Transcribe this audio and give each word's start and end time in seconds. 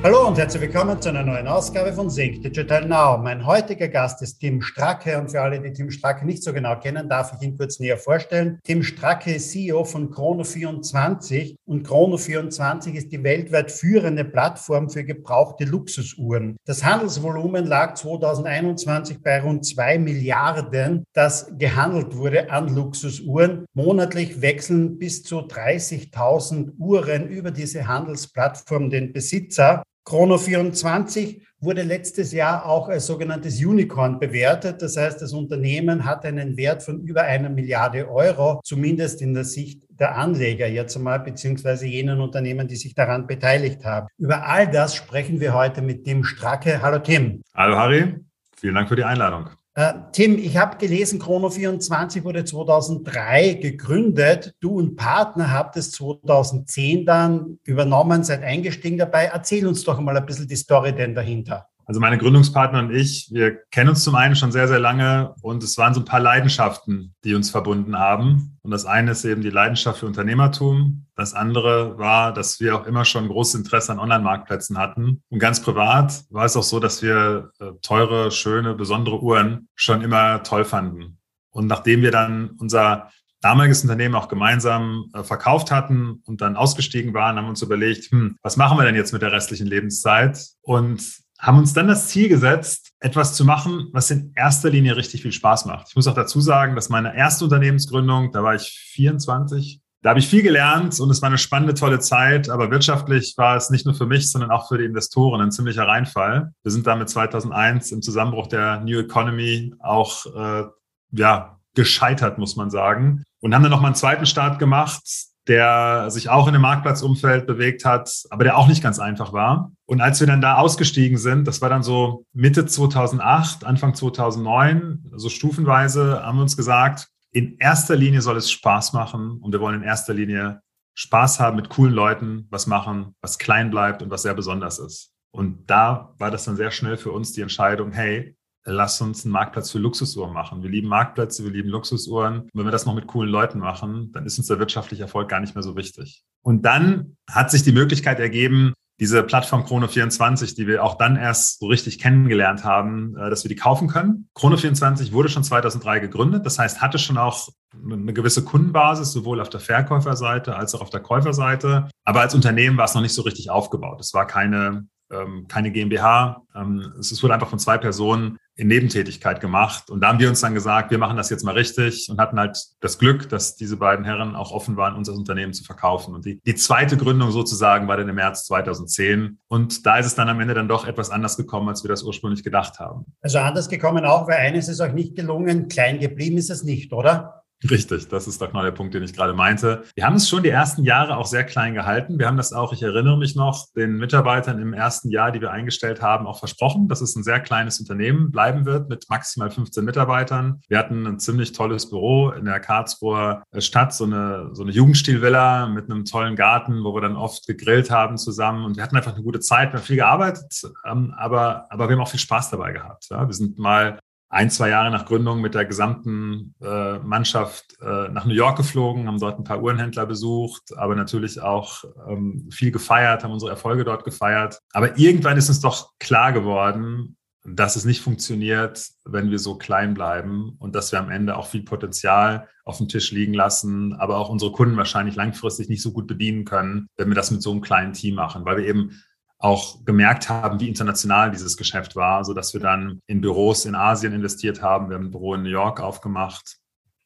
Hallo 0.00 0.28
und 0.28 0.38
herzlich 0.38 0.62
willkommen 0.62 1.02
zu 1.02 1.08
einer 1.08 1.24
neuen 1.24 1.48
Ausgabe 1.48 1.92
von 1.92 2.08
Sync 2.08 2.40
Digital 2.40 2.86
Now. 2.86 3.18
Mein 3.18 3.44
heutiger 3.44 3.88
Gast 3.88 4.22
ist 4.22 4.38
Tim 4.38 4.62
Stracke 4.62 5.18
und 5.18 5.28
für 5.28 5.40
alle, 5.40 5.60
die 5.60 5.72
Tim 5.72 5.90
Stracke 5.90 6.24
nicht 6.24 6.44
so 6.44 6.52
genau 6.52 6.78
kennen, 6.78 7.08
darf 7.08 7.32
ich 7.34 7.42
ihn 7.42 7.56
kurz 7.56 7.80
näher 7.80 7.96
vorstellen. 7.96 8.60
Tim 8.62 8.84
Stracke 8.84 9.34
ist 9.34 9.50
CEO 9.50 9.82
von 9.82 10.14
Chrono24 10.14 11.56
und 11.66 11.84
Chrono24 11.84 12.92
ist 12.92 13.10
die 13.10 13.24
weltweit 13.24 13.72
führende 13.72 14.24
Plattform 14.24 14.88
für 14.88 15.02
gebrauchte 15.02 15.64
Luxusuhren. 15.64 16.58
Das 16.64 16.84
Handelsvolumen 16.84 17.66
lag 17.66 17.94
2021 17.94 19.20
bei 19.20 19.40
rund 19.40 19.66
zwei 19.66 19.98
Milliarden, 19.98 21.02
das 21.12 21.50
gehandelt 21.58 22.16
wurde 22.16 22.52
an 22.52 22.72
Luxusuhren. 22.72 23.66
Monatlich 23.74 24.40
wechseln 24.42 24.96
bis 24.96 25.24
zu 25.24 25.40
30.000 25.40 26.78
Uhren 26.78 27.26
über 27.26 27.50
diese 27.50 27.88
Handelsplattform 27.88 28.90
den 28.90 29.12
Besitzer. 29.12 29.82
Chrono24 30.08 31.42
wurde 31.60 31.82
letztes 31.82 32.32
Jahr 32.32 32.64
auch 32.64 32.88
als 32.88 33.06
sogenanntes 33.06 33.62
Unicorn 33.62 34.18
bewertet. 34.18 34.80
Das 34.80 34.96
heißt, 34.96 35.20
das 35.20 35.34
Unternehmen 35.34 36.06
hat 36.06 36.24
einen 36.24 36.56
Wert 36.56 36.82
von 36.82 37.02
über 37.02 37.24
einer 37.24 37.50
Milliarde 37.50 38.10
Euro, 38.10 38.62
zumindest 38.64 39.20
in 39.20 39.34
der 39.34 39.44
Sicht 39.44 39.82
der 39.90 40.16
Anleger 40.16 40.66
jetzt 40.66 40.96
einmal, 40.96 41.20
beziehungsweise 41.20 41.86
jenen 41.86 42.22
Unternehmen, 42.22 42.66
die 42.68 42.76
sich 42.76 42.94
daran 42.94 43.26
beteiligt 43.26 43.84
haben. 43.84 44.06
Über 44.16 44.46
all 44.46 44.66
das 44.70 44.94
sprechen 44.94 45.40
wir 45.40 45.52
heute 45.52 45.82
mit 45.82 46.04
Tim 46.04 46.24
Stracke. 46.24 46.80
Hallo 46.80 47.00
Tim. 47.00 47.42
Hallo 47.54 47.76
Harry, 47.76 48.14
vielen 48.56 48.76
Dank 48.76 48.88
für 48.88 48.96
die 48.96 49.04
Einladung. 49.04 49.50
Äh, 49.78 49.94
Tim, 50.10 50.38
ich 50.38 50.56
habe 50.56 50.76
gelesen, 50.76 51.22
Chrono24 51.22 52.24
wurde 52.24 52.44
2003 52.44 53.60
gegründet. 53.62 54.52
Du 54.58 54.76
und 54.76 54.96
Partner 54.96 55.52
habt 55.52 55.76
es 55.76 55.92
2010 55.92 57.06
dann 57.06 57.60
übernommen, 57.62 58.24
seid 58.24 58.42
eingestiegen 58.42 58.98
dabei. 58.98 59.26
Erzähl 59.26 59.68
uns 59.68 59.84
doch 59.84 60.00
mal 60.00 60.16
ein 60.16 60.26
bisschen 60.26 60.48
die 60.48 60.56
Story 60.56 60.92
denn 60.92 61.14
dahinter. 61.14 61.68
Also 61.88 62.00
meine 62.02 62.18
Gründungspartner 62.18 62.80
und 62.80 62.94
ich, 62.94 63.30
wir 63.32 63.62
kennen 63.70 63.88
uns 63.88 64.04
zum 64.04 64.14
einen 64.14 64.36
schon 64.36 64.52
sehr, 64.52 64.68
sehr 64.68 64.78
lange 64.78 65.34
und 65.40 65.62
es 65.62 65.78
waren 65.78 65.94
so 65.94 66.00
ein 66.00 66.04
paar 66.04 66.20
Leidenschaften, 66.20 67.14
die 67.24 67.34
uns 67.34 67.48
verbunden 67.48 67.98
haben. 67.98 68.58
Und 68.60 68.72
das 68.72 68.84
eine 68.84 69.12
ist 69.12 69.24
eben 69.24 69.40
die 69.40 69.48
Leidenschaft 69.48 70.00
für 70.00 70.06
Unternehmertum. 70.06 71.06
Das 71.16 71.32
andere 71.32 71.96
war, 71.96 72.34
dass 72.34 72.60
wir 72.60 72.76
auch 72.76 72.86
immer 72.86 73.06
schon 73.06 73.28
großes 73.28 73.54
Interesse 73.54 73.90
an 73.90 74.00
Online-Marktplätzen 74.00 74.76
hatten. 74.76 75.22
Und 75.30 75.38
ganz 75.38 75.62
privat 75.62 76.24
war 76.28 76.44
es 76.44 76.58
auch 76.58 76.62
so, 76.62 76.78
dass 76.78 77.00
wir 77.00 77.52
äh, 77.58 77.70
teure, 77.80 78.30
schöne, 78.32 78.74
besondere 78.74 79.22
Uhren 79.22 79.68
schon 79.74 80.02
immer 80.02 80.42
toll 80.42 80.66
fanden. 80.66 81.16
Und 81.48 81.68
nachdem 81.68 82.02
wir 82.02 82.10
dann 82.10 82.50
unser 82.58 83.08
damaliges 83.40 83.82
Unternehmen 83.82 84.14
auch 84.14 84.28
gemeinsam 84.28 85.10
äh, 85.14 85.22
verkauft 85.22 85.70
hatten 85.70 86.20
und 86.26 86.42
dann 86.42 86.56
ausgestiegen 86.56 87.14
waren, 87.14 87.36
haben 87.36 87.46
wir 87.46 87.50
uns 87.50 87.62
überlegt, 87.62 88.10
hm, 88.10 88.36
was 88.42 88.58
machen 88.58 88.76
wir 88.76 88.84
denn 88.84 88.94
jetzt 88.94 89.12
mit 89.14 89.22
der 89.22 89.32
restlichen 89.32 89.66
Lebenszeit? 89.66 90.38
Und 90.60 91.02
haben 91.38 91.58
uns 91.58 91.72
dann 91.72 91.86
das 91.86 92.08
Ziel 92.08 92.28
gesetzt, 92.28 92.90
etwas 93.00 93.34
zu 93.34 93.44
machen, 93.44 93.88
was 93.92 94.10
in 94.10 94.32
erster 94.34 94.70
Linie 94.70 94.96
richtig 94.96 95.22
viel 95.22 95.32
Spaß 95.32 95.66
macht. 95.66 95.88
Ich 95.90 95.96
muss 95.96 96.08
auch 96.08 96.14
dazu 96.14 96.40
sagen, 96.40 96.74
dass 96.74 96.88
meine 96.88 97.16
erste 97.16 97.44
Unternehmensgründung, 97.44 98.32
da 98.32 98.42
war 98.42 98.54
ich 98.54 98.90
24, 98.92 99.80
da 100.02 100.10
habe 100.10 100.20
ich 100.20 100.28
viel 100.28 100.42
gelernt 100.42 100.98
und 101.00 101.10
es 101.10 101.22
war 101.22 101.28
eine 101.28 101.38
spannende, 101.38 101.74
tolle 101.74 101.98
Zeit, 101.98 102.48
aber 102.48 102.70
wirtschaftlich 102.70 103.34
war 103.36 103.56
es 103.56 103.70
nicht 103.70 103.84
nur 103.84 103.94
für 103.94 104.06
mich, 104.06 104.30
sondern 104.30 104.50
auch 104.50 104.68
für 104.68 104.78
die 104.78 104.84
Investoren 104.84 105.40
ein 105.40 105.50
ziemlicher 105.50 105.86
Reinfall. 105.86 106.52
Wir 106.62 106.72
sind 106.72 106.86
damit 106.86 107.08
2001 107.08 107.90
im 107.92 108.02
Zusammenbruch 108.02 108.46
der 108.46 108.80
New 108.80 108.98
Economy 108.98 109.74
auch 109.80 110.26
äh, 110.26 110.64
ja, 111.12 111.58
gescheitert, 111.74 112.38
muss 112.38 112.56
man 112.56 112.70
sagen. 112.70 113.24
Und 113.40 113.54
haben 113.54 113.62
dann 113.62 113.70
noch 113.70 113.80
mal 113.80 113.88
einen 113.88 113.94
zweiten 113.96 114.26
Start 114.26 114.58
gemacht, 114.58 115.02
der 115.48 116.10
sich 116.10 116.28
auch 116.28 116.46
in 116.46 116.52
dem 116.52 116.62
Marktplatzumfeld 116.62 117.46
bewegt 117.46 117.84
hat, 117.84 118.10
aber 118.30 118.44
der 118.44 118.56
auch 118.56 118.68
nicht 118.68 118.82
ganz 118.82 118.98
einfach 118.98 119.32
war. 119.32 119.72
Und 119.86 120.00
als 120.00 120.20
wir 120.20 120.26
dann 120.26 120.42
da 120.42 120.56
ausgestiegen 120.56 121.16
sind, 121.16 121.48
das 121.48 121.62
war 121.62 121.70
dann 121.70 121.82
so 121.82 122.24
Mitte 122.32 122.66
2008, 122.66 123.64
Anfang 123.64 123.94
2009, 123.94 125.12
so 125.16 125.28
stufenweise, 125.28 126.22
haben 126.22 126.38
wir 126.38 126.42
uns 126.42 126.56
gesagt, 126.56 127.08
in 127.32 127.56
erster 127.58 127.96
Linie 127.96 128.20
soll 128.20 128.36
es 128.36 128.50
Spaß 128.50 128.92
machen 128.92 129.38
und 129.40 129.52
wir 129.52 129.60
wollen 129.60 129.82
in 129.82 129.82
erster 129.82 130.14
Linie 130.14 130.60
Spaß 130.94 131.40
haben 131.40 131.56
mit 131.56 131.68
coolen 131.68 131.94
Leuten, 131.94 132.46
was 132.50 132.66
machen, 132.66 133.14
was 133.22 133.38
klein 133.38 133.70
bleibt 133.70 134.02
und 134.02 134.10
was 134.10 134.22
sehr 134.22 134.34
besonders 134.34 134.78
ist. 134.78 135.12
Und 135.30 135.70
da 135.70 136.14
war 136.18 136.30
das 136.30 136.44
dann 136.44 136.56
sehr 136.56 136.70
schnell 136.70 136.96
für 136.96 137.12
uns 137.12 137.32
die 137.32 137.42
Entscheidung, 137.42 137.92
hey, 137.92 138.36
lass 138.72 139.00
uns 139.00 139.24
einen 139.24 139.32
Marktplatz 139.32 139.70
für 139.70 139.78
Luxusuhren 139.78 140.32
machen. 140.32 140.62
Wir 140.62 140.70
lieben 140.70 140.88
Marktplätze, 140.88 141.44
wir 141.44 141.50
lieben 141.50 141.68
Luxusuhren. 141.68 142.40
Und 142.40 142.50
wenn 142.54 142.66
wir 142.66 142.72
das 142.72 142.86
noch 142.86 142.94
mit 142.94 143.06
coolen 143.06 143.30
Leuten 143.30 143.58
machen, 143.58 144.12
dann 144.12 144.26
ist 144.26 144.38
uns 144.38 144.46
der 144.46 144.58
wirtschaftliche 144.58 145.02
Erfolg 145.02 145.28
gar 145.28 145.40
nicht 145.40 145.54
mehr 145.54 145.62
so 145.62 145.76
wichtig. 145.76 146.22
Und 146.42 146.62
dann 146.62 147.16
hat 147.30 147.50
sich 147.50 147.62
die 147.62 147.72
Möglichkeit 147.72 148.20
ergeben, 148.20 148.74
diese 149.00 149.22
Plattform 149.22 149.62
Chrono24, 149.62 150.56
die 150.56 150.66
wir 150.66 150.82
auch 150.82 150.96
dann 150.96 151.16
erst 151.16 151.60
so 151.60 151.66
richtig 151.66 151.98
kennengelernt 151.98 152.64
haben, 152.64 153.16
äh, 153.16 153.30
dass 153.30 153.44
wir 153.44 153.48
die 153.48 153.56
kaufen 153.56 153.88
können. 153.88 154.28
Chrono24 154.36 155.12
wurde 155.12 155.28
schon 155.28 155.44
2003 155.44 156.00
gegründet, 156.00 156.44
das 156.44 156.58
heißt, 156.58 156.80
hatte 156.80 156.98
schon 156.98 157.16
auch 157.16 157.48
eine 157.74 158.12
gewisse 158.12 158.44
Kundenbasis, 158.44 159.12
sowohl 159.12 159.40
auf 159.40 159.50
der 159.50 159.60
Verkäuferseite 159.60 160.56
als 160.56 160.74
auch 160.74 160.80
auf 160.80 160.90
der 160.90 161.00
Käuferseite. 161.00 161.88
Aber 162.04 162.20
als 162.20 162.34
Unternehmen 162.34 162.76
war 162.76 162.86
es 162.86 162.94
noch 162.94 163.02
nicht 163.02 163.14
so 163.14 163.22
richtig 163.22 163.50
aufgebaut. 163.50 164.00
Es 164.00 164.14
war 164.14 164.26
keine, 164.26 164.86
ähm, 165.12 165.46
keine 165.48 165.70
GmbH. 165.70 166.42
Ähm, 166.54 166.94
es 166.98 167.22
wurde 167.22 167.34
einfach 167.34 167.50
von 167.50 167.58
zwei 167.58 167.78
Personen 167.78 168.38
in 168.58 168.66
Nebentätigkeit 168.66 169.40
gemacht. 169.40 169.88
Und 169.88 170.00
da 170.00 170.08
haben 170.08 170.18
wir 170.18 170.28
uns 170.28 170.40
dann 170.40 170.52
gesagt, 170.52 170.90
wir 170.90 170.98
machen 170.98 171.16
das 171.16 171.30
jetzt 171.30 171.44
mal 171.44 171.54
richtig 171.54 172.08
und 172.10 172.18
hatten 172.18 172.40
halt 172.40 172.58
das 172.80 172.98
Glück, 172.98 173.28
dass 173.28 173.54
diese 173.54 173.76
beiden 173.76 174.04
Herren 174.04 174.34
auch 174.34 174.50
offen 174.50 174.76
waren, 174.76 174.96
uns 174.96 175.06
das 175.06 175.16
Unternehmen 175.16 175.52
zu 175.52 175.62
verkaufen. 175.62 176.12
Und 176.12 176.24
die, 176.24 176.40
die 176.44 176.56
zweite 176.56 176.96
Gründung 176.96 177.30
sozusagen 177.30 177.86
war 177.86 177.96
dann 177.96 178.08
im 178.08 178.16
März 178.16 178.46
2010. 178.46 179.38
Und 179.46 179.86
da 179.86 179.98
ist 179.98 180.06
es 180.06 180.16
dann 180.16 180.28
am 180.28 180.40
Ende 180.40 180.54
dann 180.54 180.66
doch 180.66 180.88
etwas 180.88 181.10
anders 181.10 181.36
gekommen, 181.36 181.68
als 181.68 181.84
wir 181.84 181.88
das 181.88 182.02
ursprünglich 182.02 182.42
gedacht 182.42 182.80
haben. 182.80 183.06
Also 183.22 183.38
anders 183.38 183.68
gekommen 183.68 184.04
auch, 184.04 184.26
weil 184.26 184.38
eines 184.38 184.68
ist 184.68 184.80
euch 184.80 184.92
nicht 184.92 185.14
gelungen, 185.14 185.68
klein 185.68 186.00
geblieben 186.00 186.36
ist 186.36 186.50
es 186.50 186.64
nicht, 186.64 186.92
oder? 186.92 187.44
Richtig, 187.68 188.06
das 188.06 188.28
ist 188.28 188.40
doch 188.40 188.48
genau 188.48 188.62
der 188.62 188.70
Punkt, 188.70 188.94
den 188.94 189.02
ich 189.02 189.12
gerade 189.12 189.34
meinte. 189.34 189.82
Wir 189.96 190.06
haben 190.06 190.14
es 190.14 190.28
schon 190.28 190.44
die 190.44 190.48
ersten 190.48 190.84
Jahre 190.84 191.16
auch 191.16 191.26
sehr 191.26 191.42
klein 191.42 191.74
gehalten. 191.74 192.16
Wir 192.16 192.28
haben 192.28 192.36
das 192.36 192.52
auch, 192.52 192.72
ich 192.72 192.82
erinnere 192.82 193.18
mich 193.18 193.34
noch, 193.34 193.66
den 193.74 193.96
Mitarbeitern 193.96 194.60
im 194.60 194.72
ersten 194.72 195.10
Jahr, 195.10 195.32
die 195.32 195.40
wir 195.40 195.50
eingestellt 195.50 196.00
haben, 196.00 196.28
auch 196.28 196.38
versprochen, 196.38 196.86
dass 196.86 197.00
es 197.00 197.16
ein 197.16 197.24
sehr 197.24 197.40
kleines 197.40 197.80
Unternehmen 197.80 198.30
bleiben 198.30 198.64
wird 198.64 198.88
mit 198.88 199.06
maximal 199.10 199.50
15 199.50 199.84
Mitarbeitern. 199.84 200.60
Wir 200.68 200.78
hatten 200.78 201.04
ein 201.04 201.18
ziemlich 201.18 201.50
tolles 201.50 201.90
Büro 201.90 202.30
in 202.30 202.44
der 202.44 202.60
Karlsruher 202.60 203.42
Stadt, 203.58 203.92
so 203.92 204.04
eine, 204.04 204.50
so 204.52 204.62
eine 204.62 204.70
Jugendstilvilla 204.70 205.66
mit 205.66 205.90
einem 205.90 206.04
tollen 206.04 206.36
Garten, 206.36 206.84
wo 206.84 206.94
wir 206.94 207.00
dann 207.00 207.16
oft 207.16 207.44
gegrillt 207.48 207.90
haben 207.90 208.18
zusammen. 208.18 208.64
Und 208.66 208.76
wir 208.76 208.84
hatten 208.84 208.96
einfach 208.96 209.14
eine 209.14 209.24
gute 209.24 209.40
Zeit, 209.40 209.72
wir 209.72 209.80
haben 209.80 209.86
viel 209.86 209.96
gearbeitet, 209.96 210.62
ähm, 210.86 211.12
aber, 211.18 211.66
aber 211.70 211.88
wir 211.88 211.96
haben 211.96 212.02
auch 212.02 212.10
viel 212.10 212.20
Spaß 212.20 212.50
dabei 212.50 212.72
gehabt. 212.72 213.10
Wir 213.10 213.32
sind 213.32 213.58
mal 213.58 213.98
ein, 214.30 214.50
zwei 214.50 214.68
Jahre 214.68 214.90
nach 214.90 215.06
Gründung 215.06 215.40
mit 215.40 215.54
der 215.54 215.64
gesamten 215.64 216.54
äh, 216.62 216.98
Mannschaft 216.98 217.76
äh, 217.80 218.08
nach 218.08 218.26
New 218.26 218.34
York 218.34 218.58
geflogen, 218.58 219.06
haben 219.06 219.18
dort 219.18 219.38
ein 219.38 219.44
paar 219.44 219.62
Uhrenhändler 219.62 220.06
besucht, 220.06 220.76
aber 220.76 220.94
natürlich 220.94 221.40
auch 221.40 221.84
ähm, 222.08 222.48
viel 222.50 222.70
gefeiert, 222.70 223.24
haben 223.24 223.32
unsere 223.32 223.50
Erfolge 223.50 223.84
dort 223.84 224.04
gefeiert. 224.04 224.60
Aber 224.72 224.98
irgendwann 224.98 225.38
ist 225.38 225.48
uns 225.48 225.60
doch 225.60 225.92
klar 225.98 226.32
geworden, 226.32 227.16
dass 227.44 227.76
es 227.76 227.84
nicht 227.84 228.02
funktioniert, 228.02 228.86
wenn 229.04 229.30
wir 229.30 229.38
so 229.38 229.56
klein 229.56 229.94
bleiben 229.94 230.56
und 230.58 230.74
dass 230.74 230.92
wir 230.92 230.98
am 230.98 231.10
Ende 231.10 231.36
auch 231.36 231.46
viel 231.46 231.62
Potenzial 231.62 232.48
auf 232.64 232.78
dem 232.78 232.88
Tisch 232.88 233.10
liegen 233.12 233.32
lassen, 233.32 233.94
aber 233.94 234.18
auch 234.18 234.28
unsere 234.28 234.52
Kunden 234.52 234.76
wahrscheinlich 234.76 235.16
langfristig 235.16 235.70
nicht 235.70 235.82
so 235.82 235.92
gut 235.92 236.06
bedienen 236.06 236.44
können, 236.44 236.88
wenn 236.96 237.08
wir 237.08 237.14
das 237.14 237.30
mit 237.30 237.42
so 237.42 237.50
einem 237.50 237.62
kleinen 237.62 237.94
Team 237.94 238.16
machen, 238.16 238.44
weil 238.44 238.58
wir 238.58 238.66
eben 238.66 239.00
auch 239.38 239.84
gemerkt 239.84 240.28
haben, 240.28 240.58
wie 240.60 240.68
international 240.68 241.30
dieses 241.30 241.56
Geschäft 241.56 241.94
war, 241.94 242.24
so 242.24 242.34
dass 242.34 242.54
wir 242.54 242.60
dann 242.60 243.00
in 243.06 243.20
Büros 243.20 243.64
in 243.64 243.74
Asien 243.74 244.12
investiert 244.12 244.62
haben. 244.62 244.88
Wir 244.88 244.96
haben 244.96 245.06
ein 245.06 245.10
Büro 245.10 245.34
in 245.34 245.42
New 245.42 245.48
York 245.48 245.80
aufgemacht. 245.80 246.58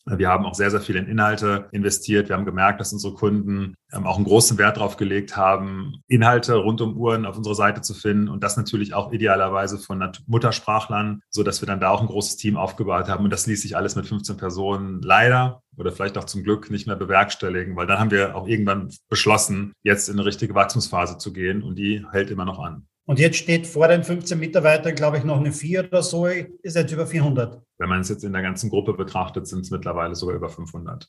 Wir 0.04 0.28
haben 0.28 0.44
auch 0.46 0.54
sehr, 0.54 0.70
sehr 0.70 0.80
viel 0.80 0.96
in 0.96 1.06
Inhalte 1.06 1.68
investiert. 1.70 2.28
Wir 2.28 2.36
haben 2.36 2.44
gemerkt, 2.44 2.80
dass 2.80 2.92
unsere 2.92 3.14
Kunden 3.14 3.74
ähm, 3.92 4.04
auch 4.04 4.16
einen 4.16 4.24
großen 4.24 4.58
Wert 4.58 4.76
darauf 4.76 4.96
gelegt 4.96 5.36
haben, 5.36 6.02
Inhalte 6.08 6.56
rund 6.56 6.80
um 6.80 6.96
Uhren 6.96 7.24
auf 7.24 7.36
unserer 7.36 7.54
Seite 7.54 7.82
zu 7.82 7.94
finden 7.94 8.28
und 8.28 8.42
das 8.42 8.56
natürlich 8.56 8.94
auch 8.94 9.12
idealerweise 9.12 9.78
von 9.78 10.12
Muttersprachlern, 10.26 11.22
so 11.30 11.44
dass 11.44 11.62
wir 11.62 11.66
dann 11.66 11.80
da 11.80 11.90
auch 11.90 12.00
ein 12.00 12.08
großes 12.08 12.36
Team 12.36 12.56
aufgebaut 12.56 13.08
haben. 13.08 13.24
Und 13.24 13.30
das 13.30 13.46
ließ 13.46 13.62
sich 13.62 13.76
alles 13.76 13.94
mit 13.94 14.06
15 14.06 14.36
Personen 14.36 15.02
leider 15.02 15.62
oder 15.76 15.92
vielleicht 15.92 16.18
auch 16.18 16.24
zum 16.24 16.42
Glück 16.42 16.70
nicht 16.70 16.86
mehr 16.86 16.96
bewerkstelligen, 16.96 17.76
weil 17.76 17.86
dann 17.86 17.98
haben 17.98 18.10
wir 18.10 18.34
auch 18.34 18.48
irgendwann 18.48 18.92
beschlossen, 19.08 19.72
jetzt 19.82 20.08
in 20.08 20.18
eine 20.18 20.26
richtige 20.26 20.54
Wachstumsphase 20.54 21.18
zu 21.18 21.32
gehen 21.32 21.62
und 21.62 21.76
die 21.76 22.04
hält 22.10 22.30
immer 22.30 22.44
noch 22.44 22.58
an. 22.58 22.86
Und 23.04 23.18
jetzt 23.18 23.36
steht 23.36 23.66
vor 23.66 23.88
den 23.88 24.04
15 24.04 24.38
Mitarbeitern, 24.38 24.94
glaube 24.94 25.18
ich, 25.18 25.24
noch 25.24 25.38
eine 25.38 25.52
4 25.52 25.88
oder 25.88 26.02
so, 26.02 26.26
ist 26.26 26.76
jetzt 26.76 26.92
über 26.92 27.06
400. 27.06 27.60
Wenn 27.78 27.88
man 27.88 28.00
es 28.00 28.08
jetzt 28.08 28.22
in 28.22 28.32
der 28.32 28.42
ganzen 28.42 28.70
Gruppe 28.70 28.94
betrachtet, 28.94 29.46
sind 29.46 29.60
es 29.60 29.70
mittlerweile 29.70 30.14
sogar 30.14 30.36
über 30.36 30.48
500. 30.48 31.08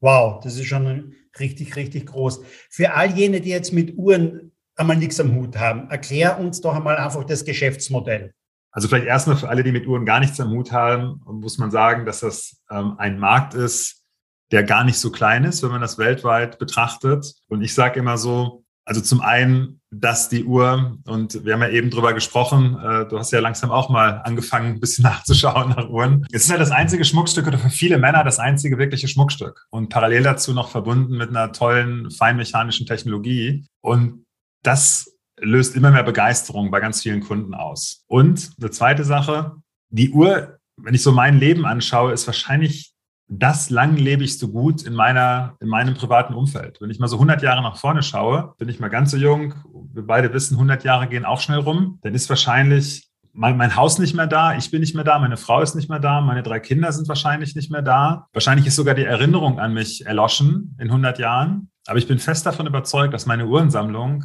Wow, 0.00 0.42
das 0.42 0.56
ist 0.56 0.66
schon 0.66 1.14
richtig, 1.38 1.76
richtig 1.76 2.06
groß. 2.06 2.42
Für 2.70 2.94
all 2.94 3.10
jene, 3.10 3.40
die 3.40 3.50
jetzt 3.50 3.72
mit 3.72 3.96
Uhren 3.96 4.52
einmal 4.76 4.96
nichts 4.96 5.20
am 5.20 5.34
Hut 5.34 5.56
haben. 5.56 5.90
Erklär 5.90 6.38
uns 6.38 6.60
doch 6.60 6.74
einmal 6.74 6.96
einfach 6.96 7.24
das 7.24 7.44
Geschäftsmodell. 7.44 8.34
Also 8.70 8.88
vielleicht 8.88 9.06
erstmal 9.06 9.36
für 9.36 9.48
alle, 9.48 9.62
die 9.62 9.70
mit 9.70 9.86
Uhren 9.86 10.04
gar 10.04 10.20
nichts 10.20 10.40
am 10.40 10.50
Hut 10.50 10.72
haben, 10.72 11.20
muss 11.26 11.58
man 11.58 11.70
sagen, 11.70 12.04
dass 12.04 12.20
das 12.20 12.60
ähm, 12.70 12.94
ein 12.98 13.18
Markt 13.18 13.54
ist, 13.54 14.04
der 14.50 14.64
gar 14.64 14.84
nicht 14.84 14.98
so 14.98 15.10
klein 15.12 15.44
ist, 15.44 15.62
wenn 15.62 15.70
man 15.70 15.80
das 15.80 15.96
weltweit 15.96 16.58
betrachtet. 16.58 17.34
Und 17.48 17.62
ich 17.62 17.72
sage 17.72 18.00
immer 18.00 18.18
so, 18.18 18.63
also 18.86 19.00
zum 19.00 19.20
einen, 19.20 19.80
dass 19.90 20.28
die 20.28 20.44
Uhr, 20.44 20.98
und 21.06 21.44
wir 21.44 21.54
haben 21.54 21.62
ja 21.62 21.70
eben 21.70 21.90
drüber 21.90 22.12
gesprochen, 22.12 22.78
äh, 22.78 23.06
du 23.06 23.18
hast 23.18 23.32
ja 23.32 23.40
langsam 23.40 23.70
auch 23.70 23.88
mal 23.88 24.20
angefangen, 24.24 24.74
ein 24.74 24.80
bisschen 24.80 25.02
nachzuschauen 25.04 25.70
nach 25.70 25.88
Uhren. 25.88 26.26
Es 26.32 26.44
ist 26.44 26.50
halt 26.50 26.60
das 26.60 26.70
einzige 26.70 27.04
Schmuckstück 27.04 27.46
oder 27.46 27.58
für 27.58 27.70
viele 27.70 27.98
Männer 27.98 28.24
das 28.24 28.38
einzige 28.38 28.78
wirkliche 28.78 29.08
Schmuckstück. 29.08 29.66
Und 29.70 29.88
parallel 29.88 30.22
dazu 30.22 30.52
noch 30.52 30.68
verbunden 30.68 31.16
mit 31.16 31.30
einer 31.30 31.52
tollen 31.52 32.10
feinmechanischen 32.10 32.86
Technologie. 32.86 33.66
Und 33.80 34.24
das 34.62 35.14
löst 35.40 35.76
immer 35.76 35.90
mehr 35.90 36.02
Begeisterung 36.02 36.70
bei 36.70 36.80
ganz 36.80 37.02
vielen 37.02 37.20
Kunden 37.20 37.54
aus. 37.54 38.04
Und 38.06 38.50
eine 38.60 38.70
zweite 38.70 39.04
Sache, 39.04 39.56
die 39.90 40.10
Uhr, 40.10 40.58
wenn 40.76 40.94
ich 40.94 41.02
so 41.02 41.12
mein 41.12 41.38
Leben 41.38 41.66
anschaue, 41.66 42.12
ist 42.12 42.26
wahrscheinlich 42.26 42.93
das 43.38 43.70
langlebigste 43.70 44.48
Gut 44.48 44.82
in 44.82 44.94
meiner, 44.94 45.56
in 45.60 45.68
meinem 45.68 45.94
privaten 45.94 46.34
Umfeld. 46.34 46.80
Wenn 46.80 46.90
ich 46.90 46.98
mal 46.98 47.08
so 47.08 47.16
100 47.16 47.42
Jahre 47.42 47.62
nach 47.62 47.76
vorne 47.76 48.02
schaue, 48.02 48.54
bin 48.58 48.68
ich 48.68 48.80
mal 48.80 48.88
ganz 48.88 49.10
so 49.10 49.16
jung. 49.16 49.54
Wir 49.92 50.06
beide 50.06 50.32
wissen, 50.32 50.54
100 50.54 50.84
Jahre 50.84 51.08
gehen 51.08 51.24
auch 51.24 51.40
schnell 51.40 51.60
rum. 51.60 51.98
Dann 52.02 52.14
ist 52.14 52.28
wahrscheinlich 52.28 53.08
mein, 53.32 53.56
mein 53.56 53.76
Haus 53.76 53.98
nicht 53.98 54.14
mehr 54.14 54.28
da, 54.28 54.56
ich 54.56 54.70
bin 54.70 54.80
nicht 54.80 54.94
mehr 54.94 55.04
da, 55.04 55.18
meine 55.18 55.36
Frau 55.36 55.60
ist 55.60 55.74
nicht 55.74 55.90
mehr 55.90 55.98
da, 55.98 56.20
meine 56.20 56.42
drei 56.42 56.60
Kinder 56.60 56.92
sind 56.92 57.08
wahrscheinlich 57.08 57.56
nicht 57.56 57.70
mehr 57.70 57.82
da. 57.82 58.28
Wahrscheinlich 58.32 58.66
ist 58.66 58.76
sogar 58.76 58.94
die 58.94 59.04
Erinnerung 59.04 59.58
an 59.58 59.74
mich 59.74 60.06
erloschen 60.06 60.76
in 60.78 60.86
100 60.88 61.18
Jahren. 61.18 61.70
Aber 61.86 61.98
ich 61.98 62.06
bin 62.06 62.18
fest 62.18 62.46
davon 62.46 62.66
überzeugt, 62.66 63.12
dass 63.12 63.26
meine 63.26 63.46
Uhrensammlung 63.46 64.24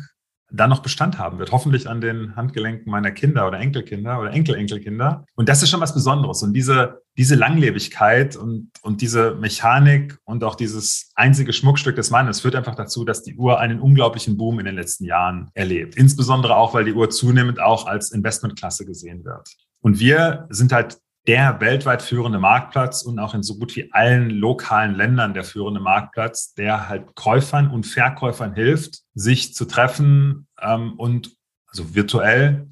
dann 0.52 0.70
noch 0.70 0.82
Bestand 0.82 1.18
haben 1.18 1.40
wird. 1.40 1.52
Hoffentlich 1.52 1.88
an 1.88 2.02
den 2.02 2.36
Handgelenken 2.36 2.92
meiner 2.92 3.12
Kinder 3.12 3.48
oder 3.48 3.60
Enkelkinder 3.60 4.20
oder 4.20 4.32
Enkel-Enkelkinder. 4.32 5.26
Und 5.36 5.50
das 5.50 5.62
ist 5.64 5.70
schon 5.70 5.82
was 5.82 5.94
Besonderes. 5.94 6.44
Und 6.44 6.54
diese, 6.54 7.02
diese 7.18 7.36
Langlebigkeit 7.36 8.36
und, 8.36 8.72
und 8.82 9.02
diese 9.02 9.36
Mechanik 9.36 10.18
und 10.26 10.44
auch 10.44 10.56
dieses 10.56 11.12
einzige 11.16 11.54
Schmuckstück 11.54 11.96
des 11.96 12.10
Mannes 12.10 12.42
führt 12.42 12.56
einfach 12.56 12.76
dazu, 12.76 13.06
dass 13.06 13.24
die 13.24 13.36
Uhr 13.36 13.60
einen 13.60 13.80
unglaublichen 13.80 14.38
Boom 14.38 14.60
in 14.60 14.66
den 14.66 14.76
letzten 14.76 15.06
Jahren 15.06 15.50
erlebt. 15.54 15.96
Insbesondere 15.96 16.56
auch, 16.56 16.74
weil 16.74 16.86
die 16.86 16.94
Uhr 16.94 17.10
zunehmend 17.10 17.60
auch 17.60 17.86
als 17.86 18.12
Investmentklasse 18.12 18.86
gesehen 18.86 19.24
wird. 19.24 19.50
Und 19.82 20.00
wir 20.00 20.48
sind 20.50 20.72
halt 20.72 20.98
der 21.30 21.60
weltweit 21.62 22.02
führende 22.02 22.40
Marktplatz 22.40 23.04
und 23.04 23.20
auch 23.20 23.36
in 23.36 23.44
so 23.44 23.60
gut 23.60 23.76
wie 23.76 23.94
allen 23.94 24.32
lokalen 24.32 24.96
Ländern 24.96 25.36
der 25.36 25.44
führende 25.44 25.80
Marktplatz, 25.80 26.56
der 26.56 26.90
halt 26.90 27.14
Käufern 27.14 27.70
und 27.70 27.86
Verkäufern 27.86 28.56
hilft, 28.56 29.04
sich 29.14 29.54
zu 29.54 29.66
treffen 29.66 30.48
ähm, 30.60 30.94
und 30.94 31.38
also 31.68 31.94
virtuell 31.94 32.68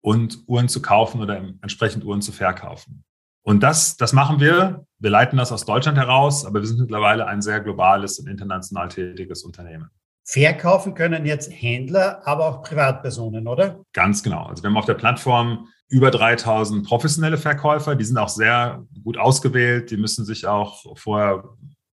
und 0.00 0.40
Uhren 0.48 0.68
zu 0.68 0.82
kaufen 0.82 1.20
oder 1.20 1.36
entsprechend 1.36 2.04
Uhren 2.04 2.20
zu 2.20 2.32
verkaufen. 2.32 3.04
Und 3.42 3.62
das, 3.62 3.96
das 3.96 4.12
machen 4.12 4.40
wir. 4.40 4.84
Wir 4.98 5.10
leiten 5.10 5.36
das 5.36 5.52
aus 5.52 5.64
Deutschland 5.64 5.96
heraus, 5.96 6.44
aber 6.44 6.58
wir 6.58 6.66
sind 6.66 6.80
mittlerweile 6.80 7.28
ein 7.28 7.40
sehr 7.40 7.60
globales 7.60 8.18
und 8.18 8.26
international 8.26 8.88
tätiges 8.88 9.44
Unternehmen. 9.44 9.88
Verkaufen 10.24 10.94
können 10.94 11.26
jetzt 11.26 11.48
Händler, 11.52 12.26
aber 12.26 12.46
auch 12.46 12.62
Privatpersonen, 12.62 13.46
oder? 13.46 13.84
Ganz 13.92 14.20
genau. 14.24 14.46
Also 14.46 14.64
wir 14.64 14.70
haben 14.70 14.76
auf 14.76 14.86
der 14.86 14.94
Plattform 14.94 15.68
über 15.90 16.10
3000 16.10 16.86
professionelle 16.86 17.36
Verkäufer. 17.36 17.96
Die 17.96 18.04
sind 18.04 18.16
auch 18.16 18.28
sehr 18.28 18.86
gut 19.02 19.18
ausgewählt. 19.18 19.90
Die 19.90 19.96
müssen 19.96 20.24
sich 20.24 20.46
auch 20.46 20.96
vorher 20.96 21.44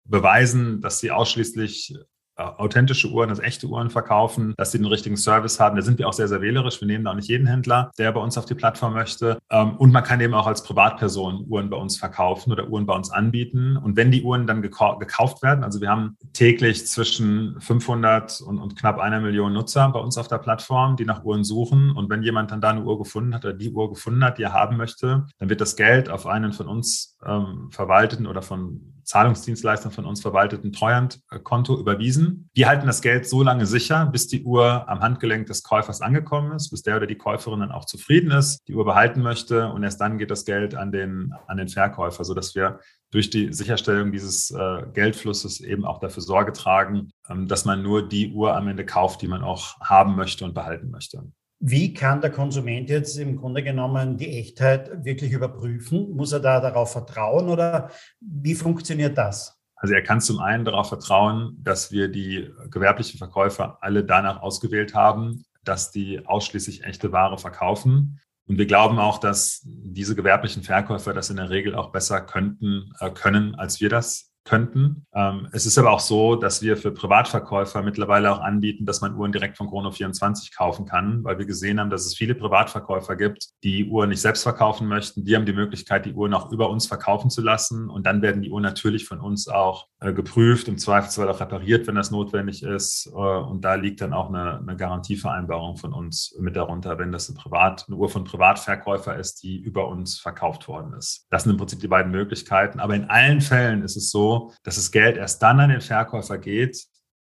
beweisen, 0.04 0.80
dass 0.80 1.00
sie 1.00 1.10
ausschließlich 1.10 1.94
authentische 2.36 3.08
Uhren, 3.08 3.30
also 3.30 3.42
echte 3.42 3.66
Uhren 3.66 3.90
verkaufen, 3.90 4.54
dass 4.56 4.72
sie 4.72 4.78
den 4.78 4.86
richtigen 4.86 5.16
Service 5.16 5.58
haben. 5.58 5.76
Da 5.76 5.82
sind 5.82 5.98
wir 5.98 6.08
auch 6.08 6.12
sehr, 6.12 6.28
sehr 6.28 6.40
wählerisch. 6.40 6.80
Wir 6.80 6.86
nehmen 6.86 7.04
da 7.04 7.12
auch 7.12 7.16
nicht 7.16 7.28
jeden 7.28 7.46
Händler, 7.46 7.90
der 7.98 8.12
bei 8.12 8.20
uns 8.20 8.36
auf 8.36 8.44
die 8.44 8.54
Plattform 8.54 8.94
möchte. 8.94 9.38
Ähm, 9.50 9.76
und 9.76 9.92
man 9.92 10.04
kann 10.04 10.20
eben 10.20 10.34
auch 10.34 10.46
als 10.46 10.62
Privatperson 10.62 11.46
Uhren 11.48 11.70
bei 11.70 11.76
uns 11.76 11.96
verkaufen 11.96 12.52
oder 12.52 12.68
Uhren 12.68 12.86
bei 12.86 12.94
uns 12.94 13.10
anbieten. 13.10 13.76
Und 13.76 13.96
wenn 13.96 14.10
die 14.10 14.22
Uhren 14.22 14.46
dann 14.46 14.62
gekauft 14.62 15.42
werden, 15.42 15.64
also 15.64 15.80
wir 15.80 15.88
haben 15.88 16.16
täglich 16.32 16.86
zwischen 16.86 17.60
500 17.60 18.40
und, 18.40 18.58
und 18.58 18.76
knapp 18.76 18.98
einer 18.98 19.20
Million 19.20 19.52
Nutzer 19.52 19.88
bei 19.88 20.00
uns 20.00 20.18
auf 20.18 20.28
der 20.28 20.38
Plattform, 20.38 20.96
die 20.96 21.04
nach 21.04 21.24
Uhren 21.24 21.44
suchen. 21.44 21.90
Und 21.92 22.10
wenn 22.10 22.22
jemand 22.22 22.50
dann 22.50 22.60
da 22.60 22.70
eine 22.70 22.82
Uhr 22.82 22.98
gefunden 22.98 23.34
hat 23.34 23.44
oder 23.44 23.54
die 23.54 23.70
Uhr 23.70 23.88
gefunden 23.88 24.24
hat, 24.24 24.38
die 24.38 24.42
er 24.42 24.52
haben 24.52 24.76
möchte, 24.76 25.26
dann 25.38 25.48
wird 25.48 25.60
das 25.60 25.76
Geld 25.76 26.10
auf 26.10 26.26
einen 26.26 26.52
von 26.52 26.68
uns 26.68 27.16
ähm, 27.24 27.70
verwalteten 27.70 28.26
oder 28.26 28.42
von 28.42 28.95
Zahlungsdienstleistern 29.06 29.92
von 29.92 30.04
uns 30.04 30.20
verwalteten 30.20 30.72
Treuhandkonto 30.72 31.78
überwiesen. 31.78 32.50
Die 32.56 32.66
halten 32.66 32.86
das 32.86 33.00
Geld 33.00 33.26
so 33.28 33.42
lange 33.42 33.64
sicher, 33.64 34.06
bis 34.06 34.26
die 34.26 34.42
Uhr 34.42 34.88
am 34.88 35.00
Handgelenk 35.00 35.46
des 35.46 35.62
Käufers 35.62 36.00
angekommen 36.00 36.52
ist, 36.52 36.70
bis 36.70 36.82
der 36.82 36.96
oder 36.96 37.06
die 37.06 37.16
Käuferin 37.16 37.60
dann 37.60 37.72
auch 37.72 37.84
zufrieden 37.84 38.32
ist, 38.32 38.60
die 38.66 38.74
Uhr 38.74 38.84
behalten 38.84 39.22
möchte 39.22 39.68
und 39.68 39.84
erst 39.84 40.00
dann 40.00 40.18
geht 40.18 40.30
das 40.30 40.44
Geld 40.44 40.74
an 40.74 40.90
den, 40.90 41.32
an 41.46 41.56
den 41.56 41.68
Verkäufer, 41.68 42.24
sodass 42.24 42.54
wir 42.54 42.80
durch 43.12 43.30
die 43.30 43.52
Sicherstellung 43.52 44.10
dieses 44.10 44.50
äh, 44.50 44.82
Geldflusses 44.92 45.60
eben 45.60 45.84
auch 45.84 46.00
dafür 46.00 46.22
Sorge 46.22 46.52
tragen, 46.52 47.10
ähm, 47.30 47.46
dass 47.46 47.64
man 47.64 47.82
nur 47.82 48.06
die 48.06 48.32
Uhr 48.32 48.56
am 48.56 48.68
Ende 48.68 48.84
kauft, 48.84 49.22
die 49.22 49.28
man 49.28 49.42
auch 49.42 49.80
haben 49.80 50.16
möchte 50.16 50.44
und 50.44 50.54
behalten 50.54 50.90
möchte. 50.90 51.22
Wie 51.58 51.94
kann 51.94 52.20
der 52.20 52.30
Konsument 52.30 52.90
jetzt 52.90 53.16
im 53.18 53.36
Grunde 53.36 53.62
genommen 53.62 54.18
die 54.18 54.38
Echtheit 54.38 55.04
wirklich 55.04 55.32
überprüfen? 55.32 56.10
Muss 56.14 56.32
er 56.32 56.40
da 56.40 56.60
darauf 56.60 56.92
vertrauen 56.92 57.48
oder 57.48 57.90
wie 58.20 58.54
funktioniert 58.54 59.16
das? 59.16 59.58
Also 59.76 59.94
er 59.94 60.02
kann 60.02 60.20
zum 60.20 60.38
einen 60.38 60.64
darauf 60.64 60.88
vertrauen, 60.88 61.56
dass 61.62 61.92
wir 61.92 62.08
die 62.08 62.50
gewerblichen 62.70 63.18
Verkäufer 63.18 63.78
alle 63.80 64.04
danach 64.04 64.40
ausgewählt 64.42 64.94
haben, 64.94 65.44
dass 65.64 65.90
die 65.90 66.24
ausschließlich 66.26 66.84
echte 66.84 67.12
Ware 67.12 67.38
verkaufen. 67.38 68.20
Und 68.46 68.58
wir 68.58 68.66
glauben 68.66 68.98
auch, 68.98 69.18
dass 69.18 69.62
diese 69.64 70.14
gewerblichen 70.14 70.62
Verkäufer 70.62 71.12
das 71.12 71.30
in 71.30 71.36
der 71.36 71.50
Regel 71.50 71.74
auch 71.74 71.90
besser 71.90 72.20
könnten, 72.20 72.92
äh, 73.00 73.10
können, 73.10 73.54
als 73.54 73.80
wir 73.80 73.88
das 73.88 74.32
könnten. 74.46 75.06
Ähm, 75.14 75.48
es 75.52 75.66
ist 75.66 75.76
aber 75.76 75.90
auch 75.90 76.00
so, 76.00 76.36
dass 76.36 76.62
wir 76.62 76.76
für 76.76 76.92
Privatverkäufer 76.92 77.82
mittlerweile 77.82 78.32
auch 78.32 78.40
anbieten, 78.40 78.86
dass 78.86 79.00
man 79.00 79.14
Uhren 79.16 79.32
direkt 79.32 79.56
von 79.56 79.68
Chrono24 79.68 80.56
kaufen 80.56 80.86
kann, 80.86 81.24
weil 81.24 81.38
wir 81.38 81.46
gesehen 81.46 81.80
haben, 81.80 81.90
dass 81.90 82.06
es 82.06 82.16
viele 82.16 82.34
Privatverkäufer 82.34 83.16
gibt, 83.16 83.48
die 83.64 83.86
Uhren 83.86 84.08
nicht 84.08 84.20
selbst 84.20 84.44
verkaufen 84.44 84.86
möchten. 84.86 85.24
Die 85.24 85.34
haben 85.34 85.46
die 85.46 85.52
Möglichkeit, 85.52 86.06
die 86.06 86.14
Uhren 86.14 86.32
auch 86.32 86.50
über 86.52 86.70
uns 86.70 86.86
verkaufen 86.86 87.28
zu 87.28 87.42
lassen. 87.42 87.90
Und 87.90 88.06
dann 88.06 88.22
werden 88.22 88.40
die 88.40 88.50
Uhren 88.50 88.62
natürlich 88.62 89.04
von 89.04 89.20
uns 89.20 89.48
auch 89.48 89.88
äh, 90.00 90.12
geprüft, 90.12 90.68
im 90.68 90.78
Zweifelsfall 90.78 91.28
auch 91.28 91.40
repariert, 91.40 91.86
wenn 91.86 91.96
das 91.96 92.10
notwendig 92.10 92.62
ist. 92.62 93.10
Äh, 93.12 93.18
und 93.18 93.64
da 93.64 93.74
liegt 93.74 94.00
dann 94.00 94.12
auch 94.12 94.28
eine, 94.28 94.58
eine 94.58 94.76
Garantievereinbarung 94.76 95.76
von 95.76 95.92
uns 95.92 96.36
mit 96.38 96.54
darunter, 96.54 96.98
wenn 96.98 97.12
das 97.12 97.28
eine, 97.28 97.38
Privat, 97.38 97.84
eine 97.88 97.96
Uhr 97.96 98.08
von 98.08 98.24
Privatverkäufer 98.24 99.16
ist, 99.16 99.42
die 99.42 99.56
über 99.56 99.88
uns 99.88 100.18
verkauft 100.18 100.68
worden 100.68 100.94
ist. 100.94 101.26
Das 101.30 101.42
sind 101.42 101.52
im 101.52 101.58
Prinzip 101.58 101.80
die 101.80 101.88
beiden 101.88 102.12
Möglichkeiten. 102.12 102.78
Aber 102.78 102.94
in 102.94 103.10
allen 103.10 103.40
Fällen 103.40 103.82
ist 103.82 103.96
es 103.96 104.10
so, 104.10 104.35
dass 104.62 104.76
das 104.76 104.90
Geld 104.90 105.16
erst 105.16 105.42
dann 105.42 105.60
an 105.60 105.70
den 105.70 105.80
Verkäufer 105.80 106.38
geht, 106.38 106.86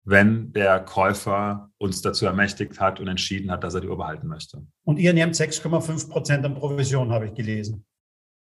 wenn 0.05 0.53
der 0.53 0.81
Käufer 0.81 1.71
uns 1.79 2.01
dazu 2.01 2.25
ermächtigt 2.25 2.81
hat 2.81 2.99
und 2.99 3.09
entschieden 3.09 3.51
hat, 3.51 3.63
dass 3.63 3.75
er 3.75 3.83
die 3.83 3.89
Uhr 3.89 3.99
behalten 3.99 4.27
möchte. 4.27 4.65
Und 4.85 4.99
ihr 4.99 5.13
nehmt 5.13 5.35
6,5 5.35 6.09
Prozent 6.09 6.45
an 6.45 6.55
Provision, 6.55 7.13
habe 7.13 7.27
ich 7.27 7.35
gelesen. 7.35 7.85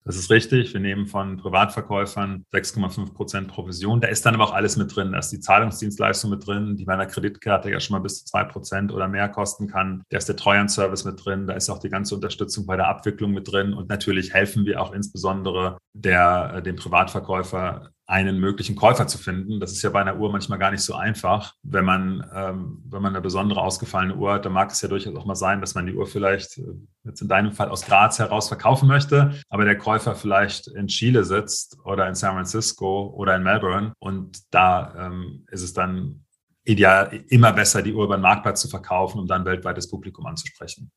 Das 0.07 0.15
ist 0.15 0.31
richtig. 0.31 0.73
Wir 0.73 0.79
nehmen 0.79 1.07
von 1.07 1.37
Privatverkäufern 1.37 2.47
6,5 2.55 3.13
Prozent 3.13 3.49
Provision. 3.49 4.01
Da 4.01 4.07
ist 4.07 4.25
dann 4.25 4.37
aber 4.37 4.45
auch 4.45 4.55
alles 4.55 4.77
mit 4.77 4.95
drin. 4.95 5.11
Da 5.11 5.19
ist 5.19 5.31
die 5.31 5.41
Zahlungsdienstleistung 5.41 6.31
mit 6.31 6.47
drin, 6.47 6.77
die 6.77 6.85
bei 6.85 6.93
einer 6.93 7.07
Kreditkarte 7.07 7.73
ja 7.73 7.81
schon 7.81 7.97
mal 7.97 8.03
bis 8.03 8.21
zu 8.21 8.25
zwei 8.27 8.45
Prozent 8.45 8.93
oder 8.93 9.09
mehr 9.09 9.29
kosten 9.29 9.67
kann. 9.67 10.05
Da 10.11 10.19
ist 10.19 10.29
der 10.29 10.37
Treuhandservice 10.37 11.05
mit 11.05 11.25
drin. 11.25 11.49
Da 11.49 11.55
ist 11.55 11.69
auch 11.71 11.81
die 11.81 11.89
ganze 11.89 12.15
Unterstützung 12.15 12.67
bei 12.67 12.77
der 12.77 12.87
Abwicklung 12.87 13.33
mit 13.33 13.51
drin. 13.51 13.75
Und 13.75 13.89
natürlich 13.89 14.33
helfen 14.33 14.65
wir 14.65 14.81
auch 14.81 14.93
insbesondere 14.93 15.77
der, 15.93 16.53
äh, 16.55 16.63
dem 16.63 16.77
Privatverkäufer 16.77 17.91
einen 18.07 18.39
möglichen 18.39 18.77
Käufer 18.77 19.09
zu 19.09 19.19
finden. 19.19 19.59
Das 19.59 19.73
ist 19.73 19.83
ja 19.83 19.91
bei 19.91 20.01
einer 20.01 20.17
Uhr 20.17 20.31
manchmal 20.31 20.59
gar 20.59 20.71
nicht 20.71 20.83
so 20.83 20.95
einfach. 20.95 21.55
Wenn 21.63 21.85
man, 21.85 22.25
ähm, 22.33 22.83
wenn 22.89 23.03
man 23.03 23.15
eine 23.15 23.21
besondere 23.21 23.61
ausgefallene 23.61 24.15
Uhr 24.15 24.35
hat, 24.35 24.45
dann 24.45 24.53
mag 24.53 24.71
es 24.71 24.81
ja 24.81 24.89
durchaus 24.89 25.17
auch 25.17 25.25
mal 25.25 25.35
sein, 25.35 25.61
dass 25.61 25.75
man 25.75 25.87
die 25.87 25.95
Uhr 25.95 26.07
vielleicht 26.07 26.59
äh, 26.59 26.63
jetzt 27.05 27.21
in 27.21 27.29
deinem 27.29 27.53
Fall 27.53 27.69
aus 27.69 27.85
Graz 27.85 28.19
heraus 28.21 28.47
verkaufen 28.47 28.87
möchte, 28.87 29.35
aber 29.49 29.65
der 29.65 29.77
Käufer 29.77 30.15
vielleicht 30.15 30.69
in 30.69 30.87
Chile 30.87 31.25
sitzt 31.25 31.79
oder 31.85 32.09
in 32.09 32.15
San 32.15 32.35
Francisco 32.35 33.13
oder 33.17 33.35
in 33.35 33.43
Melbourne 33.43 33.93
und 33.99 34.55
da 34.55 34.95
ähm, 35.07 35.45
ist 35.51 35.63
es 35.63 35.73
dann 35.73 36.25
ideal, 36.63 37.25
immer 37.29 37.53
besser, 37.53 37.83
die 37.83 37.93
Uhr 37.93 38.05
über 38.05 38.17
den 38.17 38.23
Marktplatz 38.23 38.61
zu 38.61 38.69
verkaufen, 38.69 39.19
um 39.19 39.27
dann 39.27 39.45
weltweites 39.45 39.89
Publikum 39.89 40.27
anzusprechen. 40.27 40.91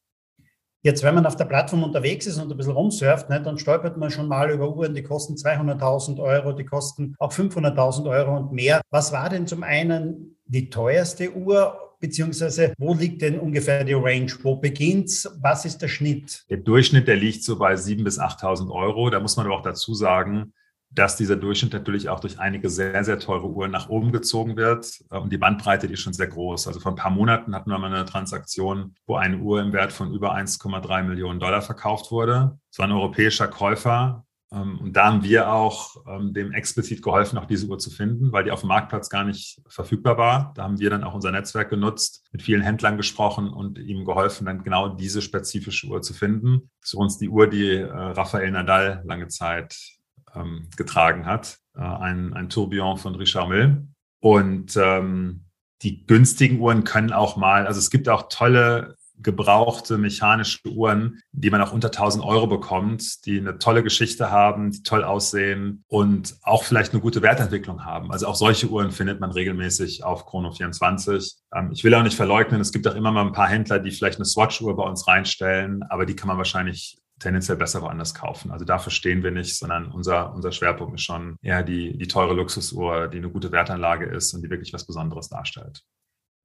Jetzt, 0.81 1.03
wenn 1.03 1.15
man 1.15 1.25
auf 1.25 1.36
der 1.36 1.45
Plattform 1.45 1.83
unterwegs 1.83 2.25
ist 2.25 2.38
und 2.38 2.50
ein 2.50 2.57
bisschen 2.57 2.74
rumsurft, 2.74 3.29
ne, 3.29 3.41
dann 3.41 3.57
stolpert 3.57 3.98
man 3.98 4.09
schon 4.12 4.29
mal 4.29 4.50
über 4.50 4.74
Uhren, 4.74 4.95
die 4.95 5.03
kosten 5.03 5.33
200.000 5.33 6.21
Euro, 6.21 6.53
die 6.53 6.63
kosten 6.63 7.15
auch 7.19 7.33
500.000 7.33 8.09
Euro 8.09 8.38
und 8.38 8.53
mehr. 8.53 8.81
Was 8.89 9.12
war 9.12 9.29
denn 9.29 9.45
zum 9.45 9.63
einen 9.63 10.38
die 10.45 10.69
teuerste 10.69 11.36
Uhr 11.36 11.77
beziehungsweise 12.00 12.74
wo 12.77 12.93
liegt 12.93 13.21
denn 13.21 13.39
ungefähr 13.39 13.83
die 13.83 13.93
Range? 13.93 14.31
Wo 14.41 14.55
beginnt's? 14.55 15.29
Was 15.41 15.65
ist 15.65 15.81
der 15.81 15.89
Schnitt? 15.89 16.45
Der 16.50 16.57
Durchschnitt, 16.57 17.09
der 17.09 17.17
liegt 17.17 17.43
so 17.43 17.57
bei 17.59 17.74
7.000 17.74 18.03
bis 18.05 18.19
8.000 18.19 18.71
Euro. 18.71 19.09
Da 19.09 19.19
muss 19.19 19.36
man 19.36 19.45
aber 19.45 19.55
auch 19.55 19.62
dazu 19.63 19.93
sagen, 19.93 20.53
dass 20.91 21.15
dieser 21.15 21.36
Durchschnitt 21.36 21.74
natürlich 21.74 22.10
auch 22.10 22.19
durch 22.19 22.39
einige 22.39 22.69
sehr, 22.69 23.03
sehr 23.03 23.19
teure 23.19 23.48
Uhren 23.48 23.72
nach 23.72 23.89
oben 23.89 24.12
gezogen 24.12 24.58
wird. 24.58 25.03
Und 25.10 25.31
die 25.31 25.38
Bandbreite, 25.38 25.88
die 25.88 25.93
ist 25.93 26.01
schon 26.01 26.13
sehr 26.13 26.27
groß. 26.27 26.67
Also 26.67 26.79
vor 26.79 26.91
ein 26.91 26.98
paar 26.98 27.12
Monaten 27.12 27.53
hatten 27.53 27.69
wir 27.69 27.77
mal 27.77 27.93
eine 27.93 28.05
Transaktion, 28.05 28.96
wo 29.05 29.15
eine 29.15 29.38
Uhr 29.38 29.62
im 29.62 29.72
Wert 29.72 29.93
von 29.93 30.13
über 30.13 30.36
1,3 30.36 31.03
Millionen 31.03 31.39
Dollar 31.39 31.62
verkauft 31.62 32.12
wurde. 32.12 32.58
Es 32.72 32.79
war 32.79 32.88
ein 32.88 32.91
europäischer 32.91 33.48
Käufer. 33.48 34.25
Ähm, 34.51 34.79
und 34.79 34.93
da 34.93 35.05
haben 35.05 35.24
wir 35.24 35.51
auch 35.51 35.96
ähm, 36.08 36.34
dem 36.34 36.53
explizit 36.53 37.03
geholfen, 37.03 37.38
auch 37.38 37.46
diese 37.46 37.67
Uhr 37.67 37.77
zu 37.77 37.91
finden, 37.91 38.31
weil 38.31 38.43
die 38.43 38.51
auf 38.51 38.62
dem 38.62 38.69
Marktplatz 38.69 39.10
gar 39.10 39.24
nicht 39.24 39.62
verfügbar 39.67 40.17
war. 40.17 40.53
Da 40.55 40.63
haben 40.63 40.79
wir 40.79 40.89
dann 40.89 41.03
auch 41.03 41.13
unser 41.13 41.31
Netzwerk 41.31 41.69
genutzt, 41.69 42.25
mit 42.31 42.41
vielen 42.41 42.62
Händlern 42.62 42.98
gesprochen 42.98 43.50
und 43.50 43.77
ihm 43.77 44.05
geholfen, 44.05 44.46
dann 44.46 44.63
genau 44.63 44.89
diese 44.89 45.22
spezifische 45.22 45.88
Uhr 45.88 46.01
zu 46.01 46.13
finden. 46.13 46.72
Das 46.81 46.89
ist 46.89 46.96
uns 46.96 47.17
die 47.19 47.29
Uhr, 47.29 47.48
die 47.48 47.75
äh, 47.75 47.91
Rafael 47.91 48.50
Nadal 48.50 49.03
lange 49.05 49.27
Zeit 49.27 49.98
ähm, 50.36 50.67
getragen 50.75 51.25
hat, 51.25 51.57
äh, 51.75 51.81
ein, 51.81 52.33
ein 52.33 52.50
Tourbillon 52.50 52.98
von 52.98 53.15
Richard 53.15 53.50
Mill. 53.50 53.88
Und 54.21 54.75
ähm, 54.77 55.45
die 55.81 56.05
günstigen 56.05 56.59
Uhren 56.59 56.83
können 56.83 57.13
auch 57.13 57.38
mal, 57.38 57.65
also 57.65 57.79
es 57.79 57.89
gibt 57.89 58.09
auch 58.09 58.27
tolle 58.29 58.95
gebrauchte 59.21 59.98
mechanische 59.98 60.59
Uhren, 60.69 61.21
die 61.31 61.50
man 61.50 61.62
auch 61.62 61.74
unter 61.74 61.89
1000 61.89 62.24
Euro 62.24 62.48
bekommt, 62.48 63.25
die 63.25 63.39
eine 63.39 63.59
tolle 63.59 63.83
Geschichte 63.83 64.31
haben, 64.31 64.71
die 64.71 64.83
toll 64.83 65.03
aussehen 65.03 65.83
und 65.88 66.38
auch 66.41 66.63
vielleicht 66.63 66.93
eine 66.93 67.01
gute 67.01 67.21
Wertentwicklung 67.21 67.83
haben. 67.83 68.12
Also 68.12 68.27
auch 68.27 68.36
solche 68.36 68.67
Uhren 68.67 68.91
findet 68.91 69.19
man 69.19 69.31
regelmäßig 69.31 70.03
auf 70.03 70.25
Chrono24. 70.27 71.36
Ähm, 71.53 71.71
ich 71.74 71.83
will 71.83 71.93
auch 71.95 72.03
nicht 72.03 72.15
verleugnen, 72.15 72.62
es 72.62 72.71
gibt 72.71 72.88
auch 72.88 72.95
immer 72.95 73.12
mal 73.12 73.25
ein 73.25 73.33
paar 73.33 73.50
Händler, 73.50 73.79
die 73.79 73.91
vielleicht 73.91 74.19
eine 74.19 74.25
Swatch-Uhr 74.25 74.75
bei 74.75 74.83
uns 74.83 75.07
reinstellen, 75.07 75.83
aber 75.89 76.05
die 76.05 76.15
kann 76.15 76.27
man 76.27 76.38
wahrscheinlich 76.38 76.98
tendenziell 77.19 77.57
besser 77.57 77.81
woanders 77.81 78.13
kaufen. 78.13 78.51
Also 78.51 78.65
dafür 78.65 78.91
stehen 78.91 79.23
wir 79.23 79.31
nicht, 79.31 79.57
sondern 79.57 79.91
unser, 79.91 80.33
unser 80.33 80.51
Schwerpunkt 80.51 80.95
ist 80.95 81.03
schon 81.03 81.35
eher 81.41 81.63
die, 81.63 81.97
die 81.97 82.07
teure 82.07 82.33
Luxusuhr, 82.33 83.07
die 83.07 83.17
eine 83.17 83.29
gute 83.29 83.51
Wertanlage 83.51 84.05
ist 84.05 84.33
und 84.33 84.41
die 84.41 84.49
wirklich 84.49 84.73
was 84.73 84.85
Besonderes 84.85 85.29
darstellt. 85.29 85.83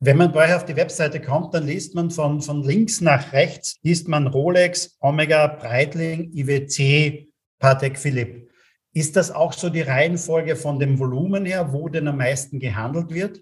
Wenn 0.00 0.16
man 0.16 0.32
bei 0.32 0.46
euch 0.46 0.54
auf 0.54 0.64
die 0.64 0.76
Webseite 0.76 1.20
kommt, 1.20 1.54
dann 1.54 1.66
liest 1.66 1.94
man 1.94 2.10
von, 2.10 2.42
von 2.42 2.62
links 2.62 3.00
nach 3.00 3.32
rechts, 3.32 3.78
liest 3.82 4.08
man 4.08 4.26
Rolex, 4.26 4.96
Omega, 5.00 5.46
Breitling, 5.46 6.30
IWC, 6.32 7.28
Patek 7.58 7.98
Philipp. 7.98 8.50
Ist 8.92 9.16
das 9.16 9.30
auch 9.30 9.52
so 9.52 9.70
die 9.70 9.80
Reihenfolge 9.80 10.56
von 10.56 10.78
dem 10.78 10.98
Volumen 10.98 11.46
her, 11.46 11.72
wo 11.72 11.88
denn 11.88 12.08
am 12.08 12.18
meisten 12.18 12.58
gehandelt 12.58 13.12
wird? 13.14 13.38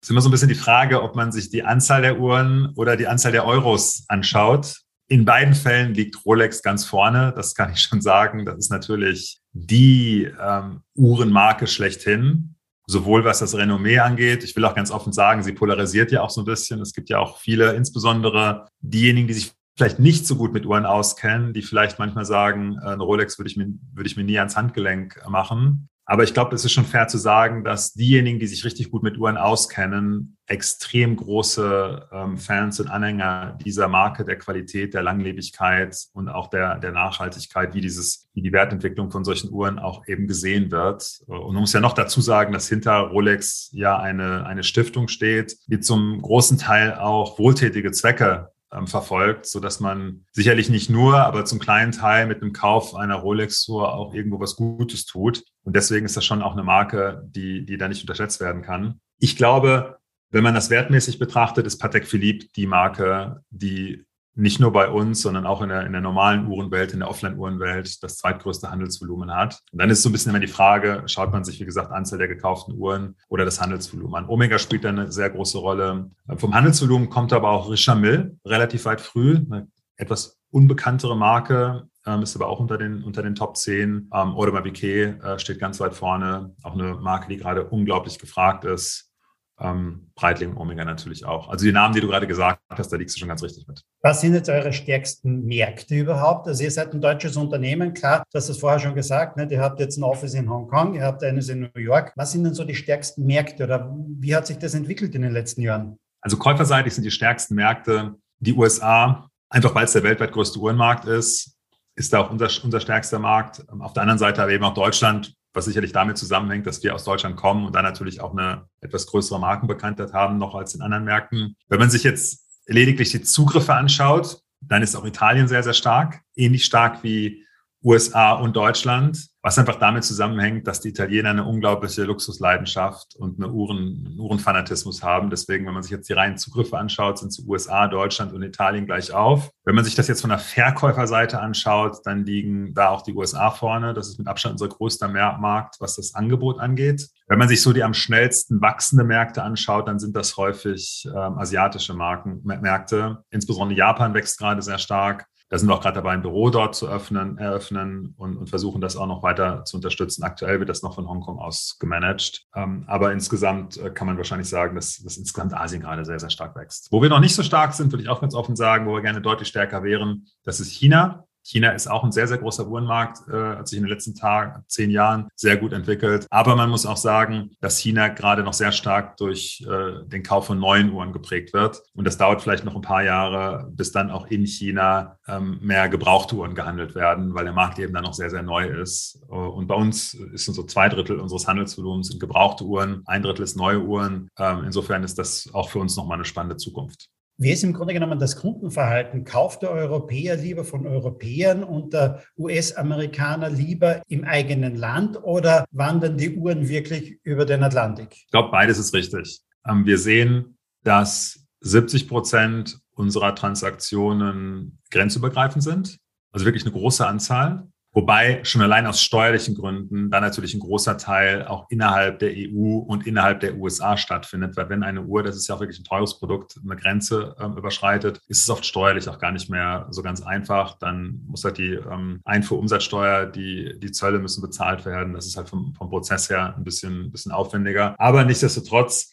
Es 0.00 0.08
ist 0.08 0.10
immer 0.10 0.20
so 0.20 0.28
ein 0.28 0.32
bisschen 0.32 0.48
die 0.48 0.54
Frage, 0.54 1.02
ob 1.02 1.16
man 1.16 1.32
sich 1.32 1.50
die 1.50 1.64
Anzahl 1.64 2.02
der 2.02 2.18
Uhren 2.18 2.72
oder 2.76 2.96
die 2.96 3.06
Anzahl 3.06 3.32
der 3.32 3.44
Euros 3.44 4.04
anschaut. 4.08 4.82
In 5.08 5.24
beiden 5.24 5.54
Fällen 5.54 5.94
liegt 5.94 6.24
Rolex 6.24 6.62
ganz 6.62 6.84
vorne, 6.84 7.32
das 7.36 7.54
kann 7.54 7.72
ich 7.72 7.80
schon 7.80 8.00
sagen. 8.00 8.44
Das 8.44 8.58
ist 8.58 8.70
natürlich 8.70 9.38
die 9.52 10.28
ähm, 10.40 10.80
Uhrenmarke 10.94 11.68
schlechthin, 11.68 12.56
sowohl 12.86 13.24
was 13.24 13.38
das 13.38 13.54
Renommee 13.54 14.00
angeht. 14.00 14.42
Ich 14.42 14.56
will 14.56 14.64
auch 14.64 14.74
ganz 14.74 14.90
offen 14.90 15.12
sagen, 15.12 15.44
sie 15.44 15.52
polarisiert 15.52 16.10
ja 16.10 16.22
auch 16.22 16.30
so 16.30 16.42
ein 16.42 16.44
bisschen. 16.44 16.80
Es 16.80 16.92
gibt 16.92 17.08
ja 17.08 17.18
auch 17.18 17.38
viele, 17.38 17.74
insbesondere 17.74 18.66
diejenigen, 18.80 19.28
die 19.28 19.34
sich 19.34 19.52
vielleicht 19.76 20.00
nicht 20.00 20.26
so 20.26 20.36
gut 20.36 20.52
mit 20.52 20.66
Uhren 20.66 20.86
auskennen, 20.86 21.52
die 21.52 21.62
vielleicht 21.62 21.98
manchmal 21.98 22.24
sagen, 22.24 22.76
äh, 22.82 22.88
eine 22.88 23.02
Rolex 23.02 23.38
würde 23.38 23.50
ich 23.50 23.56
mir, 23.56 23.68
würde 23.92 24.08
ich 24.08 24.16
mir 24.16 24.24
nie 24.24 24.38
ans 24.38 24.56
Handgelenk 24.56 25.22
machen. 25.28 25.88
Aber 26.08 26.22
ich 26.22 26.32
glaube, 26.32 26.54
es 26.54 26.64
ist 26.64 26.70
schon 26.70 26.84
fair 26.84 27.08
zu 27.08 27.18
sagen, 27.18 27.64
dass 27.64 27.92
diejenigen, 27.92 28.38
die 28.38 28.46
sich 28.46 28.64
richtig 28.64 28.92
gut 28.92 29.02
mit 29.02 29.18
Uhren 29.18 29.36
auskennen, 29.36 30.36
extrem 30.46 31.16
große 31.16 32.08
ähm, 32.12 32.38
Fans 32.38 32.78
und 32.78 32.86
Anhänger 32.86 33.58
dieser 33.64 33.88
Marke, 33.88 34.24
der 34.24 34.38
Qualität, 34.38 34.94
der 34.94 35.02
Langlebigkeit 35.02 35.96
und 36.12 36.28
auch 36.28 36.46
der, 36.46 36.78
der 36.78 36.92
Nachhaltigkeit, 36.92 37.74
wie 37.74 37.80
dieses, 37.80 38.28
wie 38.34 38.42
die 38.42 38.52
Wertentwicklung 38.52 39.10
von 39.10 39.24
solchen 39.24 39.50
Uhren 39.50 39.80
auch 39.80 40.06
eben 40.06 40.28
gesehen 40.28 40.70
wird. 40.70 41.22
Und 41.26 41.54
man 41.54 41.62
muss 41.62 41.72
ja 41.72 41.80
noch 41.80 41.94
dazu 41.94 42.20
sagen, 42.20 42.52
dass 42.52 42.68
hinter 42.68 42.98
Rolex 42.98 43.70
ja 43.72 43.98
eine, 43.98 44.46
eine 44.46 44.62
Stiftung 44.62 45.08
steht, 45.08 45.56
die 45.66 45.80
zum 45.80 46.22
großen 46.22 46.56
Teil 46.56 46.94
auch 46.94 47.36
wohltätige 47.40 47.90
Zwecke 47.90 48.52
ähm, 48.72 48.86
verfolgt, 48.86 49.46
so 49.46 49.60
dass 49.60 49.80
man 49.80 50.24
sicherlich 50.32 50.68
nicht 50.68 50.90
nur, 50.90 51.18
aber 51.18 51.44
zum 51.44 51.58
kleinen 51.58 51.92
Teil 51.92 52.26
mit 52.26 52.42
dem 52.42 52.52
Kauf 52.52 52.94
einer 52.94 53.16
Rolex-Tour 53.16 53.94
auch 53.94 54.14
irgendwo 54.14 54.40
was 54.40 54.56
Gutes 54.56 55.06
tut. 55.06 55.44
Und 55.62 55.76
deswegen 55.76 56.06
ist 56.06 56.16
das 56.16 56.24
schon 56.24 56.42
auch 56.42 56.52
eine 56.52 56.64
Marke, 56.64 57.22
die, 57.26 57.64
die 57.64 57.78
da 57.78 57.88
nicht 57.88 58.02
unterschätzt 58.02 58.40
werden 58.40 58.62
kann. 58.62 59.00
Ich 59.18 59.36
glaube, 59.36 59.98
wenn 60.30 60.44
man 60.44 60.54
das 60.54 60.70
wertmäßig 60.70 61.18
betrachtet, 61.18 61.66
ist 61.66 61.78
Patek 61.78 62.06
Philippe 62.06 62.46
die 62.56 62.66
Marke, 62.66 63.42
die 63.50 64.04
nicht 64.36 64.60
nur 64.60 64.70
bei 64.70 64.90
uns, 64.90 65.22
sondern 65.22 65.46
auch 65.46 65.62
in 65.62 65.70
der, 65.70 65.86
in 65.86 65.92
der 65.92 66.02
normalen 66.02 66.46
Uhrenwelt, 66.46 66.92
in 66.92 67.00
der 67.00 67.08
Offline-Uhrenwelt 67.08 68.02
das 68.02 68.18
zweitgrößte 68.18 68.70
Handelsvolumen 68.70 69.34
hat. 69.34 69.62
Und 69.72 69.80
dann 69.80 69.88
ist 69.88 70.02
so 70.02 70.10
ein 70.10 70.12
bisschen 70.12 70.30
immer 70.30 70.40
die 70.40 70.46
Frage, 70.46 71.02
schaut 71.06 71.32
man 71.32 71.42
sich, 71.42 71.58
wie 71.58 71.64
gesagt, 71.64 71.90
Anzahl 71.90 72.18
der 72.18 72.28
gekauften 72.28 72.76
Uhren 72.76 73.16
oder 73.28 73.46
das 73.46 73.60
Handelsvolumen 73.60 74.14
an. 74.14 74.28
Omega 74.28 74.58
spielt 74.58 74.84
da 74.84 74.90
eine 74.90 75.10
sehr 75.10 75.30
große 75.30 75.56
Rolle. 75.56 76.10
Vom 76.36 76.54
Handelsvolumen 76.54 77.08
kommt 77.08 77.32
aber 77.32 77.50
auch 77.50 77.70
Richard 77.70 77.98
Mill 77.98 78.38
relativ 78.44 78.84
weit 78.84 79.00
früh, 79.00 79.36
eine 79.36 79.68
etwas 79.96 80.38
unbekanntere 80.50 81.16
Marke, 81.16 81.88
ähm, 82.04 82.22
ist 82.22 82.36
aber 82.36 82.48
auch 82.48 82.60
unter 82.60 82.76
den, 82.76 83.02
unter 83.02 83.22
den 83.22 83.34
Top 83.34 83.56
10. 83.56 83.80
Ähm, 83.88 84.10
Audemars 84.12 84.64
Piguet 84.64 85.22
äh, 85.22 85.38
steht 85.38 85.58
ganz 85.58 85.80
weit 85.80 85.94
vorne, 85.94 86.54
auch 86.62 86.74
eine 86.74 86.94
Marke, 86.96 87.28
die 87.28 87.38
gerade 87.38 87.64
unglaublich 87.64 88.18
gefragt 88.18 88.64
ist 88.64 89.10
ähm, 89.58 90.10
Breitling 90.14 90.50
und 90.50 90.58
Omega 90.58 90.84
natürlich 90.84 91.24
auch. 91.24 91.48
Also 91.48 91.64
die 91.64 91.72
Namen, 91.72 91.94
die 91.94 92.00
du 92.00 92.08
gerade 92.08 92.26
gesagt 92.26 92.60
hast, 92.68 92.92
da 92.92 92.96
liegst 92.96 93.16
du 93.16 93.20
schon 93.20 93.28
ganz 93.28 93.42
richtig 93.42 93.66
mit. 93.66 93.82
Was 94.02 94.20
sind 94.20 94.34
jetzt 94.34 94.48
eure 94.48 94.72
stärksten 94.72 95.46
Märkte 95.46 95.94
überhaupt? 95.94 96.46
Also 96.46 96.62
ihr 96.62 96.70
seid 96.70 96.92
ein 96.92 97.00
deutsches 97.00 97.36
Unternehmen, 97.36 97.94
klar, 97.94 98.22
du 98.30 98.36
hast 98.36 98.48
es 98.48 98.58
vorher 98.58 98.78
schon 98.78 98.94
gesagt, 98.94 99.36
ne? 99.36 99.48
ihr 99.50 99.60
habt 99.60 99.80
jetzt 99.80 99.96
ein 99.96 100.02
Office 100.02 100.34
in 100.34 100.50
Hongkong, 100.50 100.94
ihr 100.94 101.02
habt 101.02 101.22
eines 101.24 101.48
in 101.48 101.60
New 101.74 101.80
York. 101.80 102.12
Was 102.16 102.32
sind 102.32 102.44
denn 102.44 102.54
so 102.54 102.64
die 102.64 102.74
stärksten 102.74 103.24
Märkte 103.24 103.64
oder 103.64 103.94
wie 103.94 104.36
hat 104.36 104.46
sich 104.46 104.58
das 104.58 104.74
entwickelt 104.74 105.14
in 105.14 105.22
den 105.22 105.32
letzten 105.32 105.62
Jahren? 105.62 105.98
Also 106.20 106.36
käuferseitig 106.36 106.94
sind 106.94 107.04
die 107.04 107.10
stärksten 107.10 107.54
Märkte 107.54 108.16
die 108.38 108.52
USA, 108.52 109.28
einfach 109.48 109.74
weil 109.74 109.84
es 109.84 109.92
der 109.92 110.02
weltweit 110.02 110.32
größte 110.32 110.58
Uhrenmarkt 110.58 111.06
ist, 111.06 111.56
ist 111.94 112.12
da 112.12 112.20
auch 112.20 112.30
unser, 112.30 112.48
unser 112.62 112.80
stärkster 112.80 113.18
Markt. 113.18 113.64
Auf 113.80 113.94
der 113.94 114.02
anderen 114.02 114.18
Seite 114.18 114.42
aber 114.42 114.52
eben 114.52 114.64
auch 114.64 114.74
Deutschland, 114.74 115.34
was 115.56 115.64
sicherlich 115.64 115.92
damit 115.92 116.18
zusammenhängt, 116.18 116.66
dass 116.66 116.82
wir 116.82 116.94
aus 116.94 117.04
Deutschland 117.04 117.36
kommen 117.36 117.64
und 117.64 117.74
dann 117.74 117.84
natürlich 117.84 118.20
auch 118.20 118.32
eine 118.32 118.68
etwas 118.80 119.06
größere 119.06 119.40
Markenbekanntheit 119.40 120.12
haben, 120.12 120.36
noch 120.36 120.54
als 120.54 120.74
in 120.74 120.82
anderen 120.82 121.04
Märkten. 121.04 121.56
Wenn 121.68 121.80
man 121.80 121.90
sich 121.90 122.04
jetzt 122.04 122.44
lediglich 122.66 123.10
die 123.10 123.22
Zugriffe 123.22 123.74
anschaut, 123.74 124.42
dann 124.60 124.82
ist 124.82 124.94
auch 124.94 125.04
Italien 125.04 125.48
sehr, 125.48 125.62
sehr 125.62 125.72
stark, 125.72 126.20
ähnlich 126.34 126.64
stark 126.64 127.02
wie 127.02 127.44
USA 127.82 128.32
und 128.32 128.54
Deutschland, 128.54 129.28
was 129.46 129.60
einfach 129.60 129.76
damit 129.76 130.02
zusammenhängt, 130.02 130.66
dass 130.66 130.80
die 130.80 130.88
Italiener 130.88 131.30
eine 131.30 131.44
unglaubliche 131.44 132.02
Luxusleidenschaft 132.02 133.14
und 133.14 133.38
eine 133.38 133.52
Uhren, 133.52 134.04
einen 134.04 134.18
Uhrenfanatismus 134.18 135.04
haben. 135.04 135.30
Deswegen, 135.30 135.64
wenn 135.66 135.72
man 135.72 135.84
sich 135.84 135.92
jetzt 135.92 136.08
die 136.08 136.14
reinen 136.14 136.36
Zugriffe 136.36 136.76
anschaut, 136.76 137.20
sind 137.20 137.30
zu 137.30 137.46
USA, 137.46 137.86
Deutschland 137.86 138.32
und 138.32 138.42
Italien 138.42 138.86
gleich 138.86 139.12
auf. 139.12 139.52
Wenn 139.64 139.76
man 139.76 139.84
sich 139.84 139.94
das 139.94 140.08
jetzt 140.08 140.22
von 140.22 140.30
der 140.30 140.40
Verkäuferseite 140.40 141.38
anschaut, 141.38 141.98
dann 142.02 142.24
liegen 142.24 142.74
da 142.74 142.88
auch 142.88 143.02
die 143.02 143.14
USA 143.14 143.52
vorne. 143.52 143.94
Das 143.94 144.08
ist 144.08 144.18
mit 144.18 144.26
Abstand 144.26 144.54
unser 144.54 144.66
größter 144.66 145.06
Markt, 145.06 145.76
was 145.78 145.94
das 145.94 146.16
Angebot 146.16 146.58
angeht. 146.58 147.08
Wenn 147.28 147.38
man 147.38 147.46
sich 147.48 147.62
so 147.62 147.72
die 147.72 147.84
am 147.84 147.94
schnellsten 147.94 148.60
wachsende 148.60 149.04
Märkte 149.04 149.44
anschaut, 149.44 149.86
dann 149.86 150.00
sind 150.00 150.16
das 150.16 150.36
häufig 150.36 151.06
ähm, 151.06 151.38
asiatische 151.38 151.94
Marken, 151.94 152.40
Märkte. 152.42 153.22
Insbesondere 153.30 153.78
Japan 153.78 154.12
wächst 154.12 154.38
gerade 154.38 154.60
sehr 154.60 154.78
stark. 154.78 155.28
Da 155.48 155.58
sind 155.58 155.68
wir 155.68 155.74
auch 155.74 155.80
gerade 155.80 155.94
dabei, 155.94 156.12
ein 156.12 156.22
Büro 156.22 156.50
dort 156.50 156.74
zu 156.74 156.88
öffnen, 156.88 157.38
eröffnen 157.38 158.14
und, 158.16 158.36
und, 158.36 158.50
versuchen 158.50 158.80
das 158.80 158.96
auch 158.96 159.06
noch 159.06 159.22
weiter 159.22 159.64
zu 159.64 159.76
unterstützen. 159.76 160.24
Aktuell 160.24 160.58
wird 160.58 160.68
das 160.68 160.82
noch 160.82 160.94
von 160.94 161.08
Hongkong 161.08 161.38
aus 161.38 161.76
gemanagt. 161.78 162.46
Ähm, 162.54 162.84
aber 162.88 163.12
insgesamt 163.12 163.76
äh, 163.76 163.90
kann 163.90 164.08
man 164.08 164.16
wahrscheinlich 164.16 164.48
sagen, 164.48 164.74
dass, 164.74 164.98
dass 164.98 165.16
insgesamt 165.16 165.54
Asien 165.54 165.82
gerade 165.82 166.04
sehr, 166.04 166.18
sehr 166.18 166.30
stark 166.30 166.56
wächst. 166.56 166.88
Wo 166.90 167.00
wir 167.00 167.08
noch 167.08 167.20
nicht 167.20 167.34
so 167.34 167.44
stark 167.44 167.74
sind, 167.74 167.92
würde 167.92 168.02
ich 168.02 168.08
auch 168.08 168.20
ganz 168.20 168.34
offen 168.34 168.56
sagen, 168.56 168.86
wo 168.86 168.94
wir 168.94 169.02
gerne 169.02 169.20
deutlich 169.20 169.48
stärker 169.48 169.84
wären, 169.84 170.26
das 170.42 170.58
ist 170.58 170.72
China. 170.72 171.25
China 171.46 171.70
ist 171.70 171.86
auch 171.86 172.02
ein 172.02 172.10
sehr, 172.10 172.26
sehr 172.26 172.38
großer 172.38 172.66
Uhrenmarkt, 172.66 173.28
äh, 173.28 173.56
hat 173.58 173.68
sich 173.68 173.78
in 173.78 173.84
den 173.84 173.92
letzten 173.92 174.16
Tagen, 174.16 174.64
zehn 174.66 174.90
Jahren 174.90 175.28
sehr 175.36 175.56
gut 175.56 175.72
entwickelt. 175.72 176.26
Aber 176.28 176.56
man 176.56 176.68
muss 176.68 176.86
auch 176.86 176.96
sagen, 176.96 177.50
dass 177.60 177.78
China 177.78 178.08
gerade 178.08 178.42
noch 178.42 178.52
sehr 178.52 178.72
stark 178.72 179.16
durch 179.16 179.64
äh, 179.64 180.04
den 180.08 180.24
Kauf 180.24 180.46
von 180.46 180.58
neuen 180.58 180.90
Uhren 180.90 181.12
geprägt 181.12 181.52
wird. 181.52 181.82
Und 181.94 182.04
das 182.04 182.18
dauert 182.18 182.42
vielleicht 182.42 182.64
noch 182.64 182.74
ein 182.74 182.82
paar 182.82 183.04
Jahre, 183.04 183.70
bis 183.70 183.92
dann 183.92 184.10
auch 184.10 184.26
in 184.26 184.44
China 184.44 185.18
ähm, 185.28 185.58
mehr 185.62 185.88
gebrauchte 185.88 186.34
Uhren 186.34 186.56
gehandelt 186.56 186.96
werden, 186.96 187.32
weil 187.34 187.44
der 187.44 187.52
Markt 187.52 187.78
eben 187.78 187.94
dann 187.94 188.04
noch 188.04 188.14
sehr, 188.14 188.30
sehr 188.30 188.42
neu 188.42 188.66
ist. 188.66 189.20
Äh, 189.30 189.34
und 189.34 189.68
bei 189.68 189.76
uns 189.76 190.14
ist 190.14 190.46
so 190.46 190.62
zwei 190.64 190.88
Drittel 190.88 191.20
unseres 191.20 191.46
Handelsvolumens 191.46 192.08
sind 192.08 192.18
gebrauchte 192.18 192.64
Uhren, 192.64 193.02
ein 193.06 193.22
Drittel 193.22 193.44
ist 193.44 193.56
neue 193.56 193.80
Uhren. 193.80 194.28
Ähm, 194.36 194.64
insofern 194.64 195.04
ist 195.04 195.16
das 195.16 195.48
auch 195.52 195.68
für 195.68 195.78
uns 195.78 195.96
nochmal 195.96 196.16
eine 196.16 196.24
spannende 196.24 196.56
Zukunft. 196.56 197.08
Wie 197.38 197.50
ist 197.50 197.64
im 197.64 197.74
Grunde 197.74 197.92
genommen 197.92 198.18
das 198.18 198.36
Kundenverhalten? 198.36 199.24
Kauft 199.24 199.60
der 199.60 199.70
Europäer 199.70 200.36
lieber 200.36 200.64
von 200.64 200.86
Europäern 200.86 201.64
und 201.64 201.92
der 201.92 202.22
US-Amerikaner 202.38 203.50
lieber 203.50 204.00
im 204.08 204.24
eigenen 204.24 204.74
Land 204.74 205.22
oder 205.22 205.66
wandern 205.70 206.16
die 206.16 206.34
Uhren 206.34 206.68
wirklich 206.68 207.20
über 207.24 207.44
den 207.44 207.62
Atlantik? 207.62 208.08
Ich 208.12 208.30
glaube, 208.30 208.50
beides 208.50 208.78
ist 208.78 208.94
richtig. 208.94 209.40
Ähm, 209.68 209.84
wir 209.84 209.98
sehen, 209.98 210.56
dass 210.82 211.46
70 211.60 212.08
Prozent 212.08 212.78
unserer 212.92 213.34
Transaktionen 213.34 214.78
grenzübergreifend 214.90 215.62
sind, 215.62 215.98
also 216.32 216.46
wirklich 216.46 216.64
eine 216.64 216.72
große 216.72 217.06
Anzahl. 217.06 217.68
Wobei 217.96 218.44
schon 218.44 218.60
allein 218.60 218.86
aus 218.86 219.00
steuerlichen 219.00 219.54
Gründen 219.54 220.10
dann 220.10 220.22
natürlich 220.22 220.52
ein 220.52 220.60
großer 220.60 220.98
Teil 220.98 221.46
auch 221.46 221.64
innerhalb 221.70 222.18
der 222.18 222.30
EU 222.30 222.76
und 222.76 223.06
innerhalb 223.06 223.40
der 223.40 223.56
USA 223.56 223.96
stattfindet. 223.96 224.54
Weil 224.54 224.68
wenn 224.68 224.82
eine 224.82 225.00
Uhr, 225.04 225.22
das 225.22 225.34
ist 225.34 225.48
ja 225.48 225.54
auch 225.54 225.60
wirklich 225.60 225.80
ein 225.80 225.84
teures 225.84 226.18
Produkt, 226.18 226.60
eine 226.62 226.76
Grenze 226.76 227.34
ähm, 227.40 227.56
überschreitet, 227.56 228.20
ist 228.28 228.42
es 228.42 228.50
oft 228.50 228.66
steuerlich 228.66 229.08
auch 229.08 229.18
gar 229.18 229.32
nicht 229.32 229.48
mehr 229.48 229.86
so 229.92 230.02
ganz 230.02 230.20
einfach. 230.20 230.76
Dann 230.76 231.22
muss 231.26 231.42
halt 231.44 231.56
die 231.56 231.72
ähm, 231.72 232.20
Einfuhrumsatzsteuer, 232.26 233.24
die, 233.24 233.80
die 233.80 233.92
Zölle 233.92 234.18
müssen 234.18 234.42
bezahlt 234.42 234.84
werden. 234.84 235.14
Das 235.14 235.24
ist 235.24 235.38
halt 235.38 235.48
vom, 235.48 235.72
vom 235.74 235.88
Prozess 235.88 236.28
her 236.28 236.54
ein 236.54 236.64
bisschen, 236.64 237.06
ein 237.06 237.10
bisschen 237.10 237.32
aufwendiger. 237.32 237.94
Aber 237.96 238.26
nichtsdestotrotz 238.26 239.12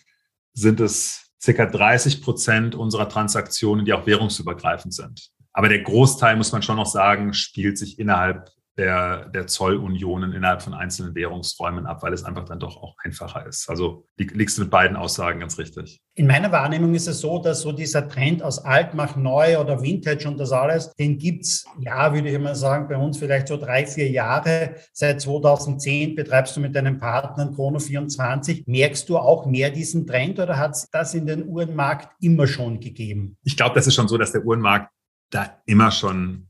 sind 0.52 0.82
es 0.82 1.32
circa 1.42 1.68
30 1.68 2.22
Prozent 2.22 2.76
unserer 2.76 3.08
Transaktionen, 3.08 3.86
die 3.86 3.94
auch 3.94 4.06
währungsübergreifend 4.06 4.94
sind. 4.94 5.30
Aber 5.54 5.70
der 5.70 5.84
Großteil, 5.84 6.36
muss 6.36 6.52
man 6.52 6.64
schon 6.64 6.78
noch 6.78 6.88
sagen, 6.88 7.34
spielt 7.34 7.78
sich 7.78 8.00
innerhalb 8.00 8.50
der, 8.78 9.30
der 9.30 9.46
Zollunionen 9.48 10.34
innerhalb 10.34 10.64
von 10.64 10.74
einzelnen 10.74 11.14
Währungsräumen 11.14 11.86
ab, 11.86 12.02
weil 12.02 12.14
es 12.14 12.24
einfach 12.24 12.46
dann 12.46 12.60
doch 12.60 12.78
auch 12.78 12.96
einfacher 13.04 13.46
ist. 13.46 13.70
Also 13.70 14.08
liegst 14.18 14.58
du 14.58 14.64
mit 14.64 14.72
beiden 14.72 14.98
Aussagen 14.98 15.40
ganz 15.40 15.60
richtig. 15.60 16.02
In 16.16 16.26
meiner 16.26 16.52
Wahrnehmung 16.52 16.96
ist 16.96 17.08
es 17.08 17.20
so, 17.20 17.40
dass 17.40 17.62
so 17.62 17.72
dieser 17.72 18.08
Trend 18.08 18.42
aus 18.42 18.60
alt 18.60 18.94
mach 18.94 19.16
neu 19.16 19.60
oder 19.60 19.82
Vintage 19.82 20.28
und 20.28 20.40
das 20.40 20.52
alles, 20.52 20.92
den 20.94 21.18
gibt's 21.18 21.66
ja, 21.80 22.14
würde 22.14 22.30
ich 22.30 22.40
mal 22.40 22.56
sagen, 22.56 22.88
bei 22.88 22.98
uns 22.98 23.18
vielleicht 23.18 23.48
so 23.48 23.58
drei, 23.58 23.86
vier 23.86 24.10
Jahre. 24.10 24.76
Seit 24.92 25.22
2010 25.22 26.16
betreibst 26.16 26.56
du 26.56 26.60
mit 26.60 26.76
deinen 26.76 27.00
Partnern 27.00 27.54
Chrono 27.54 27.80
24. 27.80 28.66
Merkst 28.66 29.08
du 29.08 29.18
auch 29.18 29.46
mehr 29.46 29.70
diesen 29.70 30.08
Trend 30.08 30.40
oder 30.40 30.58
hat 30.58 30.72
es 30.72 30.90
das 30.92 31.14
in 31.14 31.28
den 31.28 31.48
Uhrenmarkt 31.48 32.10
immer 32.22 32.48
schon 32.48 32.80
gegeben? 32.80 33.38
Ich 33.44 33.56
glaube, 33.56 33.76
das 33.76 33.86
ist 33.86 33.96
schon 33.96 34.08
so, 34.08 34.18
dass 34.18 34.32
der 34.32 34.44
Uhrenmarkt 34.44 34.92
da 35.30 35.62
immer 35.66 35.92
schon 35.92 36.48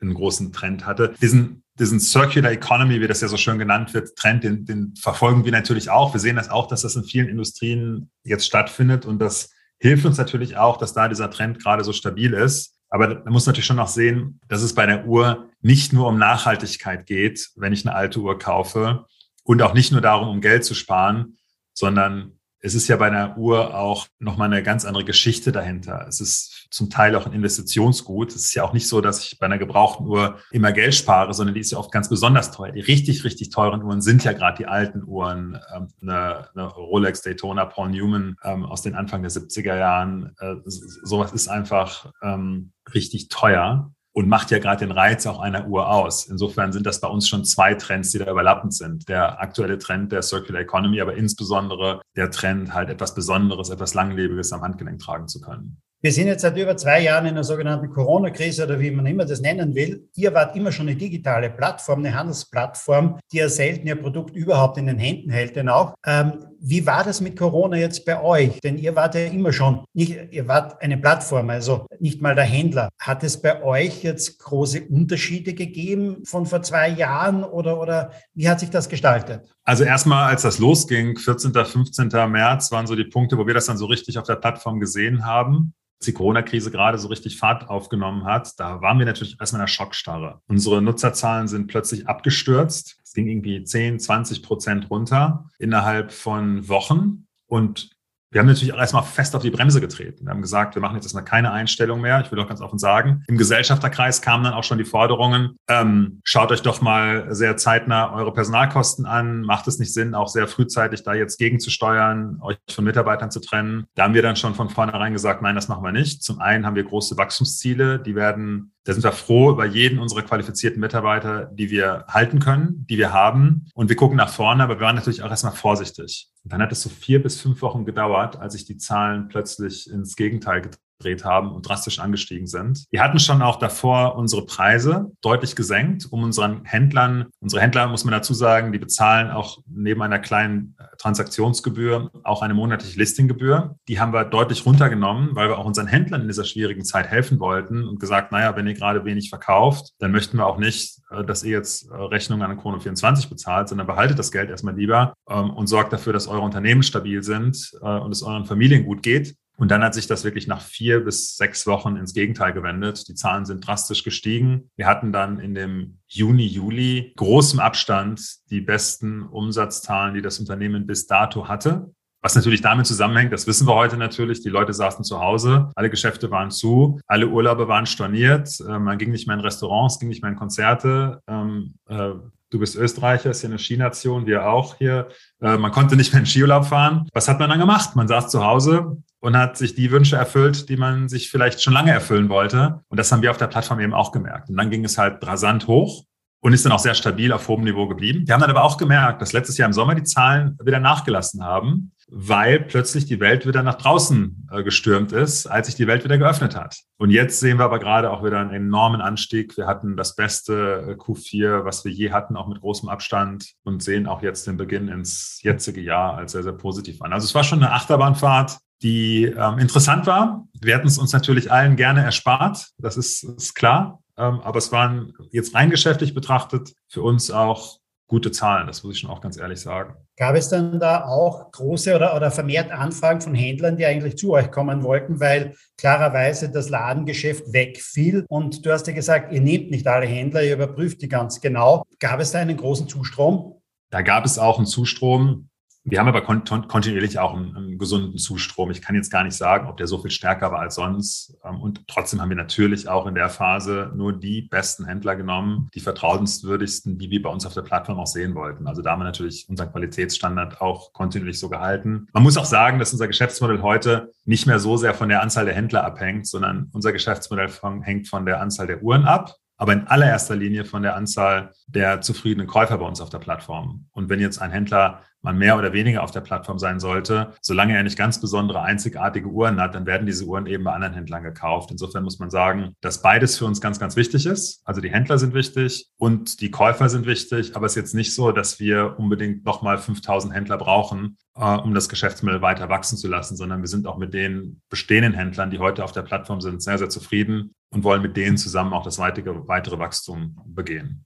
einen 0.00 0.14
großen 0.14 0.52
Trend 0.52 0.86
hatte. 0.86 1.14
Diesen, 1.20 1.62
diesen 1.78 2.00
Circular 2.00 2.52
Economy, 2.52 3.00
wie 3.00 3.06
das 3.06 3.20
ja 3.20 3.28
so 3.28 3.36
schön 3.36 3.58
genannt 3.58 3.92
wird, 3.94 4.16
Trend, 4.16 4.44
den, 4.44 4.64
den 4.64 4.94
verfolgen 4.96 5.44
wir 5.44 5.52
natürlich 5.52 5.90
auch. 5.90 6.14
Wir 6.14 6.20
sehen 6.20 6.36
das 6.36 6.48
auch, 6.48 6.68
dass 6.68 6.82
das 6.82 6.96
in 6.96 7.04
vielen 7.04 7.28
Industrien 7.28 8.10
jetzt 8.24 8.46
stattfindet 8.46 9.04
und 9.04 9.18
das 9.18 9.50
hilft 9.78 10.06
uns 10.06 10.16
natürlich 10.16 10.56
auch, 10.56 10.78
dass 10.78 10.94
da 10.94 11.08
dieser 11.08 11.30
Trend 11.30 11.62
gerade 11.62 11.84
so 11.84 11.92
stabil 11.92 12.32
ist. 12.32 12.74
Aber 12.88 13.22
man 13.24 13.32
muss 13.32 13.46
natürlich 13.46 13.66
schon 13.66 13.76
noch 13.76 13.88
sehen, 13.88 14.40
dass 14.48 14.62
es 14.62 14.74
bei 14.74 14.86
der 14.86 15.06
Uhr 15.06 15.50
nicht 15.60 15.92
nur 15.92 16.06
um 16.06 16.18
Nachhaltigkeit 16.18 17.04
geht, 17.06 17.50
wenn 17.56 17.72
ich 17.72 17.86
eine 17.86 17.94
alte 17.94 18.20
Uhr 18.20 18.38
kaufe 18.38 19.06
und 19.42 19.60
auch 19.60 19.74
nicht 19.74 19.92
nur 19.92 20.00
darum, 20.00 20.28
um 20.28 20.40
Geld 20.40 20.64
zu 20.64 20.74
sparen, 20.74 21.36
sondern 21.74 22.35
es 22.66 22.74
ist 22.74 22.88
ja 22.88 22.96
bei 22.96 23.06
einer 23.06 23.38
Uhr 23.38 23.78
auch 23.78 24.08
nochmal 24.18 24.52
eine 24.52 24.60
ganz 24.60 24.84
andere 24.84 25.04
Geschichte 25.04 25.52
dahinter. 25.52 26.04
Es 26.08 26.20
ist 26.20 26.66
zum 26.70 26.90
Teil 26.90 27.14
auch 27.14 27.24
ein 27.24 27.32
Investitionsgut. 27.32 28.30
Es 28.30 28.46
ist 28.46 28.54
ja 28.54 28.64
auch 28.64 28.72
nicht 28.72 28.88
so, 28.88 29.00
dass 29.00 29.24
ich 29.24 29.38
bei 29.38 29.46
einer 29.46 29.58
gebrauchten 29.58 30.04
Uhr 30.04 30.40
immer 30.50 30.72
Geld 30.72 30.92
spare, 30.96 31.32
sondern 31.32 31.54
die 31.54 31.60
ist 31.60 31.70
ja 31.70 31.78
oft 31.78 31.92
ganz 31.92 32.08
besonders 32.08 32.50
teuer. 32.50 32.72
Die 32.72 32.80
richtig, 32.80 33.22
richtig 33.22 33.50
teuren 33.50 33.84
Uhren 33.84 34.02
sind 34.02 34.24
ja 34.24 34.32
gerade 34.32 34.56
die 34.56 34.66
alten 34.66 35.04
Uhren. 35.04 35.60
Ähm, 35.72 35.88
eine, 36.02 36.48
eine, 36.54 36.66
Rolex 36.66 37.22
Daytona 37.22 37.66
Paul 37.66 37.90
Newman 37.90 38.36
ähm, 38.42 38.64
aus 38.64 38.82
den 38.82 38.96
Anfang 38.96 39.22
der 39.22 39.30
70er 39.30 39.76
Jahren. 39.76 40.34
Äh, 40.40 40.56
sowas 40.64 41.32
ist 41.32 41.46
einfach 41.46 42.10
ähm, 42.20 42.72
richtig 42.92 43.28
teuer 43.28 43.92
und 44.16 44.28
macht 44.30 44.50
ja 44.50 44.58
gerade 44.58 44.86
den 44.86 44.92
Reiz 44.92 45.26
auch 45.26 45.40
einer 45.40 45.68
Uhr 45.68 45.90
aus. 45.90 46.24
Insofern 46.24 46.72
sind 46.72 46.86
das 46.86 47.02
bei 47.02 47.08
uns 47.08 47.28
schon 47.28 47.44
zwei 47.44 47.74
Trends, 47.74 48.12
die 48.12 48.18
da 48.18 48.30
überlappend 48.30 48.72
sind. 48.72 49.06
Der 49.10 49.42
aktuelle 49.42 49.76
Trend 49.76 50.10
der 50.10 50.22
Circular 50.22 50.62
Economy, 50.62 51.02
aber 51.02 51.16
insbesondere 51.16 52.00
der 52.16 52.30
Trend, 52.30 52.72
halt 52.72 52.88
etwas 52.88 53.14
Besonderes, 53.14 53.68
etwas 53.68 53.92
Langlebiges 53.92 54.54
am 54.54 54.62
Handgelenk 54.62 55.00
tragen 55.00 55.28
zu 55.28 55.42
können. 55.42 55.76
Wir 56.00 56.12
sind 56.12 56.28
jetzt 56.28 56.42
seit 56.42 56.56
über 56.56 56.76
zwei 56.78 57.00
Jahren 57.00 57.26
in 57.26 57.34
der 57.34 57.44
sogenannten 57.44 57.90
Corona-Krise 57.90 58.64
oder 58.64 58.80
wie 58.80 58.90
man 58.90 59.04
immer 59.04 59.26
das 59.26 59.40
nennen 59.40 59.74
will. 59.74 60.08
Ihr 60.14 60.32
wart 60.32 60.56
immer 60.56 60.72
schon 60.72 60.88
eine 60.88 60.96
digitale 60.96 61.50
Plattform, 61.50 61.98
eine 61.98 62.14
Handelsplattform, 62.14 63.18
die 63.32 63.38
ja 63.38 63.50
selten 63.50 63.86
ihr 63.86 63.96
Produkt 63.96 64.34
überhaupt 64.34 64.78
in 64.78 64.86
den 64.86 64.98
Händen 64.98 65.30
hält, 65.30 65.56
denn 65.56 65.68
auch. 65.68 65.94
Ähm, 66.06 66.44
wie 66.68 66.84
war 66.84 67.04
das 67.04 67.20
mit 67.20 67.36
Corona 67.36 67.76
jetzt 67.76 68.04
bei 68.04 68.20
euch? 68.20 68.60
Denn 68.60 68.76
ihr 68.76 68.96
wart 68.96 69.14
ja 69.14 69.26
immer 69.26 69.52
schon, 69.52 69.84
nicht, 69.94 70.16
ihr 70.32 70.48
wart 70.48 70.82
eine 70.82 70.98
Plattform, 70.98 71.48
also 71.50 71.86
nicht 72.00 72.20
mal 72.20 72.34
der 72.34 72.44
Händler. 72.44 72.88
Hat 72.98 73.22
es 73.22 73.40
bei 73.40 73.62
euch 73.62 74.02
jetzt 74.02 74.40
große 74.40 74.82
Unterschiede 74.88 75.54
gegeben 75.54 76.24
von 76.24 76.44
vor 76.44 76.62
zwei 76.62 76.88
Jahren 76.88 77.44
oder, 77.44 77.80
oder 77.80 78.10
wie 78.34 78.48
hat 78.48 78.58
sich 78.58 78.70
das 78.70 78.88
gestaltet? 78.88 79.42
Also 79.62 79.84
erstmal, 79.84 80.28
als 80.28 80.42
das 80.42 80.58
losging, 80.58 81.16
14., 81.16 81.52
15. 81.52 82.08
März 82.08 82.72
waren 82.72 82.88
so 82.88 82.96
die 82.96 83.04
Punkte, 83.04 83.38
wo 83.38 83.46
wir 83.46 83.54
das 83.54 83.66
dann 83.66 83.78
so 83.78 83.86
richtig 83.86 84.18
auf 84.18 84.26
der 84.26 84.36
Plattform 84.36 84.80
gesehen 84.80 85.24
haben 85.24 85.72
die 86.04 86.12
Corona-Krise 86.12 86.70
gerade 86.70 86.98
so 86.98 87.08
richtig 87.08 87.38
Fahrt 87.38 87.68
aufgenommen 87.68 88.24
hat, 88.24 88.52
da 88.58 88.80
waren 88.80 88.98
wir 88.98 89.06
natürlich 89.06 89.38
erstmal 89.40 89.60
in 89.60 89.66
der 89.66 89.72
Schockstarre. 89.72 90.40
Unsere 90.46 90.82
Nutzerzahlen 90.82 91.48
sind 91.48 91.68
plötzlich 91.68 92.06
abgestürzt. 92.06 92.98
Ging 93.16 93.28
irgendwie 93.28 93.64
10, 93.64 93.98
20 93.98 94.42
Prozent 94.42 94.90
runter 94.90 95.48
innerhalb 95.58 96.12
von 96.12 96.68
Wochen. 96.68 97.26
Und 97.46 97.90
wir 98.30 98.40
haben 98.40 98.48
natürlich 98.48 98.74
auch 98.74 98.78
erstmal 98.78 99.04
fest 99.04 99.34
auf 99.34 99.40
die 99.40 99.48
Bremse 99.48 99.80
getreten. 99.80 100.26
Wir 100.26 100.30
haben 100.30 100.42
gesagt, 100.42 100.74
wir 100.74 100.82
machen 100.82 100.96
jetzt 100.96 101.06
erstmal 101.06 101.24
keine 101.24 101.52
Einstellung 101.52 102.02
mehr. 102.02 102.20
Ich 102.20 102.30
will 102.30 102.38
auch 102.38 102.46
ganz 102.46 102.60
offen 102.60 102.78
sagen. 102.78 103.24
Im 103.28 103.38
Gesellschafterkreis 103.38 104.20
kamen 104.20 104.44
dann 104.44 104.52
auch 104.52 104.64
schon 104.64 104.76
die 104.76 104.84
Forderungen, 104.84 105.56
ähm, 105.68 106.20
schaut 106.24 106.52
euch 106.52 106.60
doch 106.60 106.82
mal 106.82 107.34
sehr 107.34 107.56
zeitnah 107.56 108.12
eure 108.12 108.34
Personalkosten 108.34 109.06
an. 109.06 109.40
Macht 109.40 109.66
es 109.68 109.78
nicht 109.78 109.94
Sinn, 109.94 110.14
auch 110.14 110.28
sehr 110.28 110.48
frühzeitig 110.48 111.02
da 111.02 111.14
jetzt 111.14 111.38
gegenzusteuern, 111.38 112.38
euch 112.42 112.58
von 112.68 112.84
Mitarbeitern 112.84 113.30
zu 113.30 113.40
trennen? 113.40 113.86
Da 113.94 114.02
haben 114.02 114.12
wir 114.12 114.20
dann 114.20 114.36
schon 114.36 114.54
von 114.54 114.68
vornherein 114.68 115.14
gesagt, 115.14 115.40
nein, 115.40 115.54
das 115.54 115.68
machen 115.68 115.84
wir 115.84 115.92
nicht. 115.92 116.22
Zum 116.22 116.38
einen 116.38 116.66
haben 116.66 116.76
wir 116.76 116.84
große 116.84 117.16
Wachstumsziele, 117.16 118.00
die 118.00 118.14
werden 118.14 118.72
da 118.86 118.92
sind 118.92 119.02
wir 119.02 119.10
froh 119.10 119.50
über 119.50 119.66
jeden 119.66 119.98
unserer 119.98 120.22
qualifizierten 120.22 120.80
Mitarbeiter, 120.80 121.46
die 121.46 121.70
wir 121.70 122.04
halten 122.08 122.38
können, 122.38 122.86
die 122.88 122.98
wir 122.98 123.12
haben. 123.12 123.66
Und 123.74 123.88
wir 123.88 123.96
gucken 123.96 124.16
nach 124.16 124.28
vorne, 124.28 124.62
aber 124.62 124.76
wir 124.76 124.86
waren 124.86 124.94
natürlich 124.94 125.24
auch 125.24 125.30
erstmal 125.30 125.54
vorsichtig. 125.54 126.28
Und 126.44 126.52
dann 126.52 126.62
hat 126.62 126.70
es 126.70 126.82
so 126.82 126.88
vier 126.88 127.20
bis 127.20 127.40
fünf 127.40 127.62
Wochen 127.62 127.84
gedauert, 127.84 128.36
als 128.36 128.52
sich 128.52 128.64
die 128.64 128.76
Zahlen 128.76 129.26
plötzlich 129.26 129.90
ins 129.90 130.14
Gegenteil 130.14 130.62
gedreht 130.62 130.85
haben 131.24 131.52
und 131.52 131.68
drastisch 131.68 131.98
angestiegen 131.98 132.46
sind. 132.46 132.84
Wir 132.90 133.02
hatten 133.02 133.18
schon 133.18 133.42
auch 133.42 133.56
davor 133.56 134.16
unsere 134.16 134.46
Preise 134.46 135.12
deutlich 135.20 135.54
gesenkt, 135.54 136.06
um 136.10 136.22
unseren 136.22 136.64
Händlern, 136.64 137.26
unsere 137.40 137.62
Händler 137.62 137.86
muss 137.88 138.04
man 138.04 138.12
dazu 138.12 138.34
sagen, 138.34 138.72
die 138.72 138.78
bezahlen 138.78 139.30
auch 139.30 139.58
neben 139.66 140.02
einer 140.02 140.18
kleinen 140.18 140.74
äh, 140.78 140.84
Transaktionsgebühr 140.98 142.10
auch 142.24 142.42
eine 142.42 142.54
monatliche 142.54 142.98
Listinggebühr. 142.98 143.76
Die 143.88 144.00
haben 144.00 144.12
wir 144.12 144.24
deutlich 144.24 144.64
runtergenommen, 144.64 145.36
weil 145.36 145.48
wir 145.48 145.58
auch 145.58 145.64
unseren 145.64 145.86
Händlern 145.86 146.22
in 146.22 146.28
dieser 146.28 146.44
schwierigen 146.44 146.84
Zeit 146.84 147.06
helfen 147.08 147.38
wollten 147.38 147.86
und 147.86 148.00
gesagt, 148.00 148.32
naja, 148.32 148.56
wenn 148.56 148.66
ihr 148.66 148.74
gerade 148.74 149.04
wenig 149.04 149.28
verkauft, 149.28 149.92
dann 149.98 150.12
möchten 150.12 150.38
wir 150.38 150.46
auch 150.46 150.58
nicht, 150.58 151.00
äh, 151.10 151.24
dass 151.24 151.44
ihr 151.44 151.52
jetzt 151.52 151.90
äh, 151.90 151.94
Rechnungen 151.94 152.50
an 152.50 152.56
Krone 152.56 152.80
24 152.80 153.28
bezahlt, 153.28 153.68
sondern 153.68 153.86
behaltet 153.86 154.18
das 154.18 154.32
Geld 154.32 154.50
erstmal 154.50 154.74
lieber 154.74 155.14
ähm, 155.28 155.50
und 155.50 155.66
sorgt 155.66 155.92
dafür, 155.92 156.12
dass 156.12 156.26
eure 156.26 156.40
Unternehmen 156.40 156.82
stabil 156.82 157.22
sind 157.22 157.72
und 157.80 158.12
es 158.12 158.22
euren 158.22 158.46
Familien 158.46 158.84
gut 158.84 159.02
geht. 159.02 159.36
Und 159.56 159.70
dann 159.70 159.82
hat 159.82 159.94
sich 159.94 160.06
das 160.06 160.24
wirklich 160.24 160.46
nach 160.46 160.60
vier 160.60 161.04
bis 161.04 161.36
sechs 161.36 161.66
Wochen 161.66 161.96
ins 161.96 162.12
Gegenteil 162.12 162.52
gewendet. 162.52 163.08
Die 163.08 163.14
Zahlen 163.14 163.46
sind 163.46 163.66
drastisch 163.66 164.04
gestiegen. 164.04 164.70
Wir 164.76 164.86
hatten 164.86 165.12
dann 165.12 165.40
in 165.40 165.54
dem 165.54 165.98
Juni, 166.06 166.46
Juli 166.46 167.14
großem 167.16 167.58
Abstand 167.58 168.20
die 168.50 168.60
besten 168.60 169.22
Umsatzzahlen, 169.22 170.14
die 170.14 170.22
das 170.22 170.38
Unternehmen 170.38 170.86
bis 170.86 171.06
dato 171.06 171.48
hatte. 171.48 171.90
Was 172.22 172.34
natürlich 172.34 172.60
damit 172.60 172.86
zusammenhängt, 172.86 173.32
das 173.32 173.46
wissen 173.46 173.68
wir 173.68 173.74
heute 173.76 173.96
natürlich, 173.96 174.42
die 174.42 174.48
Leute 174.48 174.72
saßen 174.72 175.04
zu 175.04 175.20
Hause, 175.20 175.70
alle 175.76 175.90
Geschäfte 175.90 176.30
waren 176.30 176.50
zu, 176.50 176.98
alle 177.06 177.28
Urlaube 177.28 177.68
waren 177.68 177.86
storniert, 177.86 178.58
äh, 178.68 178.80
man 178.80 178.98
ging 178.98 179.12
nicht 179.12 179.28
mehr 179.28 179.36
in 179.36 179.42
Restaurants, 179.42 180.00
ging 180.00 180.08
nicht 180.08 180.22
mehr 180.22 180.32
in 180.32 180.36
Konzerte. 180.36 181.20
Ähm, 181.28 181.74
äh, 181.88 182.14
du 182.50 182.58
bist 182.58 182.74
Österreicher, 182.74 183.30
ist 183.30 183.42
ja 183.42 183.48
eine 183.48 183.60
Skination, 183.60 184.26
wir 184.26 184.48
auch 184.48 184.76
hier. 184.76 185.08
Äh, 185.40 185.56
man 185.56 185.70
konnte 185.70 185.94
nicht 185.94 186.12
mehr 186.12 186.20
in 186.20 186.26
Skiurlaub 186.26 186.64
fahren. 186.66 187.08
Was 187.12 187.28
hat 187.28 187.38
man 187.38 187.48
dann 187.48 187.60
gemacht? 187.60 187.94
Man 187.94 188.08
saß 188.08 188.28
zu 188.28 188.44
Hause, 188.44 188.96
und 189.26 189.36
hat 189.36 189.56
sich 189.56 189.74
die 189.74 189.90
Wünsche 189.90 190.14
erfüllt, 190.14 190.68
die 190.68 190.76
man 190.76 191.08
sich 191.08 191.30
vielleicht 191.30 191.60
schon 191.60 191.72
lange 191.72 191.90
erfüllen 191.90 192.28
wollte. 192.28 192.82
Und 192.86 192.96
das 192.96 193.10
haben 193.10 193.22
wir 193.22 193.32
auf 193.32 193.36
der 193.36 193.48
Plattform 193.48 193.80
eben 193.80 193.92
auch 193.92 194.12
gemerkt. 194.12 194.50
Und 194.50 194.56
dann 194.56 194.70
ging 194.70 194.84
es 194.84 194.98
halt 194.98 195.26
rasant 195.26 195.66
hoch 195.66 196.04
und 196.42 196.52
ist 196.52 196.64
dann 196.64 196.70
auch 196.70 196.78
sehr 196.78 196.94
stabil 196.94 197.32
auf 197.32 197.48
hohem 197.48 197.64
Niveau 197.64 197.88
geblieben. 197.88 198.22
Wir 198.24 198.34
haben 198.34 198.40
dann 198.40 198.50
aber 198.50 198.62
auch 198.62 198.76
gemerkt, 198.76 199.20
dass 199.20 199.32
letztes 199.32 199.58
Jahr 199.58 199.66
im 199.66 199.72
Sommer 199.72 199.96
die 199.96 200.04
Zahlen 200.04 200.56
wieder 200.62 200.78
nachgelassen 200.78 201.42
haben, 201.42 201.90
weil 202.08 202.60
plötzlich 202.60 203.06
die 203.06 203.18
Welt 203.18 203.48
wieder 203.48 203.64
nach 203.64 203.74
draußen 203.74 204.48
äh, 204.52 204.62
gestürmt 204.62 205.10
ist, 205.10 205.48
als 205.48 205.66
sich 205.66 205.74
die 205.74 205.88
Welt 205.88 206.04
wieder 206.04 206.18
geöffnet 206.18 206.54
hat. 206.54 206.76
Und 206.96 207.10
jetzt 207.10 207.40
sehen 207.40 207.58
wir 207.58 207.64
aber 207.64 207.80
gerade 207.80 208.12
auch 208.12 208.22
wieder 208.22 208.38
einen 208.38 208.52
enormen 208.52 209.00
Anstieg. 209.00 209.56
Wir 209.56 209.66
hatten 209.66 209.96
das 209.96 210.14
beste 210.14 210.86
äh, 210.90 210.92
Q4, 210.92 211.64
was 211.64 211.84
wir 211.84 211.90
je 211.90 212.12
hatten, 212.12 212.36
auch 212.36 212.46
mit 212.46 212.60
großem 212.60 212.88
Abstand 212.88 213.54
und 213.64 213.82
sehen 213.82 214.06
auch 214.06 214.22
jetzt 214.22 214.46
den 214.46 214.56
Beginn 214.56 214.86
ins 214.86 215.40
jetzige 215.42 215.80
Jahr 215.80 216.14
als 216.14 216.30
sehr, 216.30 216.44
sehr 216.44 216.52
positiv 216.52 217.02
an. 217.02 217.12
Also 217.12 217.24
es 217.24 217.34
war 217.34 217.42
schon 217.42 217.60
eine 217.60 217.72
Achterbahnfahrt 217.72 218.58
die 218.82 219.24
ähm, 219.24 219.58
interessant 219.58 220.06
war. 220.06 220.46
Wir 220.60 220.76
hätten 220.76 220.86
es 220.86 220.98
uns 220.98 221.12
natürlich 221.12 221.50
allen 221.50 221.76
gerne 221.76 222.02
erspart, 222.02 222.68
das 222.78 222.96
ist, 222.96 223.24
ist 223.24 223.54
klar. 223.54 224.02
Ähm, 224.18 224.40
aber 224.40 224.58
es 224.58 224.72
waren 224.72 225.12
jetzt 225.30 225.54
rein 225.54 225.70
geschäftlich 225.70 226.14
betrachtet 226.14 226.72
für 226.88 227.02
uns 227.02 227.30
auch 227.30 227.78
gute 228.08 228.30
Zahlen, 228.30 228.66
das 228.66 228.84
muss 228.84 228.94
ich 228.94 229.00
schon 229.00 229.10
auch 229.10 229.20
ganz 229.20 229.36
ehrlich 229.36 229.60
sagen. 229.60 229.94
Gab 230.16 230.36
es 230.36 230.48
dann 230.48 230.78
da 230.78 231.04
auch 231.04 231.50
große 231.50 231.94
oder, 231.94 232.14
oder 232.14 232.30
vermehrt 232.30 232.70
Anfragen 232.70 233.20
von 233.20 233.34
Händlern, 233.34 233.76
die 233.76 233.84
eigentlich 233.84 234.16
zu 234.16 234.32
euch 234.32 234.50
kommen 234.50 234.82
wollten, 234.82 235.20
weil 235.20 235.54
klarerweise 235.76 236.50
das 236.50 236.68
Ladengeschäft 236.68 237.52
wegfiel? 237.52 238.24
Und 238.28 238.64
du 238.64 238.72
hast 238.72 238.86
ja 238.86 238.92
gesagt, 238.92 239.32
ihr 239.32 239.40
nehmt 239.40 239.70
nicht 239.70 239.86
alle 239.86 240.06
Händler, 240.06 240.42
ihr 240.44 240.54
überprüft 240.54 241.02
die 241.02 241.08
ganz 241.08 241.40
genau. 241.40 241.84
Gab 241.98 242.20
es 242.20 242.30
da 242.30 242.38
einen 242.38 242.56
großen 242.56 242.88
Zustrom? 242.88 243.60
Da 243.90 244.02
gab 244.02 244.24
es 244.24 244.38
auch 244.38 244.58
einen 244.58 244.66
Zustrom. 244.66 245.48
Wir 245.88 246.00
haben 246.00 246.08
aber 246.08 246.22
kontinuierlich 246.22 247.20
auch 247.20 247.32
einen, 247.32 247.56
einen, 247.56 247.78
gesunden 247.78 248.18
Zustrom. 248.18 248.72
Ich 248.72 248.82
kann 248.82 248.96
jetzt 248.96 249.12
gar 249.12 249.22
nicht 249.22 249.36
sagen, 249.36 249.68
ob 249.68 249.76
der 249.76 249.86
so 249.86 249.98
viel 249.98 250.10
stärker 250.10 250.50
war 250.50 250.58
als 250.58 250.74
sonst. 250.74 251.38
Ähm, 251.44 251.60
und 251.60 251.86
trotzdem 251.86 252.20
haben 252.20 252.28
wir 252.28 252.36
natürlich 252.36 252.88
auch 252.88 253.06
in 253.06 253.14
der 253.14 253.28
Phase 253.28 253.92
nur 253.94 254.12
die 254.12 254.42
besten 254.42 254.84
Händler 254.84 255.14
genommen, 255.14 255.68
die 255.74 255.80
vertrauenswürdigsten, 255.80 256.98
die 256.98 257.08
wir 257.10 257.22
bei 257.22 257.30
uns 257.30 257.46
auf 257.46 257.54
der 257.54 257.62
Plattform 257.62 258.00
auch 258.00 258.08
sehen 258.08 258.34
wollten. 258.34 258.66
Also 258.66 258.82
da 258.82 258.90
haben 258.90 259.00
wir 259.00 259.04
natürlich 259.04 259.46
unseren 259.48 259.70
Qualitätsstandard 259.70 260.60
auch 260.60 260.92
kontinuierlich 260.92 261.38
so 261.38 261.48
gehalten. 261.48 262.08
Man 262.12 262.24
muss 262.24 262.36
auch 262.36 262.46
sagen, 262.46 262.80
dass 262.80 262.92
unser 262.92 263.06
Geschäftsmodell 263.06 263.62
heute 263.62 264.10
nicht 264.24 264.48
mehr 264.48 264.58
so 264.58 264.76
sehr 264.76 264.92
von 264.92 265.08
der 265.08 265.22
Anzahl 265.22 265.44
der 265.44 265.54
Händler 265.54 265.84
abhängt, 265.84 266.26
sondern 266.26 266.68
unser 266.72 266.92
Geschäftsmodell 266.92 267.48
von, 267.48 267.82
hängt 267.82 268.08
von 268.08 268.26
der 268.26 268.40
Anzahl 268.40 268.66
der 268.66 268.82
Uhren 268.82 269.04
ab 269.04 269.36
aber 269.56 269.72
in 269.72 269.86
allererster 269.86 270.36
Linie 270.36 270.64
von 270.64 270.82
der 270.82 270.96
Anzahl 270.96 271.52
der 271.66 272.00
zufriedenen 272.00 272.46
Käufer 272.46 272.78
bei 272.78 272.86
uns 272.86 273.00
auf 273.00 273.10
der 273.10 273.18
Plattform. 273.18 273.86
Und 273.92 274.08
wenn 274.08 274.20
jetzt 274.20 274.40
ein 274.40 274.50
Händler 274.50 275.02
mal 275.26 275.34
mehr 275.34 275.58
oder 275.58 275.72
weniger 275.72 276.04
auf 276.04 276.12
der 276.12 276.20
Plattform 276.20 276.58
sein 276.58 276.78
sollte, 276.78 277.32
solange 277.42 277.76
er 277.76 277.82
nicht 277.82 277.98
ganz 277.98 278.20
besondere, 278.20 278.62
einzigartige 278.62 279.26
Uhren 279.26 279.60
hat, 279.60 279.74
dann 279.74 279.84
werden 279.84 280.06
diese 280.06 280.24
Uhren 280.24 280.46
eben 280.46 280.62
bei 280.62 280.72
anderen 280.72 280.94
Händlern 280.94 281.24
gekauft. 281.24 281.70
Insofern 281.72 282.04
muss 282.04 282.20
man 282.20 282.30
sagen, 282.30 282.74
dass 282.80 283.02
beides 283.02 283.36
für 283.36 283.44
uns 283.44 283.60
ganz, 283.60 283.80
ganz 283.80 283.96
wichtig 283.96 284.24
ist. 284.24 284.62
Also 284.64 284.80
die 284.80 284.90
Händler 284.90 285.18
sind 285.18 285.34
wichtig 285.34 285.88
und 285.98 286.40
die 286.40 286.52
Käufer 286.52 286.88
sind 286.88 287.06
wichtig, 287.06 287.56
aber 287.56 287.66
es 287.66 287.72
ist 287.72 287.76
jetzt 287.76 287.94
nicht 287.94 288.14
so, 288.14 288.30
dass 288.30 288.60
wir 288.60 288.98
unbedingt 288.98 289.44
nochmal 289.44 289.78
5000 289.78 290.32
Händler 290.32 290.58
brauchen, 290.58 291.18
äh, 291.34 291.56
um 291.56 291.74
das 291.74 291.88
Geschäftsmodell 291.88 292.40
weiter 292.40 292.68
wachsen 292.68 292.96
zu 292.96 293.08
lassen, 293.08 293.36
sondern 293.36 293.62
wir 293.62 293.68
sind 293.68 293.88
auch 293.88 293.98
mit 293.98 294.14
den 294.14 294.62
bestehenden 294.70 295.14
Händlern, 295.14 295.50
die 295.50 295.58
heute 295.58 295.82
auf 295.82 295.90
der 295.90 296.02
Plattform 296.02 296.40
sind, 296.40 296.62
sehr, 296.62 296.78
sehr 296.78 296.88
zufrieden 296.88 297.52
und 297.70 297.82
wollen 297.82 298.02
mit 298.02 298.16
denen 298.16 298.36
zusammen 298.36 298.72
auch 298.72 298.84
das 298.84 299.00
weitere, 299.00 299.48
weitere 299.48 299.78
Wachstum 299.80 300.36
begehen. 300.46 301.05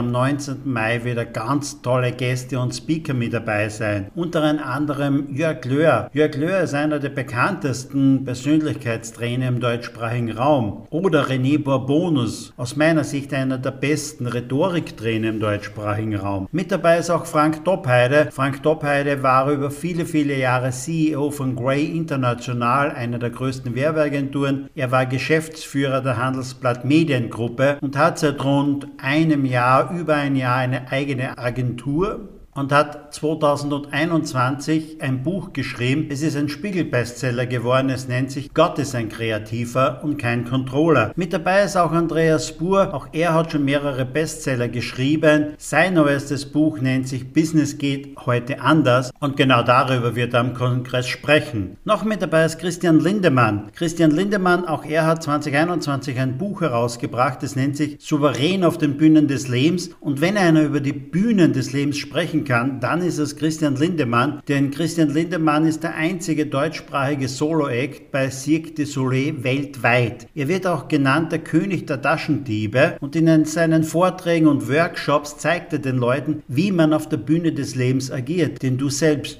am 0.01 0.11
19. 0.11 0.61
Mai 0.65 1.03
wieder 1.03 1.25
ganz 1.25 1.79
tolle 1.83 2.11
Gäste 2.11 2.59
und 2.59 2.73
Speaker 2.73 3.13
mit 3.13 3.33
dabei 3.33 3.69
sein. 3.69 4.09
Unter 4.15 4.41
anderem 4.41 5.27
Jörg 5.31 5.63
Löhr. 5.65 6.09
Jörg 6.11 6.35
Löhr 6.37 6.61
ist 6.61 6.73
einer 6.73 6.97
der 6.97 7.09
bekanntesten 7.09 8.25
Persönlichkeitstrainer 8.25 9.47
im 9.47 9.59
deutschsprachigen 9.59 10.31
Raum. 10.31 10.87
Oder 10.89 11.27
René 11.27 11.63
Bourbonus, 11.63 12.51
aus 12.57 12.75
meiner 12.75 13.03
Sicht 13.03 13.31
einer 13.31 13.59
der 13.59 13.69
besten 13.69 14.25
Rhetoriktrainer 14.25 15.29
im 15.29 15.39
deutschsprachigen 15.39 16.15
Raum. 16.15 16.47
Mit 16.51 16.71
dabei 16.71 16.97
ist 16.97 17.11
auch 17.11 17.27
Frank 17.27 17.63
Doppheide. 17.63 18.29
Frank 18.31 18.63
Doppheide 18.63 19.21
war 19.21 19.51
über 19.51 19.69
viele, 19.69 20.07
viele 20.07 20.35
Jahre 20.35 20.71
CEO 20.71 21.29
von 21.29 21.55
Grey 21.55 21.85
International, 21.85 22.89
einer 22.89 23.19
der 23.19 23.29
größten 23.29 23.75
Werbeagenturen. 23.75 24.67
Er 24.73 24.89
war 24.89 25.05
Geschäftsführer 25.05 26.01
der 26.01 26.17
Handelsblatt 26.17 26.85
Mediengruppe 26.85 27.77
und 27.81 27.95
hat 27.95 28.17
seit 28.17 28.43
rund 28.43 28.87
einem 28.97 29.45
Jahr 29.45 29.90
über 29.97 30.15
ein 30.15 30.35
Jahr 30.35 30.57
eine 30.57 30.91
eigene 30.91 31.37
Agentur 31.37 32.29
und 32.53 32.71
hat 32.71 33.13
2021 33.13 35.01
ein 35.01 35.23
Buch 35.23 35.53
geschrieben. 35.53 36.07
Es 36.09 36.21
ist 36.21 36.35
ein 36.35 36.49
Spiegel-Bestseller 36.49 37.45
geworden. 37.45 37.89
Es 37.89 38.07
nennt 38.07 38.31
sich 38.31 38.53
Gott 38.53 38.77
ist 38.79 38.95
ein 38.95 39.09
Kreativer 39.09 40.01
und 40.03 40.17
kein 40.17 40.45
Controller. 40.45 41.13
Mit 41.15 41.33
dabei 41.33 41.63
ist 41.63 41.77
auch 41.77 41.91
Andreas 41.91 42.49
Spur. 42.49 42.93
Auch 42.93 43.07
er 43.13 43.33
hat 43.33 43.51
schon 43.51 43.65
mehrere 43.65 44.05
Bestseller 44.05 44.67
geschrieben. 44.67 45.53
Sein 45.57 45.93
neuestes 45.93 46.45
Buch 46.45 46.79
nennt 46.79 47.07
sich 47.07 47.31
Business 47.31 47.77
geht 47.77 48.17
heute 48.25 48.61
anders 48.61 49.11
und 49.19 49.37
genau 49.37 49.63
darüber 49.63 50.15
wird 50.15 50.33
er 50.33 50.41
am 50.41 50.53
Kongress 50.53 51.07
sprechen. 51.07 51.77
Noch 51.85 52.03
mit 52.03 52.21
dabei 52.21 52.45
ist 52.45 52.59
Christian 52.59 52.99
Lindemann. 52.99 53.71
Christian 53.73 54.11
Lindemann, 54.11 54.65
auch 54.65 54.83
er 54.83 55.05
hat 55.05 55.23
2021 55.23 56.19
ein 56.19 56.37
Buch 56.37 56.61
herausgebracht. 56.61 57.43
Es 57.43 57.55
nennt 57.55 57.77
sich 57.77 57.97
Souverän 57.99 58.63
auf 58.63 58.77
den 58.77 58.97
Bühnen 58.97 59.27
des 59.27 59.47
Lebens. 59.47 59.91
Und 59.99 60.21
wenn 60.21 60.37
einer 60.37 60.63
über 60.63 60.81
die 60.81 60.93
Bühnen 60.93 61.53
des 61.53 61.71
Lebens 61.71 61.97
sprechen 61.97 62.40
kann, 62.43 62.79
dann 62.79 63.01
ist 63.01 63.17
es 63.17 63.35
Christian 63.35 63.75
Lindemann, 63.75 64.41
denn 64.47 64.71
Christian 64.71 65.09
Lindemann 65.09 65.65
ist 65.65 65.83
der 65.83 65.95
einzige 65.95 66.45
deutschsprachige 66.45 67.27
Solo-Act 67.27 68.11
bei 68.11 68.29
Cirque 68.29 68.75
du 68.75 68.85
Soleil 68.85 69.43
weltweit. 69.43 70.27
Er 70.35 70.47
wird 70.47 70.67
auch 70.67 70.87
genannt 70.87 71.31
der 71.31 71.39
König 71.39 71.87
der 71.87 72.01
Taschendiebe 72.01 72.97
und 72.99 73.15
in 73.15 73.45
seinen 73.45 73.83
Vorträgen 73.83 74.47
und 74.47 74.69
Workshops 74.69 75.37
zeigt 75.37 75.73
er 75.73 75.79
den 75.79 75.97
Leuten, 75.97 76.43
wie 76.47 76.71
man 76.71 76.93
auf 76.93 77.09
der 77.09 77.17
Bühne 77.17 77.51
des 77.51 77.75
Lebens 77.75 78.11
agiert, 78.11 78.61
denn 78.61 78.77
du 78.77 78.89
selbst 78.89 79.39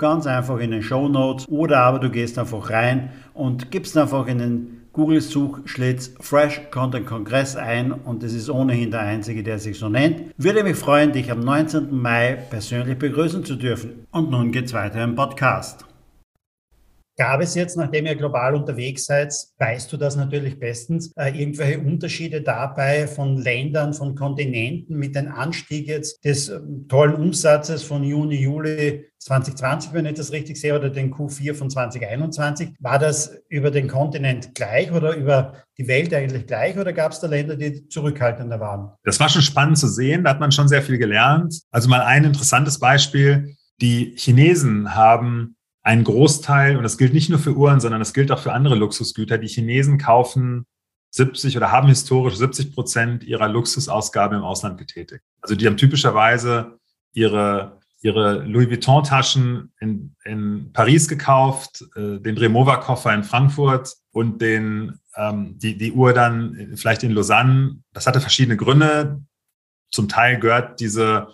ganz 0.00 0.26
einfach 0.26 0.58
in 0.58 0.72
den 0.72 0.82
Show 0.82 1.08
Notes 1.08 1.46
oder 1.48 1.78
aber 1.82 2.00
du 2.00 2.10
gehst 2.10 2.38
einfach 2.38 2.70
rein 2.70 3.10
und 3.34 3.70
gibst 3.70 3.96
einfach 3.96 4.26
in 4.26 4.38
den 4.38 4.80
Google-Suchschlitz 4.92 6.14
Fresh 6.18 6.62
Content 6.72 7.06
Kongress 7.06 7.54
ein 7.54 7.92
und 7.92 8.24
es 8.24 8.34
ist 8.34 8.50
ohnehin 8.50 8.90
der 8.90 9.00
einzige, 9.00 9.44
der 9.44 9.60
sich 9.60 9.78
so 9.78 9.88
nennt. 9.88 10.34
Würde 10.36 10.64
mich 10.64 10.76
freuen, 10.76 11.12
dich 11.12 11.30
am 11.30 11.40
19. 11.40 11.94
Mai 11.94 12.36
persönlich 12.50 12.98
begrüßen 12.98 13.44
zu 13.44 13.54
dürfen. 13.54 14.06
Und 14.10 14.30
nun 14.30 14.50
geht's 14.50 14.72
weiter 14.72 15.04
im 15.04 15.14
Podcast. 15.14 15.84
Gab 17.20 17.42
es 17.42 17.54
jetzt, 17.54 17.76
nachdem 17.76 18.06
ihr 18.06 18.16
global 18.16 18.54
unterwegs 18.54 19.04
seid, 19.04 19.34
weißt 19.58 19.92
du 19.92 19.98
das 19.98 20.16
natürlich 20.16 20.58
bestens, 20.58 21.12
äh, 21.16 21.28
irgendwelche 21.38 21.78
Unterschiede 21.78 22.40
dabei 22.40 23.06
von 23.06 23.36
Ländern, 23.36 23.92
von 23.92 24.14
Kontinenten 24.14 24.96
mit 24.96 25.14
dem 25.14 25.30
Anstieg 25.30 25.86
jetzt 25.86 26.24
des 26.24 26.48
äh, 26.48 26.58
tollen 26.88 27.14
Umsatzes 27.14 27.82
von 27.82 28.04
Juni, 28.04 28.36
Juli 28.36 29.04
2020, 29.18 29.92
wenn 29.92 30.06
ich 30.06 30.14
das 30.14 30.32
richtig 30.32 30.58
sehe, 30.58 30.74
oder 30.74 30.88
den 30.88 31.12
Q4 31.12 31.52
von 31.52 31.68
2021? 31.68 32.70
War 32.80 32.98
das 32.98 33.36
über 33.50 33.70
den 33.70 33.86
Kontinent 33.86 34.54
gleich 34.54 34.90
oder 34.90 35.14
über 35.14 35.56
die 35.76 35.88
Welt 35.88 36.14
eigentlich 36.14 36.46
gleich 36.46 36.78
oder 36.78 36.94
gab 36.94 37.12
es 37.12 37.20
da 37.20 37.26
Länder, 37.26 37.54
die 37.54 37.86
zurückhaltender 37.86 38.60
waren? 38.60 38.92
Das 39.04 39.20
war 39.20 39.28
schon 39.28 39.42
spannend 39.42 39.76
zu 39.76 39.88
sehen, 39.88 40.24
da 40.24 40.30
hat 40.30 40.40
man 40.40 40.52
schon 40.52 40.68
sehr 40.68 40.80
viel 40.80 40.96
gelernt. 40.96 41.60
Also 41.70 41.90
mal 41.90 42.00
ein 42.00 42.24
interessantes 42.24 42.78
Beispiel. 42.78 43.56
Die 43.82 44.14
Chinesen 44.16 44.94
haben 44.94 45.56
ein 45.82 46.04
Großteil, 46.04 46.76
und 46.76 46.82
das 46.82 46.98
gilt 46.98 47.14
nicht 47.14 47.30
nur 47.30 47.38
für 47.38 47.54
Uhren, 47.54 47.80
sondern 47.80 48.00
das 48.00 48.12
gilt 48.12 48.30
auch 48.30 48.38
für 48.38 48.52
andere 48.52 48.74
Luxusgüter, 48.74 49.38
die 49.38 49.48
Chinesen 49.48 49.98
kaufen 49.98 50.66
70 51.10 51.56
oder 51.56 51.72
haben 51.72 51.88
historisch 51.88 52.36
70 52.36 52.72
Prozent 52.72 53.24
ihrer 53.24 53.48
Luxusausgabe 53.48 54.36
im 54.36 54.42
Ausland 54.42 54.78
getätigt. 54.78 55.22
Also 55.40 55.54
die 55.54 55.66
haben 55.66 55.76
typischerweise 55.76 56.78
ihre, 57.12 57.80
ihre 58.00 58.44
Louis 58.44 58.70
Vuitton-Taschen 58.70 59.72
in, 59.80 60.14
in 60.24 60.72
Paris 60.72 61.08
gekauft, 61.08 61.84
äh, 61.96 62.20
den 62.20 62.38
Remova-Koffer 62.38 63.12
in 63.12 63.24
Frankfurt 63.24 63.96
und 64.12 64.40
den, 64.40 65.00
ähm, 65.16 65.58
die, 65.58 65.76
die 65.76 65.92
Uhr 65.92 66.12
dann 66.12 66.74
vielleicht 66.76 67.02
in 67.02 67.12
Lausanne. 67.12 67.82
Das 67.92 68.06
hatte 68.06 68.20
verschiedene 68.20 68.56
Gründe. 68.56 69.20
Zum 69.90 70.08
Teil 70.08 70.38
gehört 70.38 70.78
diese 70.78 71.28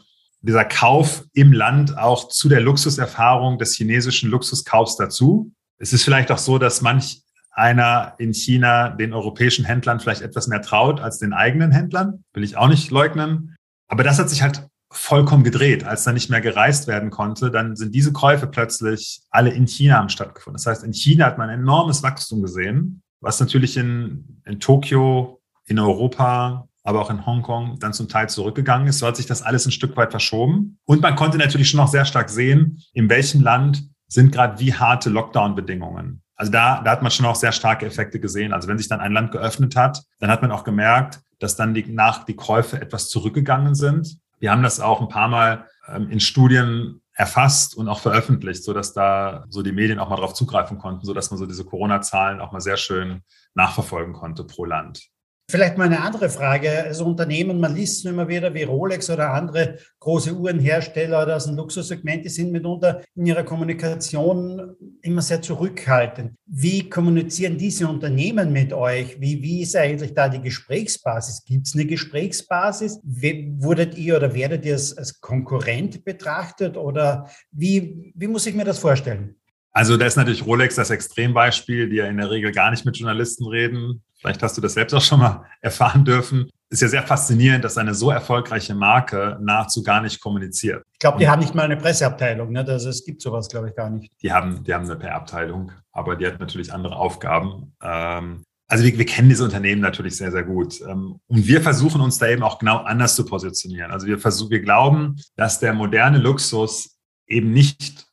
dieser 0.46 0.64
Kauf 0.64 1.24
im 1.32 1.52
Land 1.52 1.98
auch 1.98 2.28
zu 2.28 2.48
der 2.48 2.61
Luxuserfahrung 2.61 3.59
des 3.59 3.74
chinesischen 3.74 4.30
Luxuskaufs 4.30 4.96
dazu. 4.96 5.52
Es 5.78 5.92
ist 5.92 6.04
vielleicht 6.04 6.30
auch 6.30 6.38
so, 6.38 6.59
dass 6.59 6.80
manch 6.80 7.22
einer 7.52 8.14
in 8.18 8.35
China 8.35 8.90
den 8.90 9.12
europäischen 9.12 9.64
Händlern 9.64 9.98
vielleicht 9.98 10.22
etwas 10.22 10.46
mehr 10.46 10.62
traut 10.62 11.00
als 11.00 11.18
den 11.18 11.32
eigenen 11.32 11.72
Händlern. 11.72 12.22
Will 12.35 12.44
ich 12.44 12.56
auch 12.56 12.68
nicht 12.68 12.90
leugnen. 12.90 13.56
Aber 13.88 14.04
das 14.04 14.18
hat 14.18 14.28
sich 14.28 14.42
halt 14.42 14.68
vollkommen 14.90 15.44
gedreht. 15.44 15.85
Als 15.85 16.04
dann 16.04 16.14
nicht 16.14 16.30
mehr 16.30 16.40
gereist 16.40 16.87
werden 16.87 17.11
konnte, 17.11 17.50
dann 17.50 17.74
sind 17.76 17.94
diese 17.94 18.12
Käufe 18.12 18.46
plötzlich 18.46 19.22
alle 19.30 19.50
in 19.50 19.66
China 19.66 19.96
haben 19.96 20.09
stattgefunden. 20.09 20.56
Das 20.56 20.66
heißt, 20.66 20.85
in 20.85 20.92
China 20.92 21.26
hat 21.26 21.38
man 21.38 21.48
ein 21.48 21.61
enormes 21.61 22.02
Wachstum 22.02 22.42
gesehen, 22.42 23.02
was 23.20 23.40
natürlich 23.40 23.76
in, 23.76 24.42
in 24.44 24.61
Tokio, 24.61 25.40
in 25.64 25.78
Europa, 25.78 26.68
aber 26.87 27.01
auch 27.01 27.11
in 27.11 27.27
Hongkong 27.27 27.79
dann 27.81 27.92
zum 27.92 28.09
Teil 28.09 28.29
zurückgegangen 28.29 28.87
ist. 28.87 29.01
So 29.01 29.07
hat 29.07 29.16
sich 29.16 29.27
das 29.27 29.42
alles 29.42 29.66
ein 29.66 29.72
Stück 29.72 29.96
weit 29.96 30.12
verschoben. 30.12 30.79
Und 30.85 31.03
man 31.03 31.16
konnte 31.16 31.37
natürlich 31.37 31.68
schon 31.68 31.79
noch 31.79 31.88
sehr 31.88 32.05
stark 32.05 32.31
sehen, 32.31 32.81
in 32.92 33.11
welchem 33.11 33.42
Land 33.42 33.83
sind 34.07 34.31
gerade 34.31 34.61
wie 34.61 34.72
harte 34.72 35.11
Lockdown-Bedingungen. 35.11 36.22
Also 36.37 36.53
da, 36.53 36.83
da 36.83 36.92
hat 36.92 37.03
man 37.03 37.11
schon 37.11 37.27
auch 37.27 37.35
sehr 37.35 37.51
starke 37.51 37.87
Effekte 37.87 38.20
gesehen. 38.20 38.53
Also 38.53 38.68
wenn 38.68 38.79
sich 38.79 38.88
dann 38.88 39.01
ein 39.01 39.12
Land 39.12 39.33
geöffnet 39.33 39.75
hat, 39.75 40.05
dann 40.20 40.31
hat 40.31 40.42
man 40.42 40.53
auch 40.53 40.62
gemerkt, 40.62 41.20
dass 41.40 41.57
dann 41.57 41.75
die, 41.75 41.87
nach 41.87 42.25
die 42.25 42.37
Käufe 42.37 42.81
etwas 42.81 43.09
zurückgegangen 43.09 43.75
sind. 43.75 44.18
Wir 44.38 44.53
haben 44.53 44.62
das 44.62 44.79
auch 44.79 45.01
ein 45.01 45.09
paar 45.09 45.29
Mal 45.29 45.66
ähm, 45.88 46.09
in 46.09 46.20
Studien 46.20 47.01
erfasst 47.14 47.77
und 47.77 47.88
auch 47.88 47.99
veröffentlicht, 47.99 48.62
so 48.62 48.72
dass 48.72 48.92
da 48.92 49.44
so 49.49 49.62
die 49.62 49.72
Medien 49.72 49.99
auch 49.99 50.11
mal 50.11 50.16
drauf 50.16 50.35
zugreifen 50.35 50.79
konnten, 50.79 51.05
so 51.05 51.14
dass 51.14 51.31
man 51.31 51.38
so 51.38 51.46
diese 51.46 51.64
Corona-Zahlen 51.64 52.40
auch 52.40 52.53
mal 52.53 52.61
sehr 52.61 52.77
schön 52.77 53.22
nachverfolgen 53.55 54.12
konnte 54.12 54.44
pro 54.44 54.66
Land. 54.66 55.09
Vielleicht 55.48 55.78
mal 55.78 55.85
eine 55.85 56.02
andere 56.02 56.28
Frage. 56.28 56.85
Also 56.87 57.04
Unternehmen, 57.04 57.61
man 57.61 57.76
liest 57.76 58.04
es 58.04 58.11
immer 58.11 58.26
wieder 58.26 58.52
wie 58.52 58.64
Rolex 58.64 59.09
oder 59.11 59.32
andere 59.32 59.78
große 60.00 60.35
Uhrenhersteller 60.35 61.22
oder 61.22 61.37
aus 61.37 61.46
dem 61.46 61.54
Luxussegment, 61.54 62.24
die 62.24 62.30
sind 62.30 62.50
mitunter 62.50 63.02
in 63.14 63.26
ihrer 63.26 63.44
Kommunikation 63.44 64.74
immer 65.02 65.22
sehr 65.22 65.40
zurückhaltend. 65.42 66.32
Wie 66.46 66.90
kommunizieren 66.90 67.59
diese 67.59 67.87
Unternehmen 67.87 68.52
mit 68.52 68.72
euch? 68.72 69.20
Wie, 69.20 69.40
wie 69.40 69.62
ist 69.62 69.76
eigentlich 69.76 70.14
da 70.14 70.28
die 70.28 70.42
Gesprächsbasis? 70.42 71.44
Gibt 71.44 71.68
es 71.68 71.74
eine 71.74 71.87
Gesprächsbasis? 71.87 72.98
Wie, 73.04 73.54
wurdet 73.59 73.96
ihr 73.96 74.16
oder 74.16 74.35
werdet 74.35 74.64
ihr 74.64 74.72
als, 74.72 74.98
als 74.98 75.20
Konkurrent 75.20 76.04
betrachtet 76.04 76.76
oder 76.76 77.30
wie, 77.52 78.12
wie 78.16 78.26
muss 78.26 78.48
ich 78.48 78.54
mir 78.56 78.64
das 78.64 78.80
vorstellen? 78.80 79.37
Also 79.77 79.99
da 79.99 80.07
ist 80.07 80.17
natürlich 80.17 80.47
Rolex 80.47 80.77
das 80.77 80.89
Extrembeispiel, 80.89 81.91
die 81.91 81.97
ja 81.97 82.07
in 82.07 82.17
der 82.17 82.31
Regel 82.31 82.51
gar 82.51 82.71
nicht 82.71 82.87
mit 82.87 82.97
Journalisten 82.97 83.47
reden 83.47 84.03
vielleicht 84.27 84.43
hast 84.43 84.57
du 84.57 84.61
das 84.61 84.75
selbst 84.75 84.95
auch 84.95 85.01
schon 85.01 85.21
mal 85.21 85.45
erfahren 85.61 86.05
dürfen, 86.05 86.51
ist 86.69 86.83
ja 86.83 86.89
sehr 86.89 87.03
faszinierend, 87.03 87.65
dass 87.65 87.79
eine 87.79 87.95
so 87.95 88.11
erfolgreiche 88.11 88.75
Marke 88.75 89.39
nahezu 89.41 89.83
gar 89.85 90.01
nicht 90.01 90.21
kommuniziert. 90.21 90.83
Ich 90.95 90.99
glaube, 90.99 91.19
die 91.19 91.29
haben 91.29 91.41
nicht 91.41 91.55
mal 91.55 91.62
eine 91.62 91.77
Presseabteilung. 91.77 92.51
Ne? 92.51 92.65
Also 92.67 92.89
es 92.89 93.05
gibt 93.05 93.23
sowas, 93.23 93.49
glaube 93.49 93.69
ich, 93.69 93.77
gar 93.77 93.89
nicht. 93.89 94.11
Die 94.23 94.33
haben, 94.33 94.65
die 94.65 94.75
haben 94.75 94.85
eine 94.85 94.97
PR-Abteilung, 94.97 95.71
aber 95.93 96.17
die 96.17 96.27
hat 96.27 96.41
natürlich 96.41 96.73
andere 96.73 96.97
Aufgaben. 96.97 97.73
Ähm, 97.81 98.43
also 98.69 98.83
wir, 98.83 98.99
wir 98.99 99.07
kennen 99.07 99.29
diese 99.29 99.45
Unternehmen 99.45 99.81
natürlich 99.81 100.17
sehr, 100.17 100.33
sehr 100.33 100.43
gut. 100.43 100.81
Ähm, 100.81 101.21
und 101.29 101.47
wir 101.47 101.61
versuchen 101.61 102.01
uns 102.01 102.19
da 102.19 102.27
eben 102.27 102.43
auch 102.43 102.59
genau 102.59 102.79
anders 102.79 103.15
zu 103.15 103.25
positionieren. 103.25 103.93
Also 103.93 104.09
wir 104.09 104.19
versuchen, 104.19 104.51
wir 104.51 104.61
glauben, 104.61 105.17
dass 105.37 105.61
der 105.61 105.73
moderne 105.73 106.19
Luxus 106.19 106.97
eben 107.29 107.53
nicht 107.53 108.06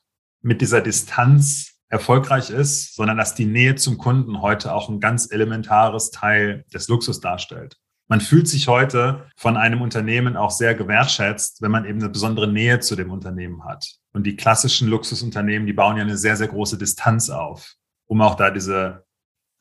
mit 0.44 0.60
dieser 0.60 0.80
Distanz 0.80 1.78
erfolgreich 1.88 2.50
ist, 2.50 2.94
sondern 2.94 3.16
dass 3.16 3.34
die 3.34 3.46
Nähe 3.46 3.76
zum 3.76 3.98
Kunden 3.98 4.42
heute 4.42 4.74
auch 4.74 4.88
ein 4.88 5.00
ganz 5.00 5.30
elementares 5.30 6.10
Teil 6.10 6.64
des 6.72 6.88
Luxus 6.88 7.20
darstellt. 7.20 7.76
Man 8.08 8.20
fühlt 8.20 8.46
sich 8.46 8.68
heute 8.68 9.26
von 9.36 9.56
einem 9.56 9.80
Unternehmen 9.80 10.36
auch 10.36 10.50
sehr 10.50 10.74
gewertschätzt, 10.74 11.62
wenn 11.62 11.70
man 11.70 11.86
eben 11.86 12.00
eine 12.00 12.10
besondere 12.10 12.46
Nähe 12.46 12.80
zu 12.80 12.94
dem 12.94 13.10
Unternehmen 13.10 13.64
hat. 13.64 13.96
Und 14.12 14.24
die 14.24 14.36
klassischen 14.36 14.88
Luxusunternehmen, 14.88 15.66
die 15.66 15.72
bauen 15.72 15.96
ja 15.96 16.02
eine 16.02 16.18
sehr, 16.18 16.36
sehr 16.36 16.48
große 16.48 16.76
Distanz 16.76 17.30
auf, 17.30 17.74
um 18.06 18.20
auch 18.20 18.34
da 18.34 18.50
diese 18.50 19.04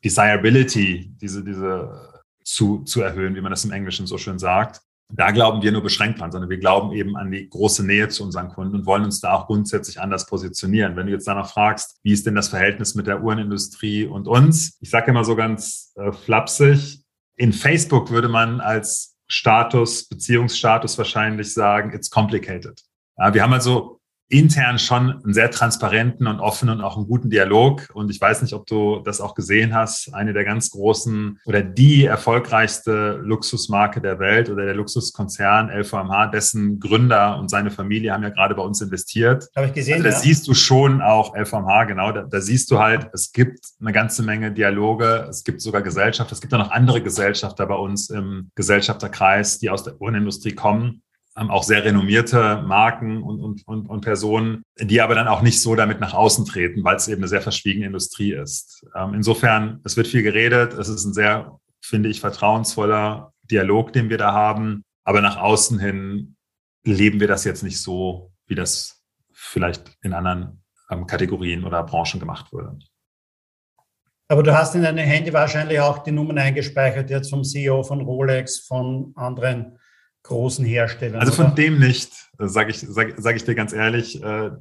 Desirability, 0.04 1.16
diese, 1.22 1.46
diese 1.46 2.24
zu, 2.44 2.84
zu 2.84 3.02
erhöhen, 3.02 3.36
wie 3.36 3.42
man 3.42 3.52
das 3.52 3.64
im 3.64 3.72
Englischen 3.72 4.06
so 4.06 4.18
schön 4.18 4.38
sagt 4.38 4.82
da 5.16 5.32
glauben 5.32 5.62
wir 5.62 5.72
nur 5.72 5.84
beschränkt 5.84 6.20
dran, 6.20 6.32
sondern 6.32 6.50
wir 6.50 6.58
glauben 6.58 6.92
eben 6.92 7.16
an 7.16 7.32
die 7.32 7.48
große 7.48 7.86
Nähe 7.86 8.10
zu 8.10 8.24
unseren 8.24 8.50
Kunden 8.50 8.76
und 8.76 8.86
wollen 8.86 9.04
uns 9.04 9.20
da 9.20 9.34
auch 9.34 9.46
grundsätzlich 9.46 10.02
anders 10.02 10.26
positionieren. 10.26 10.96
Wenn 10.96 11.06
du 11.06 11.12
jetzt 11.12 11.28
danach 11.28 11.52
fragst, 11.52 12.00
wie 12.04 12.14
ist 12.14 12.26
denn 12.26 12.36
das 12.36 12.50
Verhältnis 12.50 12.96
mit 12.96 13.06
der 13.06 13.24
Uhrenindustrie 13.24 14.06
und 14.06 14.28
uns? 14.28 14.78
Ich 14.82 14.90
sage 14.90 15.12
immer 15.12 15.24
so 15.24 15.36
ganz 15.36 15.94
äh, 15.96 16.12
flapsig, 16.12 17.04
in 17.36 17.54
Facebook 17.54 18.10
würde 18.10 18.28
man 18.28 18.60
als 18.60 19.16
Status, 19.28 20.08
Beziehungsstatus 20.08 20.98
wahrscheinlich 20.98 21.54
sagen, 21.54 21.94
it's 21.94 22.10
complicated. 22.10 22.82
Ja, 23.18 23.34
wir 23.34 23.44
haben 23.44 23.54
also 23.54 24.00
intern 24.34 24.80
schon 24.80 25.22
einen 25.24 25.34
sehr 25.34 25.52
transparenten 25.52 26.26
und 26.26 26.40
offenen 26.40 26.80
und 26.80 26.84
auch 26.84 26.98
einen 26.98 27.06
guten 27.06 27.30
Dialog. 27.30 27.88
Und 27.94 28.10
ich 28.10 28.20
weiß 28.20 28.42
nicht, 28.42 28.54
ob 28.54 28.66
du 28.66 29.00
das 29.06 29.22
auch 29.22 29.36
gesehen 29.36 29.76
hast. 29.76 30.12
Eine 30.14 30.34
der 30.34 30.44
ganz 30.44 30.72
großen 30.72 31.40
oder 31.46 31.62
die 31.62 32.06
erfolgreichste 32.06 33.20
Luxusmarke 33.24 34.02
der 34.02 34.18
Welt 34.18 34.50
oder 34.50 34.66
der 34.66 34.74
Luxuskonzern 34.74 35.70
LVMH, 35.70 36.28
dessen 36.28 36.80
Gründer 36.80 37.38
und 37.38 37.50
seine 37.50 37.70
Familie 37.70 38.12
haben 38.12 38.24
ja 38.24 38.30
gerade 38.30 38.56
bei 38.56 38.64
uns 38.64 38.82
investiert. 38.82 39.48
Habe 39.56 39.68
ich 39.68 39.74
gesehen. 39.74 39.96
Also 39.96 40.06
da 40.06 40.10
ja. 40.10 40.20
siehst 40.20 40.48
du 40.48 40.56
schon 40.56 41.02
auch 41.02 41.36
LVMH, 41.36 41.84
genau. 41.86 42.12
Da, 42.12 42.24
da 42.24 42.42
siehst 42.42 42.72
du 42.72 42.80
halt, 42.80 43.10
es 43.14 43.32
gibt 43.34 43.60
eine 43.80 43.94
ganze 43.94 44.24
Menge 44.24 44.52
Dialoge. 44.52 45.28
Es 45.30 45.44
gibt 45.44 45.62
sogar 45.62 45.84
Gesellschaft. 45.84 46.32
Es 46.32 46.42
gibt 46.42 46.54
auch 46.56 46.60
noch 46.60 46.72
andere 46.72 47.02
Gesellschafter 47.04 47.68
bei 47.68 47.76
uns 47.76 48.10
im 48.10 48.50
Gesellschafterkreis, 48.56 49.60
die 49.60 49.70
aus 49.70 49.84
der 49.84 50.02
Uhrenindustrie 50.02 50.54
kommen 50.54 51.04
auch 51.36 51.64
sehr 51.64 51.84
renommierte 51.84 52.62
Marken 52.62 53.24
und, 53.24 53.40
und, 53.40 53.68
und, 53.68 53.90
und 53.90 54.02
Personen, 54.02 54.64
die 54.80 55.02
aber 55.02 55.16
dann 55.16 55.28
auch 55.28 55.42
nicht 55.42 55.62
so 55.62 55.76
damit 55.76 56.00
nach 56.00 56.14
außen 56.14 56.46
treten, 56.46 56.84
weil 56.84 56.96
es 56.96 57.08
eben 57.08 57.22
eine 57.22 57.28
sehr 57.28 57.42
verschwiegene 57.42 57.88
Industrie 57.88 58.34
ist. 58.34 58.86
Ähm, 58.96 59.14
insofern, 59.14 59.82
es 59.84 59.98
wird 59.98 60.08
viel 60.08 60.24
geredet, 60.24 60.74
es 60.74 60.90
ist 60.90 61.06
ein 61.06 61.14
sehr, 61.14 61.60
finde 61.82 62.10
ich, 62.10 62.22
vertrauensvoller 62.22 63.34
Dialog, 63.44 63.94
den 63.94 64.10
wir 64.10 64.18
da 64.18 64.32
haben, 64.32 64.84
aber 65.04 65.22
nach 65.22 65.38
außen 65.38 65.80
hin 65.80 66.36
leben 66.86 67.20
wir 67.20 67.28
das 67.28 67.44
jetzt 67.46 67.64
nicht 67.64 67.82
so, 67.82 68.32
wie 68.46 68.56
das 68.56 69.04
vielleicht 69.32 69.98
in 70.02 70.14
anderen 70.14 70.64
ähm, 70.90 71.08
Kategorien 71.08 71.64
oder 71.64 71.84
Branchen 71.84 72.20
gemacht 72.20 72.54
würde. 72.54 72.78
Aber 74.28 74.44
du 74.44 74.56
hast 74.56 74.74
in 74.76 74.84
deinem 74.84 75.06
Handy 75.06 75.34
wahrscheinlich 75.34 75.80
auch 75.80 76.00
die 76.00 76.12
Nummern 76.12 76.38
eingespeichert, 76.38 77.10
jetzt 77.10 77.30
vom 77.30 77.44
CEO 77.44 77.84
von 77.84 78.02
Rolex, 78.02 78.60
von 78.60 79.12
anderen 79.16 79.78
großen 80.24 80.66
Herstellern. 80.66 81.20
Also 81.20 81.34
von 81.34 81.48
oder? 81.48 81.56
dem 81.56 81.80
nicht, 81.80 82.12
sage 82.38 82.72
ich, 82.72 82.80
sag, 82.80 83.14
sag 83.18 83.36
ich 83.36 83.44
dir 83.44 83.56
ganz 83.56 83.74
ehrlich. 83.74 84.22
Äh, 84.24 84.52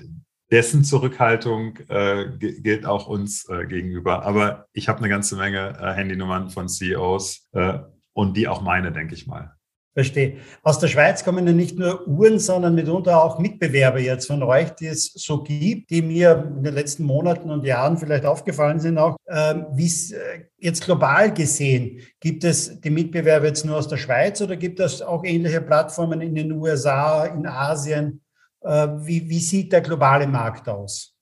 dessen 0.50 0.84
Zurückhaltung 0.84 1.78
äh, 1.88 2.26
gilt 2.38 2.84
auch 2.84 3.06
uns 3.06 3.48
äh, 3.48 3.66
gegenüber. 3.66 4.24
Aber 4.24 4.66
ich 4.74 4.88
habe 4.88 4.98
eine 4.98 5.08
ganze 5.08 5.36
Menge 5.36 5.78
äh, 5.80 5.94
Handynummern 5.94 6.50
von 6.50 6.68
CEOs 6.68 7.48
äh, 7.52 7.78
und 8.12 8.36
die 8.36 8.48
auch 8.48 8.60
meine, 8.60 8.92
denke 8.92 9.14
ich 9.14 9.26
mal. 9.26 9.56
Verstehe. 9.94 10.38
Aus 10.62 10.78
der 10.78 10.88
Schweiz 10.88 11.22
kommen 11.22 11.46
ja 11.46 11.52
nicht 11.52 11.78
nur 11.78 12.08
Uhren, 12.08 12.38
sondern 12.38 12.74
mitunter 12.74 13.22
auch 13.22 13.38
Mitbewerber 13.38 13.98
jetzt 13.98 14.26
von 14.26 14.42
euch, 14.42 14.70
die 14.70 14.86
es 14.86 15.12
so 15.12 15.42
gibt, 15.42 15.90
die 15.90 16.00
mir 16.00 16.50
in 16.56 16.62
den 16.62 16.72
letzten 16.72 17.04
Monaten 17.04 17.50
und 17.50 17.64
Jahren 17.64 17.98
vielleicht 17.98 18.24
aufgefallen 18.24 18.80
sind 18.80 18.96
auch. 18.96 19.16
Ähm, 19.28 19.66
Wie 19.74 19.84
es 19.84 20.12
äh, 20.12 20.44
jetzt 20.56 20.82
global 20.84 21.34
gesehen, 21.34 22.00
gibt 22.20 22.42
es 22.44 22.80
die 22.80 22.88
Mitbewerber 22.88 23.46
jetzt 23.46 23.66
nur 23.66 23.76
aus 23.76 23.86
der 23.86 23.98
Schweiz 23.98 24.40
oder 24.40 24.56
gibt 24.56 24.80
es 24.80 25.02
auch 25.02 25.24
ähnliche 25.24 25.60
Plattformen 25.60 26.22
in 26.22 26.34
den 26.34 26.52
USA, 26.52 27.26
in 27.26 27.46
Asien? 27.46 28.22
Äh, 28.62 28.88
wie, 29.00 29.28
wie 29.28 29.40
sieht 29.40 29.72
der 29.72 29.82
globale 29.82 30.26
Markt 30.26 30.70
aus? 30.70 31.14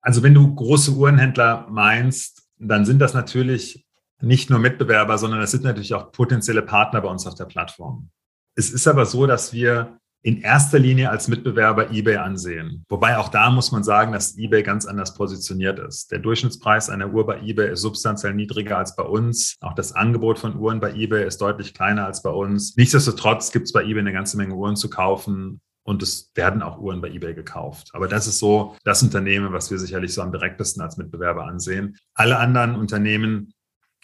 Also 0.00 0.22
wenn 0.22 0.34
du 0.34 0.54
große 0.54 0.92
Uhrenhändler 0.92 1.66
meinst, 1.70 2.42
dann 2.56 2.84
sind 2.84 3.00
das 3.00 3.14
natürlich 3.14 3.81
nicht 4.22 4.50
nur 4.50 4.58
Mitbewerber, 4.58 5.18
sondern 5.18 5.40
es 5.40 5.50
sind 5.50 5.64
natürlich 5.64 5.94
auch 5.94 6.12
potenzielle 6.12 6.62
Partner 6.62 7.00
bei 7.00 7.08
uns 7.08 7.26
auf 7.26 7.34
der 7.34 7.44
Plattform. 7.44 8.10
Es 8.54 8.70
ist 8.70 8.86
aber 8.86 9.06
so, 9.06 9.26
dass 9.26 9.52
wir 9.52 9.98
in 10.24 10.40
erster 10.40 10.78
Linie 10.78 11.10
als 11.10 11.26
Mitbewerber 11.26 11.90
eBay 11.90 12.16
ansehen. 12.16 12.84
Wobei 12.88 13.18
auch 13.18 13.28
da 13.28 13.50
muss 13.50 13.72
man 13.72 13.82
sagen, 13.82 14.12
dass 14.12 14.38
eBay 14.38 14.62
ganz 14.62 14.86
anders 14.86 15.14
positioniert 15.14 15.80
ist. 15.80 16.12
Der 16.12 16.20
Durchschnittspreis 16.20 16.90
einer 16.90 17.12
Uhr 17.12 17.26
bei 17.26 17.40
eBay 17.42 17.72
ist 17.72 17.80
substanziell 17.80 18.32
niedriger 18.32 18.78
als 18.78 18.94
bei 18.94 19.02
uns. 19.02 19.56
Auch 19.60 19.74
das 19.74 19.92
Angebot 19.92 20.38
von 20.38 20.56
Uhren 20.56 20.78
bei 20.78 20.94
eBay 20.94 21.26
ist 21.26 21.40
deutlich 21.40 21.74
kleiner 21.74 22.06
als 22.06 22.22
bei 22.22 22.30
uns. 22.30 22.76
Nichtsdestotrotz 22.76 23.50
gibt 23.50 23.66
es 23.66 23.72
bei 23.72 23.82
eBay 23.82 23.98
eine 23.98 24.12
ganze 24.12 24.36
Menge 24.36 24.54
Uhren 24.54 24.76
zu 24.76 24.88
kaufen. 24.88 25.60
Und 25.84 26.00
es 26.00 26.30
werden 26.36 26.62
auch 26.62 26.78
Uhren 26.78 27.00
bei 27.00 27.10
eBay 27.10 27.34
gekauft. 27.34 27.90
Aber 27.92 28.06
das 28.06 28.28
ist 28.28 28.38
so 28.38 28.76
das 28.84 29.02
Unternehmen, 29.02 29.52
was 29.52 29.72
wir 29.72 29.80
sicherlich 29.80 30.14
so 30.14 30.22
am 30.22 30.30
direktesten 30.30 30.80
als 30.80 30.96
Mitbewerber 30.96 31.44
ansehen. 31.44 31.96
Alle 32.14 32.38
anderen 32.38 32.76
Unternehmen 32.76 33.52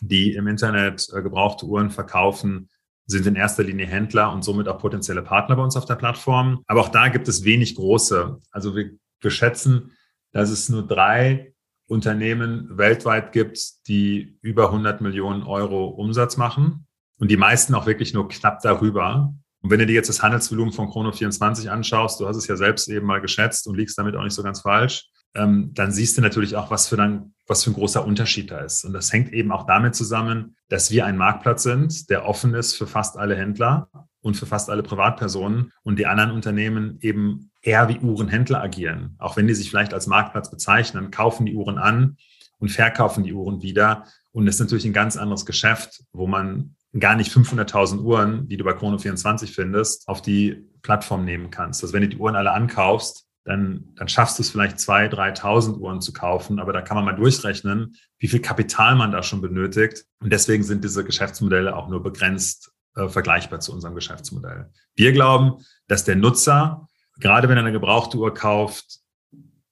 die 0.01 0.35
im 0.35 0.47
Internet 0.47 1.09
äh, 1.15 1.23
gebrauchte 1.23 1.67
Uhren 1.67 1.91
verkaufen, 1.91 2.69
sind 3.07 3.27
in 3.27 3.37
erster 3.37 3.65
Linie 3.65 3.87
Händler 3.87 4.33
und 4.33 4.45
somit 4.45 4.69
auch 4.69 4.79
potenzielle 4.79 5.23
Partner 5.23 5.57
bei 5.57 5.63
uns 5.63 5.77
auf 5.77 5.87
der 5.87 5.97
Plattform. 5.97 6.63
Aber 6.67 6.83
auch 6.83 6.91
da 6.91 7.09
gibt 7.09 7.27
es 7.27 7.45
wenig 7.45 7.75
große. 7.75 8.39
Also 8.51 8.77
wir, 8.77 8.91
wir 9.21 9.31
schätzen, 9.31 9.93
dass 10.33 10.51
es 10.51 10.69
nur 10.69 10.87
drei 10.87 11.55
Unternehmen 11.87 12.77
weltweit 12.77 13.33
gibt, 13.33 13.89
die 13.89 14.39
über 14.43 14.67
100 14.67 15.01
Millionen 15.01 15.43
Euro 15.43 15.87
Umsatz 15.87 16.37
machen 16.37 16.87
und 17.19 17.31
die 17.31 17.39
meisten 17.39 17.75
auch 17.75 17.87
wirklich 17.87 18.13
nur 18.13 18.29
knapp 18.29 18.61
darüber. 18.61 19.35
Und 19.63 19.71
wenn 19.71 19.79
du 19.79 19.87
dir 19.87 19.95
jetzt 19.95 20.11
das 20.11 20.23
Handelsvolumen 20.23 20.73
von 20.73 20.89
Chrono24 20.89 21.69
anschaust, 21.69 22.21
du 22.21 22.29
hast 22.29 22.37
es 22.37 22.47
ja 22.47 22.57
selbst 22.57 22.89
eben 22.89 23.07
mal 23.07 23.23
geschätzt 23.23 23.67
und 23.67 23.77
liegst 23.77 23.99
damit 23.99 24.17
auch 24.17 24.23
nicht 24.23 24.35
so 24.35 24.43
ganz 24.43 24.61
falsch, 24.61 25.09
ähm, 25.35 25.73
dann 25.75 25.93
siehst 25.93 26.17
du 26.17 26.23
natürlich 26.23 26.57
auch, 26.57 26.71
was 26.71 26.88
für, 26.88 26.97
dann, 26.97 27.35
was 27.47 27.64
für 27.64 27.71
ein 27.71 27.75
großer 27.75 28.05
Unterschied 28.05 28.51
da 28.51 28.61
ist. 28.61 28.85
Und 28.85 28.93
das 28.93 29.12
hängt 29.12 29.33
eben 29.33 29.53
auch 29.53 29.67
damit 29.67 29.95
zusammen, 29.95 30.57
dass 30.69 30.91
wir 30.91 31.07
ein 31.07 31.17
Marktplatz 31.17 31.62
sind, 31.62 32.11
der 32.11 32.27
offen 32.27 32.55
ist 32.55 32.75
für 32.75 32.87
fast 32.87 33.17
alle 33.17 33.37
Händler. 33.37 33.88
und 34.21 34.37
für 34.37 34.47
fast 34.47 34.69
alle 34.69 34.83
Privatpersonen 34.83 35.73
und 35.85 35.99
die 35.99 36.07
anderen 36.07 36.33
Unternehmen 36.33 36.99
eben 37.01 37.51
eher 37.62 37.88
wie 37.88 37.99
Uhrenhändler 38.01 38.61
agieren. 38.61 39.14
Auch 39.19 39.37
wenn 39.37 39.47
die 39.47 39.55
sich 39.55 39.71
vielleicht 39.71 39.95
als 39.95 40.09
Marktplatz 40.09 40.51
bezeichnen, 40.51 41.11
kaufen 41.11 41.47
die 41.47 41.55
Uhren 41.55 41.79
an 41.79 42.17
und 42.59 42.71
verkaufen 42.71 43.23
die 43.23 43.33
Uhren 43.33 43.62
wieder. 43.62 44.05
Und 44.33 44.47
das 44.47 44.57
ist 44.57 44.61
natürlich 44.61 44.85
ein 44.85 44.93
ganz 44.93 45.17
anderes 45.17 45.47
Geschäft, 45.47 46.03
wo 46.12 46.27
man 46.27 46.75
gar 46.99 47.14
nicht 47.14 47.31
500.000 47.31 48.01
Uhren, 48.01 48.49
die 48.49 48.57
du 48.57 48.64
bei 48.64 48.73
Chrono24 48.73 49.55
findest, 49.55 50.09
auf 50.09 50.21
die 50.21 50.67
Plattform 50.83 51.25
nehmen 51.25 51.51
kannst. 51.51 51.83
Also 51.83 51.95
wenn 51.95 52.03
du 52.03 52.09
die 52.09 52.17
Uhren 52.17 52.37
alle 52.37 52.53
ankaufst, 52.53 53.28
dann, 53.49 53.89
dann 53.97 54.09
schaffst 54.09 54.39
du 54.39 54.43
es 54.43 54.51
vielleicht 54.51 54.77
2.000, 54.77 55.41
3.000 55.41 55.79
Uhren 55.79 56.03
zu 56.03 56.13
kaufen. 56.13 56.61
Aber 56.61 56.75
da 56.75 56.83
kann 56.83 56.97
man 56.97 57.07
mal 57.07 57.17
durchrechnen, 57.17 57.97
wie 58.19 58.29
viel 58.29 58.41
Kapital 58.41 58.95
man 58.95 59.11
da 59.11 59.23
schon 59.23 59.41
benötigt. 59.41 60.05
Und 60.21 60.31
deswegen 60.31 60.63
sind 60.63 60.85
diese 60.85 61.03
Geschäftsmodelle 61.03 61.75
auch 61.75 61.89
nur 61.89 62.03
begrenzt 62.03 62.71
äh, 62.95 63.09
vergleichbar 63.09 63.61
zu 63.61 63.73
unserem 63.73 63.95
Geschäftsmodell. 63.95 64.71
Wir 64.97 65.13
glauben, 65.13 65.65
dass 65.87 66.05
der 66.05 66.17
Nutzer, 66.17 66.87
gerade 67.21 67.49
wenn 67.49 67.57
er 67.57 67.65
eine 67.65 67.73
gebrauchte 67.73 68.19
Uhr 68.19 68.35
kauft, 68.35 68.99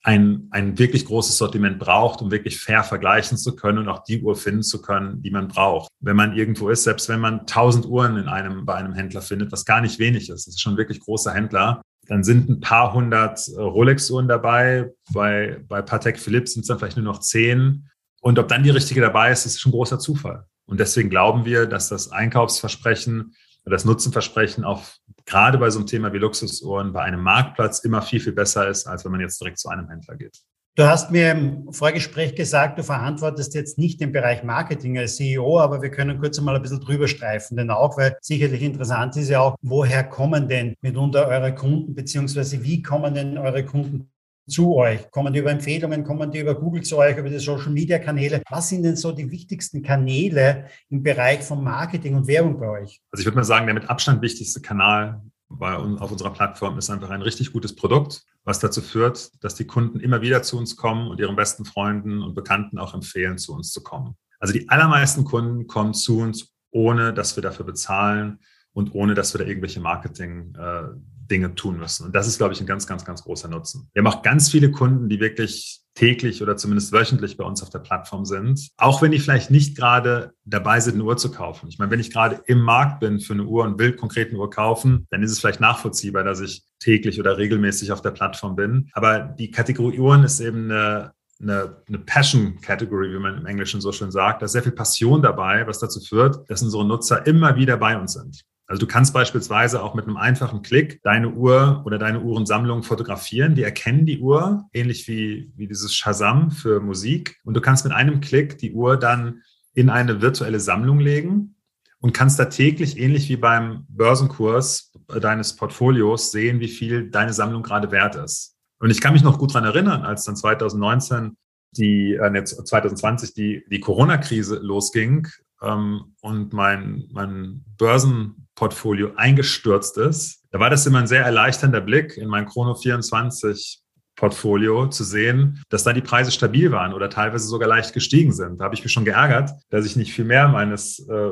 ein, 0.02 0.48
ein 0.52 0.78
wirklich 0.78 1.04
großes 1.04 1.36
Sortiment 1.36 1.78
braucht, 1.78 2.22
um 2.22 2.30
wirklich 2.30 2.58
fair 2.58 2.82
vergleichen 2.82 3.36
zu 3.36 3.56
können 3.56 3.78
und 3.78 3.88
auch 3.88 4.04
die 4.04 4.22
Uhr 4.22 4.36
finden 4.36 4.62
zu 4.62 4.80
können, 4.80 5.20
die 5.20 5.32
man 5.32 5.48
braucht. 5.48 5.90
Wenn 6.00 6.16
man 6.16 6.34
irgendwo 6.34 6.70
ist, 6.70 6.84
selbst 6.84 7.10
wenn 7.10 7.20
man 7.20 7.46
tausend 7.46 7.84
Uhren 7.84 8.16
in 8.16 8.28
einem, 8.28 8.64
bei 8.64 8.76
einem 8.76 8.94
Händler 8.94 9.20
findet, 9.20 9.52
was 9.52 9.66
gar 9.66 9.82
nicht 9.82 9.98
wenig 9.98 10.30
ist, 10.30 10.46
das 10.46 10.54
ist 10.54 10.60
schon 10.60 10.78
wirklich 10.78 11.00
großer 11.00 11.34
Händler, 11.34 11.82
dann 12.06 12.24
sind 12.24 12.48
ein 12.48 12.60
paar 12.60 12.92
hundert 12.92 13.48
äh, 13.48 13.60
Rolex-Uhren 13.60 14.28
dabei. 14.28 14.92
Bei, 15.12 15.60
bei 15.68 15.82
Patek 15.82 16.18
Philippe 16.18 16.46
sind 16.46 16.62
es 16.62 16.68
dann 16.68 16.78
vielleicht 16.78 16.96
nur 16.96 17.04
noch 17.04 17.20
zehn. 17.20 17.88
Und 18.20 18.38
ob 18.38 18.48
dann 18.48 18.62
die 18.62 18.70
richtige 18.70 19.00
dabei 19.00 19.30
ist, 19.30 19.46
ist 19.46 19.60
schon 19.60 19.72
großer 19.72 19.98
Zufall. 19.98 20.46
Und 20.66 20.80
deswegen 20.80 21.10
glauben 21.10 21.44
wir, 21.44 21.66
dass 21.66 21.88
das 21.88 22.10
Einkaufsversprechen, 22.10 23.34
das 23.64 23.84
Nutzenversprechen 23.84 24.64
auch 24.64 24.82
gerade 25.24 25.58
bei 25.58 25.70
so 25.70 25.78
einem 25.78 25.86
Thema 25.86 26.12
wie 26.12 26.18
Luxusuhren 26.18 26.92
bei 26.92 27.02
einem 27.02 27.20
Marktplatz 27.20 27.80
immer 27.80 28.02
viel, 28.02 28.20
viel 28.20 28.32
besser 28.32 28.68
ist, 28.68 28.86
als 28.86 29.04
wenn 29.04 29.12
man 29.12 29.20
jetzt 29.20 29.40
direkt 29.40 29.58
zu 29.58 29.68
einem 29.68 29.88
Händler 29.88 30.16
geht. 30.16 30.40
Du 30.76 30.84
hast 30.84 31.10
mir 31.10 31.30
im 31.30 31.72
Vorgespräch 31.72 32.34
gesagt, 32.34 32.78
du 32.78 32.82
verantwortest 32.82 33.54
jetzt 33.54 33.78
nicht 33.78 33.98
den 33.98 34.12
Bereich 34.12 34.44
Marketing 34.44 34.98
als 34.98 35.16
CEO, 35.16 35.58
aber 35.58 35.80
wir 35.80 35.90
können 35.90 36.20
kurz 36.20 36.38
einmal 36.38 36.54
ein 36.54 36.60
bisschen 36.60 36.80
drüber 36.80 37.08
streifen, 37.08 37.56
denn 37.56 37.70
auch, 37.70 37.96
weil 37.96 38.18
sicherlich 38.20 38.60
interessant 38.60 39.16
ist 39.16 39.30
ja 39.30 39.40
auch, 39.40 39.56
woher 39.62 40.04
kommen 40.04 40.48
denn 40.48 40.74
mitunter 40.82 41.28
eure 41.28 41.54
Kunden, 41.54 41.94
beziehungsweise 41.94 42.62
wie 42.62 42.82
kommen 42.82 43.14
denn 43.14 43.38
eure 43.38 43.64
Kunden 43.64 44.10
zu 44.46 44.76
euch? 44.76 45.10
Kommen 45.10 45.32
die 45.32 45.38
über 45.38 45.50
Empfehlungen, 45.50 46.04
kommen 46.04 46.30
die 46.30 46.40
über 46.40 46.54
Google 46.54 46.82
zu 46.82 46.98
euch, 46.98 47.16
über 47.16 47.30
die 47.30 47.38
Social-Media-Kanäle? 47.38 48.42
Was 48.50 48.68
sind 48.68 48.82
denn 48.82 48.96
so 48.96 49.12
die 49.12 49.30
wichtigsten 49.30 49.82
Kanäle 49.82 50.66
im 50.90 51.02
Bereich 51.02 51.40
von 51.40 51.64
Marketing 51.64 52.16
und 52.16 52.26
Werbung 52.26 52.60
bei 52.60 52.68
euch? 52.82 53.00
Also 53.10 53.22
ich 53.22 53.24
würde 53.24 53.36
mal 53.36 53.44
sagen, 53.44 53.64
der 53.64 53.74
mit 53.74 53.88
Abstand 53.88 54.20
wichtigste 54.20 54.60
Kanal 54.60 55.22
bei 55.48 55.74
auf 55.74 56.12
unserer 56.12 56.34
Plattform 56.34 56.76
ist 56.76 56.90
einfach 56.90 57.08
ein 57.08 57.22
richtig 57.22 57.50
gutes 57.52 57.74
Produkt, 57.74 58.26
was 58.46 58.60
dazu 58.60 58.80
führt, 58.80 59.42
dass 59.44 59.56
die 59.56 59.66
Kunden 59.66 59.98
immer 59.98 60.22
wieder 60.22 60.42
zu 60.42 60.56
uns 60.56 60.76
kommen 60.76 61.08
und 61.10 61.18
ihren 61.18 61.36
besten 61.36 61.64
Freunden 61.64 62.22
und 62.22 62.34
Bekannten 62.34 62.78
auch 62.78 62.94
empfehlen, 62.94 63.38
zu 63.38 63.52
uns 63.52 63.72
zu 63.72 63.82
kommen. 63.82 64.16
Also 64.38 64.54
die 64.54 64.68
allermeisten 64.68 65.24
Kunden 65.24 65.66
kommen 65.66 65.94
zu 65.94 66.20
uns, 66.20 66.54
ohne 66.70 67.12
dass 67.12 67.36
wir 67.36 67.42
dafür 67.42 67.66
bezahlen 67.66 68.38
und 68.72 68.94
ohne 68.94 69.14
dass 69.14 69.34
wir 69.34 69.40
da 69.40 69.46
irgendwelche 69.46 69.80
Marketing 69.80 70.54
äh, 70.54 70.82
Dinge 71.28 71.54
tun 71.54 71.78
müssen. 71.78 72.06
Und 72.06 72.14
das 72.14 72.26
ist, 72.26 72.38
glaube 72.38 72.54
ich, 72.54 72.60
ein 72.60 72.66
ganz, 72.66 72.86
ganz, 72.86 73.04
ganz 73.04 73.22
großer 73.22 73.48
Nutzen. 73.48 73.88
Wir 73.92 74.02
haben 74.02 74.12
auch 74.12 74.22
ganz 74.22 74.50
viele 74.50 74.70
Kunden, 74.70 75.08
die 75.08 75.20
wirklich 75.20 75.80
täglich 75.94 76.42
oder 76.42 76.56
zumindest 76.56 76.92
wöchentlich 76.92 77.36
bei 77.36 77.44
uns 77.44 77.62
auf 77.62 77.70
der 77.70 77.78
Plattform 77.78 78.24
sind, 78.24 78.68
auch 78.76 79.02
wenn 79.02 79.10
die 79.10 79.18
vielleicht 79.18 79.50
nicht 79.50 79.76
gerade 79.76 80.32
dabei 80.44 80.78
sind, 80.80 80.94
eine 80.94 81.04
Uhr 81.04 81.16
zu 81.16 81.30
kaufen. 81.30 81.68
Ich 81.68 81.78
meine, 81.78 81.90
wenn 81.90 82.00
ich 82.00 82.12
gerade 82.12 82.42
im 82.46 82.60
Markt 82.60 83.00
bin 83.00 83.18
für 83.18 83.32
eine 83.32 83.44
Uhr 83.44 83.64
und 83.64 83.78
will 83.78 83.92
konkret 83.92 84.28
eine 84.28 84.38
Uhr 84.38 84.50
kaufen, 84.50 85.06
dann 85.10 85.22
ist 85.22 85.32
es 85.32 85.40
vielleicht 85.40 85.60
nachvollziehbar, 85.60 86.22
dass 86.22 86.40
ich 86.40 86.64
täglich 86.80 87.18
oder 87.18 87.38
regelmäßig 87.38 87.92
auf 87.92 88.02
der 88.02 88.10
Plattform 88.10 88.56
bin. 88.56 88.90
Aber 88.92 89.20
die 89.20 89.50
Kategorie 89.50 89.98
Uhren 89.98 90.22
ist 90.22 90.40
eben 90.40 90.70
eine 90.70 91.12
eine, 91.40 91.82
eine 91.86 91.98
Passion 91.98 92.60
Category, 92.60 93.12
wie 93.12 93.18
man 93.18 93.36
im 93.36 93.46
Englischen 93.46 93.80
so 93.80 93.92
schön 93.92 94.10
sagt. 94.10 94.40
Da 94.40 94.46
ist 94.46 94.52
sehr 94.52 94.62
viel 94.62 94.72
Passion 94.72 95.20
dabei, 95.20 95.66
was 95.66 95.78
dazu 95.78 96.00
führt, 96.00 96.48
dass 96.48 96.62
unsere 96.62 96.86
Nutzer 96.86 97.26
immer 97.26 97.56
wieder 97.56 97.76
bei 97.76 97.98
uns 97.98 98.14
sind. 98.14 98.42
Also 98.66 98.80
du 98.80 98.86
kannst 98.86 99.14
beispielsweise 99.14 99.82
auch 99.82 99.94
mit 99.94 100.06
einem 100.06 100.16
einfachen 100.16 100.62
Klick 100.62 101.00
deine 101.02 101.30
Uhr 101.30 101.82
oder 101.86 101.98
deine 101.98 102.20
Uhrensammlung 102.20 102.82
fotografieren. 102.82 103.54
Die 103.54 103.62
erkennen 103.62 104.06
die 104.06 104.18
Uhr, 104.18 104.68
ähnlich 104.72 105.06
wie, 105.06 105.52
wie 105.56 105.68
dieses 105.68 105.94
Shazam 105.94 106.50
für 106.50 106.80
Musik. 106.80 107.38
Und 107.44 107.54
du 107.54 107.60
kannst 107.60 107.84
mit 107.84 107.94
einem 107.94 108.20
Klick 108.20 108.58
die 108.58 108.72
Uhr 108.72 108.96
dann 108.98 109.42
in 109.72 109.88
eine 109.88 110.20
virtuelle 110.20 110.58
Sammlung 110.58 110.98
legen 110.98 111.54
und 112.00 112.12
kannst 112.12 112.38
da 112.38 112.46
täglich, 112.46 112.98
ähnlich 112.98 113.28
wie 113.28 113.36
beim 113.36 113.86
Börsenkurs 113.88 114.92
deines 115.20 115.54
Portfolios, 115.54 116.32
sehen, 116.32 116.58
wie 116.58 116.68
viel 116.68 117.10
deine 117.10 117.32
Sammlung 117.32 117.62
gerade 117.62 117.92
wert 117.92 118.16
ist. 118.16 118.56
Und 118.80 118.90
ich 118.90 119.00
kann 119.00 119.12
mich 119.12 119.22
noch 119.22 119.38
gut 119.38 119.54
dran 119.54 119.64
erinnern, 119.64 120.02
als 120.02 120.24
dann 120.24 120.36
2019 120.36 121.36
die, 121.72 122.14
äh, 122.14 122.44
2020 122.44 123.34
die, 123.34 123.64
die 123.70 123.80
Corona-Krise 123.80 124.56
losging 124.56 125.28
ähm, 125.62 126.14
und 126.20 126.52
mein, 126.52 127.08
mein 127.12 127.64
Börsen 127.78 128.48
Portfolio 128.54 129.12
eingestürzt 129.16 129.98
ist, 129.98 130.44
da 130.50 130.58
war 130.58 130.70
das 130.70 130.86
immer 130.86 130.98
ein 130.98 131.06
sehr 131.06 131.24
erleichternder 131.24 131.80
Blick 131.80 132.16
in 132.16 132.28
mein 132.28 132.46
Chrono 132.46 132.74
24 132.74 133.82
Portfolio 134.16 134.88
zu 134.88 135.04
sehen, 135.04 135.62
dass 135.68 135.84
da 135.84 135.92
die 135.92 136.00
Preise 136.00 136.30
stabil 136.30 136.72
waren 136.72 136.94
oder 136.94 137.10
teilweise 137.10 137.46
sogar 137.46 137.68
leicht 137.68 137.92
gestiegen 137.92 138.32
sind. 138.32 138.58
Da 138.58 138.64
habe 138.64 138.74
ich 138.74 138.82
mich 138.82 138.92
schon 138.92 139.04
geärgert, 139.04 139.50
dass 139.68 139.84
ich 139.84 139.94
nicht 139.94 140.12
viel 140.12 140.24
mehr 140.24 140.48
meines 140.48 141.06
äh, 141.08 141.30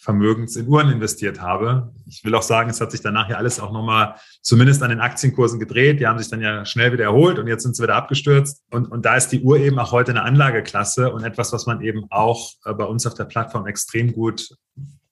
Vermögens 0.00 0.56
in 0.56 0.66
Uhren 0.66 0.90
investiert 0.90 1.40
habe. 1.40 1.92
Ich 2.06 2.24
will 2.24 2.34
auch 2.34 2.42
sagen, 2.42 2.70
es 2.70 2.80
hat 2.80 2.90
sich 2.90 3.02
danach 3.02 3.28
ja 3.28 3.36
alles 3.36 3.60
auch 3.60 3.70
nochmal 3.70 4.14
zumindest 4.40 4.82
an 4.82 4.90
den 4.90 5.00
Aktienkursen 5.00 5.60
gedreht. 5.60 6.00
Die 6.00 6.06
haben 6.06 6.18
sich 6.18 6.30
dann 6.30 6.40
ja 6.40 6.64
schnell 6.64 6.92
wieder 6.92 7.04
erholt 7.04 7.38
und 7.38 7.46
jetzt 7.46 7.62
sind 7.62 7.76
sie 7.76 7.82
wieder 7.82 7.96
abgestürzt. 7.96 8.64
Und, 8.70 8.86
und 8.86 9.04
da 9.04 9.16
ist 9.16 9.28
die 9.28 9.42
Uhr 9.42 9.58
eben 9.58 9.78
auch 9.78 9.92
heute 9.92 10.12
eine 10.12 10.22
Anlageklasse 10.22 11.12
und 11.12 11.22
etwas, 11.22 11.52
was 11.52 11.66
man 11.66 11.82
eben 11.82 12.06
auch 12.08 12.52
äh, 12.64 12.72
bei 12.72 12.84
uns 12.84 13.06
auf 13.06 13.14
der 13.14 13.24
Plattform 13.24 13.66
extrem 13.66 14.12
gut 14.12 14.48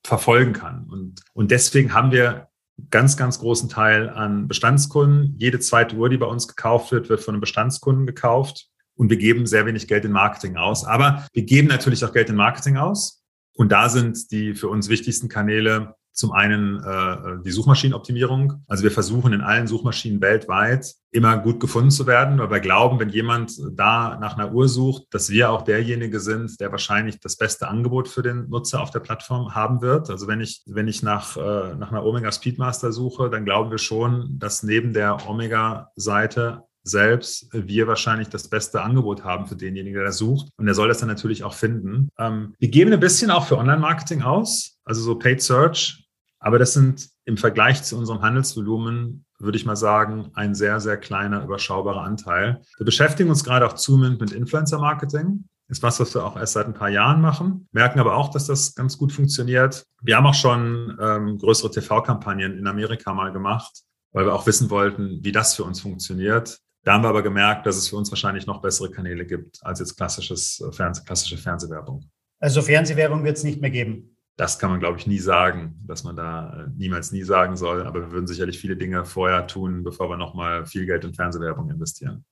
verfolgen 0.02 0.54
kann. 0.54 0.86
Und, 0.90 1.20
und 1.34 1.50
deswegen 1.50 1.92
haben 1.92 2.12
wir 2.12 2.47
ganz, 2.90 3.16
ganz 3.16 3.38
großen 3.38 3.68
Teil 3.68 4.08
an 4.08 4.48
Bestandskunden. 4.48 5.34
Jede 5.38 5.58
zweite 5.60 5.96
Uhr, 5.96 6.08
die 6.08 6.16
bei 6.16 6.26
uns 6.26 6.48
gekauft 6.48 6.92
wird, 6.92 7.08
wird 7.08 7.20
von 7.20 7.34
einem 7.34 7.40
Bestandskunden 7.40 8.06
gekauft. 8.06 8.68
Und 8.94 9.10
wir 9.10 9.16
geben 9.16 9.46
sehr 9.46 9.66
wenig 9.66 9.86
Geld 9.86 10.04
in 10.04 10.12
Marketing 10.12 10.56
aus. 10.56 10.84
Aber 10.84 11.26
wir 11.32 11.44
geben 11.44 11.68
natürlich 11.68 12.04
auch 12.04 12.12
Geld 12.12 12.30
in 12.30 12.36
Marketing 12.36 12.76
aus. 12.76 13.22
Und 13.54 13.70
da 13.72 13.88
sind 13.88 14.30
die 14.30 14.54
für 14.54 14.68
uns 14.68 14.88
wichtigsten 14.88 15.28
Kanäle 15.28 15.94
zum 16.18 16.32
einen 16.32 16.82
äh, 16.82 17.42
die 17.44 17.52
Suchmaschinenoptimierung. 17.52 18.64
Also 18.66 18.82
wir 18.82 18.90
versuchen 18.90 19.32
in 19.32 19.40
allen 19.40 19.68
Suchmaschinen 19.68 20.20
weltweit 20.20 20.94
immer 21.12 21.38
gut 21.38 21.60
gefunden 21.60 21.92
zu 21.92 22.08
werden, 22.08 22.38
weil 22.38 22.50
wir 22.50 22.58
glauben, 22.58 22.98
wenn 22.98 23.08
jemand 23.08 23.52
da 23.72 24.18
nach 24.20 24.36
einer 24.36 24.52
Uhr 24.52 24.68
sucht, 24.68 25.04
dass 25.10 25.30
wir 25.30 25.50
auch 25.50 25.62
derjenige 25.62 26.18
sind, 26.18 26.58
der 26.60 26.72
wahrscheinlich 26.72 27.20
das 27.20 27.36
beste 27.36 27.68
Angebot 27.68 28.08
für 28.08 28.22
den 28.22 28.48
Nutzer 28.48 28.82
auf 28.82 28.90
der 28.90 28.98
Plattform 28.98 29.54
haben 29.54 29.80
wird. 29.80 30.10
Also 30.10 30.26
wenn 30.26 30.40
ich, 30.40 30.62
wenn 30.66 30.88
ich 30.88 31.04
nach, 31.04 31.36
äh, 31.36 31.76
nach 31.76 31.92
einer 31.92 32.04
Omega 32.04 32.32
Speedmaster 32.32 32.90
suche, 32.90 33.30
dann 33.30 33.44
glauben 33.44 33.70
wir 33.70 33.78
schon, 33.78 34.38
dass 34.40 34.64
neben 34.64 34.92
der 34.92 35.28
Omega-Seite 35.28 36.64
selbst 36.82 37.48
wir 37.52 37.86
wahrscheinlich 37.86 38.28
das 38.28 38.48
beste 38.48 38.82
Angebot 38.82 39.22
haben 39.22 39.46
für 39.46 39.56
denjenigen, 39.56 39.94
der 39.94 40.04
das 40.06 40.18
sucht. 40.18 40.48
Und 40.56 40.66
der 40.66 40.74
soll 40.74 40.88
das 40.88 40.98
dann 40.98 41.08
natürlich 41.08 41.44
auch 41.44 41.54
finden. 41.54 42.08
Ähm, 42.18 42.54
wir 42.58 42.68
geben 42.68 42.92
ein 42.92 43.00
bisschen 43.00 43.30
auch 43.30 43.46
für 43.46 43.58
Online-Marketing 43.58 44.22
aus, 44.22 44.78
also 44.84 45.02
so 45.02 45.14
Paid 45.16 45.42
Search 45.42 46.07
aber 46.40 46.58
das 46.58 46.72
sind 46.72 47.08
im 47.24 47.36
Vergleich 47.36 47.82
zu 47.82 47.96
unserem 47.96 48.22
Handelsvolumen, 48.22 49.24
würde 49.38 49.58
ich 49.58 49.66
mal 49.66 49.76
sagen, 49.76 50.30
ein 50.34 50.54
sehr, 50.54 50.80
sehr 50.80 50.96
kleiner, 50.96 51.44
überschaubarer 51.44 52.02
Anteil. 52.02 52.60
Wir 52.76 52.86
beschäftigen 52.86 53.30
uns 53.30 53.44
gerade 53.44 53.66
auch 53.66 53.74
zunehmend 53.74 54.20
mit 54.20 54.32
Influencer-Marketing. 54.32 55.44
Ist 55.70 55.82
was, 55.82 56.00
was 56.00 56.14
wir 56.14 56.24
auch 56.24 56.36
erst 56.36 56.54
seit 56.54 56.66
ein 56.66 56.74
paar 56.74 56.88
Jahren 56.88 57.20
machen, 57.20 57.68
merken 57.72 58.00
aber 58.00 58.16
auch, 58.16 58.30
dass 58.30 58.46
das 58.46 58.74
ganz 58.74 58.96
gut 58.96 59.12
funktioniert. 59.12 59.84
Wir 60.00 60.16
haben 60.16 60.26
auch 60.26 60.34
schon 60.34 60.96
ähm, 60.98 61.36
größere 61.36 61.70
TV-Kampagnen 61.70 62.56
in 62.56 62.66
Amerika 62.66 63.12
mal 63.12 63.32
gemacht, 63.32 63.82
weil 64.12 64.24
wir 64.24 64.34
auch 64.34 64.46
wissen 64.46 64.70
wollten, 64.70 65.22
wie 65.22 65.32
das 65.32 65.54
für 65.54 65.64
uns 65.64 65.80
funktioniert. 65.80 66.58
Da 66.84 66.94
haben 66.94 67.04
wir 67.04 67.10
aber 67.10 67.22
gemerkt, 67.22 67.66
dass 67.66 67.76
es 67.76 67.88
für 67.88 67.96
uns 67.96 68.10
wahrscheinlich 68.10 68.46
noch 68.46 68.62
bessere 68.62 68.90
Kanäle 68.90 69.26
gibt 69.26 69.58
als 69.62 69.80
jetzt 69.80 69.96
klassisches 69.96 70.58
äh, 70.60 70.72
Fernseh, 70.72 71.04
klassische 71.04 71.36
Fernsehwerbung. 71.36 72.08
Also 72.40 72.62
Fernsehwerbung 72.62 73.24
wird 73.24 73.36
es 73.36 73.44
nicht 73.44 73.60
mehr 73.60 73.70
geben 73.70 74.16
das 74.38 74.60
kann 74.60 74.70
man, 74.70 74.78
glaube 74.78 74.98
ich, 74.98 75.06
nie 75.06 75.18
sagen, 75.18 75.74
dass 75.84 76.04
man 76.04 76.14
da 76.14 76.52
äh, 76.52 76.70
niemals 76.76 77.10
nie 77.10 77.24
sagen 77.24 77.56
soll. 77.56 77.84
Aber 77.84 78.02
wir 78.02 78.12
würden 78.12 78.28
sicherlich 78.28 78.58
viele 78.58 78.76
Dinge 78.76 79.04
vorher 79.04 79.48
tun, 79.48 79.82
bevor 79.82 80.08
wir 80.08 80.16
nochmal 80.16 80.64
viel 80.64 80.86
Geld 80.86 81.04
in 81.04 81.12
Fernsehwerbung 81.12 81.68
investieren. 81.70 82.24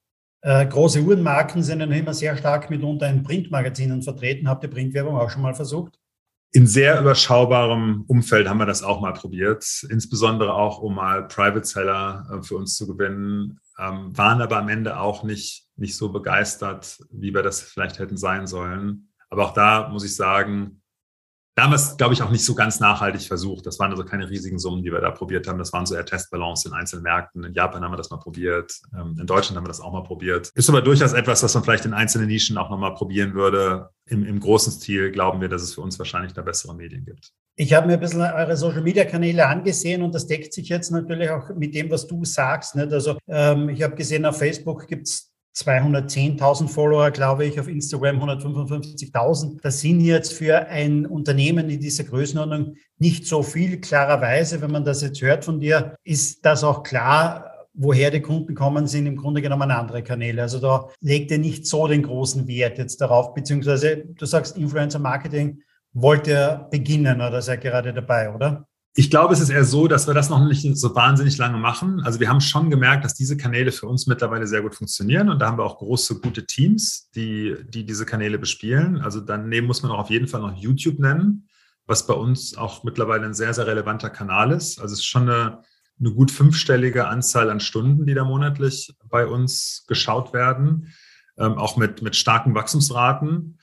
Äh, 0.42 0.66
große 0.66 1.00
Uhrenmarken 1.00 1.64
sind 1.64 1.80
dann 1.80 1.90
immer 1.90 2.14
sehr 2.14 2.36
stark 2.36 2.70
mitunter 2.70 3.08
in 3.08 3.24
Printmagazinen 3.24 4.02
vertreten. 4.02 4.48
Habt 4.48 4.62
ihr 4.62 4.70
Printwerbung 4.70 5.16
auch 5.16 5.30
schon 5.30 5.42
mal 5.42 5.54
versucht? 5.54 5.98
In 6.52 6.68
sehr 6.68 7.00
überschaubarem 7.00 8.04
Umfeld 8.06 8.48
haben 8.48 8.58
wir 8.58 8.66
das 8.66 8.84
auch 8.84 9.00
mal 9.00 9.12
probiert, 9.12 9.66
insbesondere 9.90 10.54
auch, 10.54 10.78
um 10.78 10.94
mal 10.94 11.26
Private 11.26 11.66
Seller 11.66 12.24
äh, 12.32 12.42
für 12.44 12.54
uns 12.54 12.76
zu 12.76 12.86
gewinnen, 12.86 13.58
ähm, 13.80 14.16
waren 14.16 14.40
aber 14.40 14.58
am 14.58 14.68
Ende 14.68 15.00
auch 15.00 15.24
nicht, 15.24 15.66
nicht 15.74 15.96
so 15.96 16.10
begeistert, 16.10 17.00
wie 17.10 17.34
wir 17.34 17.42
das 17.42 17.62
vielleicht 17.62 17.98
hätten 17.98 18.16
sein 18.16 18.46
sollen. 18.46 19.08
Aber 19.28 19.46
auch 19.46 19.54
da 19.54 19.88
muss 19.88 20.04
ich 20.04 20.14
sagen, 20.14 20.82
Da 21.56 21.62
haben 21.62 21.70
wir 21.70 21.76
es, 21.76 21.96
glaube 21.96 22.12
ich, 22.12 22.20
auch 22.22 22.30
nicht 22.30 22.44
so 22.44 22.54
ganz 22.54 22.80
nachhaltig 22.80 23.22
versucht. 23.22 23.64
Das 23.64 23.78
waren 23.78 23.90
also 23.90 24.04
keine 24.04 24.28
riesigen 24.28 24.58
Summen, 24.58 24.82
die 24.82 24.92
wir 24.92 25.00
da 25.00 25.10
probiert 25.10 25.48
haben. 25.48 25.58
Das 25.58 25.72
waren 25.72 25.86
so 25.86 25.94
eher 25.94 26.04
Testbalance 26.04 26.68
in 26.68 26.74
einzelnen 26.74 27.02
Märkten. 27.02 27.44
In 27.44 27.54
Japan 27.54 27.82
haben 27.82 27.92
wir 27.92 27.96
das 27.96 28.10
mal 28.10 28.18
probiert. 28.18 28.78
Ähm, 28.94 29.16
in 29.18 29.26
Deutschland 29.26 29.56
haben 29.56 29.64
wir 29.64 29.68
das 29.68 29.80
auch 29.80 29.90
mal 29.90 30.02
probiert. 30.02 30.50
Ist 30.54 30.68
aber 30.68 30.82
durchaus 30.82 31.14
etwas, 31.14 31.42
was 31.42 31.54
man 31.54 31.64
vielleicht 31.64 31.86
in 31.86 31.94
einzelnen 31.94 32.26
Nischen 32.26 32.58
auch 32.58 32.68
nochmal 32.68 32.92
probieren 32.92 33.32
würde. 33.32 33.88
Im, 34.04 34.26
Im 34.26 34.38
großen 34.38 34.70
Stil 34.70 35.10
glauben 35.12 35.40
wir, 35.40 35.48
dass 35.48 35.62
es 35.62 35.72
für 35.72 35.80
uns 35.80 35.98
wahrscheinlich 35.98 36.34
da 36.34 36.42
bessere 36.42 36.74
Medien 36.74 37.06
gibt. 37.06 37.32
Ich 37.58 37.72
habe 37.72 37.86
mir 37.86 37.94
ein 37.94 38.00
bisschen 38.00 38.20
eure 38.20 38.54
Social-Media-Kanäle 38.54 39.46
angesehen 39.46 40.02
und 40.02 40.14
das 40.14 40.26
deckt 40.26 40.52
sich 40.52 40.68
jetzt 40.68 40.90
natürlich 40.90 41.30
auch 41.30 41.48
mit 41.56 41.74
dem, 41.74 41.90
was 41.90 42.06
du 42.06 42.22
sagst. 42.22 42.76
Nicht? 42.76 42.92
Also 42.92 43.16
ähm, 43.28 43.70
ich 43.70 43.82
habe 43.82 43.94
gesehen, 43.94 44.26
auf 44.26 44.36
Facebook 44.36 44.86
gibt 44.86 45.06
es 45.08 45.25
210.000 45.56 46.68
Follower, 46.68 47.10
glaube 47.10 47.46
ich, 47.46 47.58
auf 47.58 47.66
Instagram 47.66 48.22
155.000. 48.22 49.60
Das 49.62 49.80
sind 49.80 50.00
jetzt 50.00 50.34
für 50.34 50.66
ein 50.66 51.06
Unternehmen 51.06 51.70
in 51.70 51.80
dieser 51.80 52.04
Größenordnung 52.04 52.74
nicht 52.98 53.26
so 53.26 53.42
viel. 53.42 53.80
Klarerweise, 53.80 54.60
wenn 54.60 54.70
man 54.70 54.84
das 54.84 55.00
jetzt 55.00 55.22
hört 55.22 55.46
von 55.46 55.58
dir, 55.58 55.96
ist 56.04 56.44
das 56.44 56.62
auch 56.62 56.82
klar, 56.82 57.66
woher 57.72 58.10
die 58.10 58.20
Kunden 58.20 58.54
kommen, 58.54 58.86
sind 58.86 59.06
im 59.06 59.16
Grunde 59.16 59.40
genommen 59.40 59.70
andere 59.70 60.02
Kanäle. 60.02 60.42
Also 60.42 60.58
da 60.58 60.88
legt 61.00 61.30
ihr 61.30 61.38
nicht 61.38 61.66
so 61.66 61.86
den 61.86 62.02
großen 62.02 62.46
Wert 62.46 62.76
jetzt 62.76 63.00
darauf, 63.00 63.32
beziehungsweise 63.32 63.96
du 63.96 64.26
sagst 64.26 64.58
Influencer 64.58 64.98
Marketing, 64.98 65.62
wollt 65.94 66.26
ihr 66.26 66.68
beginnen 66.70 67.22
oder 67.22 67.40
seid 67.40 67.62
gerade 67.62 67.94
dabei, 67.94 68.34
oder? 68.34 68.66
Ich 68.98 69.10
glaube, 69.10 69.34
es 69.34 69.40
ist 69.40 69.50
eher 69.50 69.66
so, 69.66 69.88
dass 69.88 70.06
wir 70.06 70.14
das 70.14 70.30
noch 70.30 70.42
nicht 70.42 70.74
so 70.74 70.94
wahnsinnig 70.94 71.36
lange 71.36 71.58
machen. 71.58 72.00
Also 72.00 72.18
wir 72.18 72.30
haben 72.30 72.40
schon 72.40 72.70
gemerkt, 72.70 73.04
dass 73.04 73.12
diese 73.12 73.36
Kanäle 73.36 73.70
für 73.70 73.86
uns 73.86 74.06
mittlerweile 74.06 74.46
sehr 74.46 74.62
gut 74.62 74.74
funktionieren 74.74 75.28
und 75.28 75.38
da 75.38 75.48
haben 75.48 75.58
wir 75.58 75.64
auch 75.64 75.76
große, 75.76 76.18
gute 76.20 76.46
Teams, 76.46 77.10
die, 77.14 77.56
die 77.68 77.84
diese 77.84 78.06
Kanäle 78.06 78.38
bespielen. 78.38 79.02
Also 79.02 79.20
daneben 79.20 79.66
muss 79.66 79.82
man 79.82 79.92
auch 79.92 79.98
auf 79.98 80.08
jeden 80.08 80.28
Fall 80.28 80.40
noch 80.40 80.56
YouTube 80.56 80.98
nennen, 80.98 81.46
was 81.84 82.06
bei 82.06 82.14
uns 82.14 82.56
auch 82.56 82.84
mittlerweile 82.84 83.26
ein 83.26 83.34
sehr, 83.34 83.52
sehr 83.52 83.66
relevanter 83.66 84.08
Kanal 84.08 84.50
ist. 84.50 84.80
Also 84.80 84.94
es 84.94 85.00
ist 85.00 85.06
schon 85.06 85.28
eine, 85.28 85.60
eine 86.00 86.12
gut 86.12 86.30
fünfstellige 86.30 87.06
Anzahl 87.06 87.50
an 87.50 87.60
Stunden, 87.60 88.06
die 88.06 88.14
da 88.14 88.24
monatlich 88.24 88.94
bei 89.10 89.26
uns 89.26 89.84
geschaut 89.88 90.32
werden, 90.32 90.94
ähm, 91.36 91.58
auch 91.58 91.76
mit, 91.76 92.00
mit 92.00 92.16
starken 92.16 92.54
Wachstumsraten. 92.54 93.58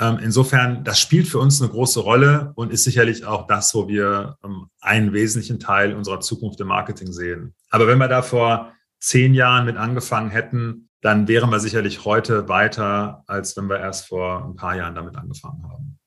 Ähm, 0.00 0.18
insofern, 0.22 0.84
das 0.84 1.00
spielt 1.00 1.26
für 1.26 1.38
uns 1.38 1.60
eine 1.60 1.70
große 1.70 2.00
Rolle 2.00 2.52
und 2.54 2.72
ist 2.72 2.84
sicherlich 2.84 3.24
auch 3.24 3.46
das, 3.46 3.74
wo 3.74 3.88
wir 3.88 4.36
ähm, 4.44 4.68
einen 4.80 5.12
wesentlichen 5.12 5.58
Teil 5.58 5.94
unserer 5.94 6.20
Zukunft 6.20 6.60
im 6.60 6.68
Marketing 6.68 7.12
sehen. 7.12 7.54
Aber 7.70 7.86
wenn 7.86 7.98
wir 7.98 8.08
da 8.08 8.22
vor 8.22 8.72
zehn 9.00 9.34
Jahren 9.34 9.66
mit 9.66 9.76
angefangen 9.76 10.30
hätten, 10.30 10.88
dann 11.00 11.28
wären 11.28 11.50
wir 11.50 11.60
sicherlich 11.60 12.04
heute 12.04 12.48
weiter, 12.48 13.22
als 13.26 13.56
wenn 13.56 13.68
wir 13.68 13.78
erst 13.78 14.08
vor 14.08 14.44
ein 14.44 14.56
paar 14.56 14.76
Jahren 14.76 14.94
damit 14.94 15.16
angefangen 15.16 15.62
haben. 15.64 15.98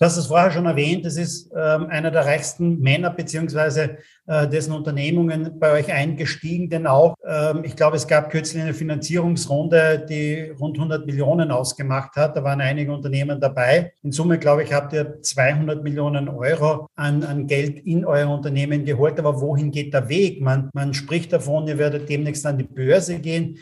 Du 0.00 0.04
hast 0.04 0.16
es 0.16 0.28
vorher 0.28 0.52
schon 0.52 0.66
erwähnt, 0.66 1.04
das 1.04 1.16
ist 1.16 1.50
ähm, 1.56 1.86
einer 1.86 2.12
der 2.12 2.24
reichsten 2.24 2.78
Männer 2.78 3.10
beziehungsweise 3.10 3.98
äh, 4.28 4.46
dessen 4.46 4.72
Unternehmungen 4.72 5.58
bei 5.58 5.72
euch 5.72 5.92
eingestiegen, 5.92 6.70
denn 6.70 6.86
auch, 6.86 7.16
ähm, 7.26 7.64
ich 7.64 7.74
glaube, 7.74 7.96
es 7.96 8.06
gab 8.06 8.30
kürzlich 8.30 8.62
eine 8.62 8.74
Finanzierungsrunde, 8.74 10.06
die 10.08 10.50
rund 10.50 10.76
100 10.76 11.04
Millionen 11.04 11.50
ausgemacht 11.50 12.14
hat. 12.14 12.36
Da 12.36 12.44
waren 12.44 12.60
einige 12.60 12.92
Unternehmen 12.92 13.40
dabei. 13.40 13.92
In 14.04 14.12
Summe, 14.12 14.38
glaube 14.38 14.62
ich, 14.62 14.72
habt 14.72 14.92
ihr 14.92 15.20
200 15.20 15.82
Millionen 15.82 16.28
Euro 16.28 16.86
an, 16.94 17.24
an 17.24 17.48
Geld 17.48 17.84
in 17.84 18.04
euer 18.04 18.30
Unternehmen 18.30 18.84
geholt. 18.84 19.18
Aber 19.18 19.40
wohin 19.40 19.72
geht 19.72 19.92
der 19.92 20.08
Weg? 20.08 20.40
Man, 20.40 20.70
man 20.74 20.94
spricht 20.94 21.32
davon, 21.32 21.66
ihr 21.66 21.78
werdet 21.78 22.08
demnächst 22.08 22.46
an 22.46 22.56
die 22.56 22.64
Börse 22.64 23.18
gehen 23.18 23.58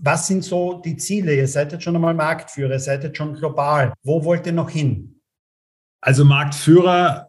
was 0.00 0.28
sind 0.28 0.44
so 0.44 0.74
die 0.74 0.96
Ziele? 0.96 1.34
Ihr 1.34 1.48
seid 1.48 1.72
jetzt 1.72 1.82
schon 1.82 1.96
einmal 1.96 2.14
Marktführer, 2.14 2.74
ihr 2.74 2.78
seid 2.78 3.02
jetzt 3.02 3.16
schon 3.16 3.34
global. 3.34 3.92
Wo 4.04 4.24
wollt 4.24 4.46
ihr 4.46 4.52
noch 4.52 4.70
hin? 4.70 5.17
Also 6.00 6.24
Marktführer 6.24 7.28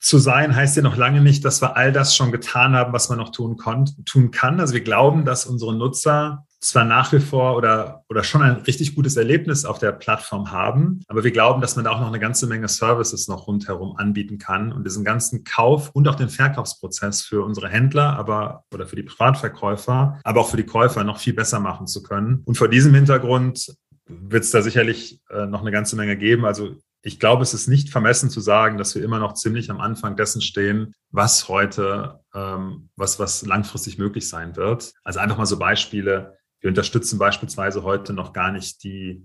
zu 0.00 0.18
sein 0.18 0.54
heißt 0.54 0.76
ja 0.76 0.82
noch 0.82 0.96
lange 0.96 1.20
nicht, 1.20 1.44
dass 1.44 1.60
wir 1.60 1.76
all 1.76 1.92
das 1.92 2.14
schon 2.14 2.30
getan 2.30 2.74
haben, 2.74 2.92
was 2.92 3.08
man 3.08 3.18
noch 3.18 3.30
tun, 3.30 3.56
tun 4.04 4.30
kann. 4.30 4.60
Also 4.60 4.74
wir 4.74 4.80
glauben, 4.80 5.24
dass 5.24 5.46
unsere 5.46 5.74
Nutzer 5.74 6.44
zwar 6.60 6.84
nach 6.84 7.12
wie 7.12 7.20
vor 7.20 7.56
oder, 7.56 8.04
oder 8.08 8.24
schon 8.24 8.42
ein 8.42 8.56
richtig 8.56 8.96
gutes 8.96 9.16
Erlebnis 9.16 9.64
auf 9.64 9.78
der 9.78 9.92
Plattform 9.92 10.50
haben, 10.50 11.02
aber 11.06 11.22
wir 11.22 11.30
glauben, 11.30 11.60
dass 11.60 11.76
man 11.76 11.84
da 11.84 11.92
auch 11.92 12.00
noch 12.00 12.08
eine 12.08 12.18
ganze 12.18 12.48
Menge 12.48 12.68
Services 12.68 13.28
noch 13.28 13.46
rundherum 13.46 13.96
anbieten 13.96 14.38
kann 14.38 14.72
und 14.72 14.84
diesen 14.84 15.04
ganzen 15.04 15.44
Kauf 15.44 15.90
und 15.90 16.08
auch 16.08 16.16
den 16.16 16.28
Verkaufsprozess 16.28 17.22
für 17.22 17.44
unsere 17.44 17.68
Händler, 17.68 18.16
aber 18.18 18.64
oder 18.74 18.86
für 18.86 18.96
die 18.96 19.04
Privatverkäufer, 19.04 20.18
aber 20.24 20.40
auch 20.40 20.50
für 20.50 20.56
die 20.56 20.66
Käufer 20.66 21.04
noch 21.04 21.18
viel 21.18 21.34
besser 21.34 21.60
machen 21.60 21.86
zu 21.86 22.02
können. 22.02 22.42
Und 22.44 22.58
vor 22.58 22.68
diesem 22.68 22.92
Hintergrund 22.92 23.72
wird 24.06 24.42
es 24.42 24.50
da 24.50 24.62
sicherlich 24.62 25.20
äh, 25.30 25.46
noch 25.46 25.60
eine 25.60 25.70
ganze 25.70 25.94
Menge 25.94 26.16
geben. 26.16 26.44
Also 26.44 26.74
ich 27.02 27.20
glaube, 27.20 27.42
es 27.42 27.54
ist 27.54 27.68
nicht 27.68 27.90
vermessen 27.90 28.28
zu 28.28 28.40
sagen, 28.40 28.76
dass 28.76 28.94
wir 28.94 29.04
immer 29.04 29.18
noch 29.18 29.34
ziemlich 29.34 29.70
am 29.70 29.80
Anfang 29.80 30.16
dessen 30.16 30.40
stehen, 30.42 30.94
was 31.10 31.48
heute, 31.48 32.20
ähm, 32.34 32.90
was, 32.96 33.18
was 33.18 33.46
langfristig 33.46 33.98
möglich 33.98 34.28
sein 34.28 34.56
wird. 34.56 34.92
Also 35.04 35.20
einfach 35.20 35.38
mal 35.38 35.46
so 35.46 35.58
Beispiele. 35.58 36.36
Wir 36.60 36.68
unterstützen 36.68 37.18
beispielsweise 37.18 37.84
heute 37.84 38.12
noch 38.12 38.32
gar 38.32 38.50
nicht 38.50 38.82
die, 38.82 39.24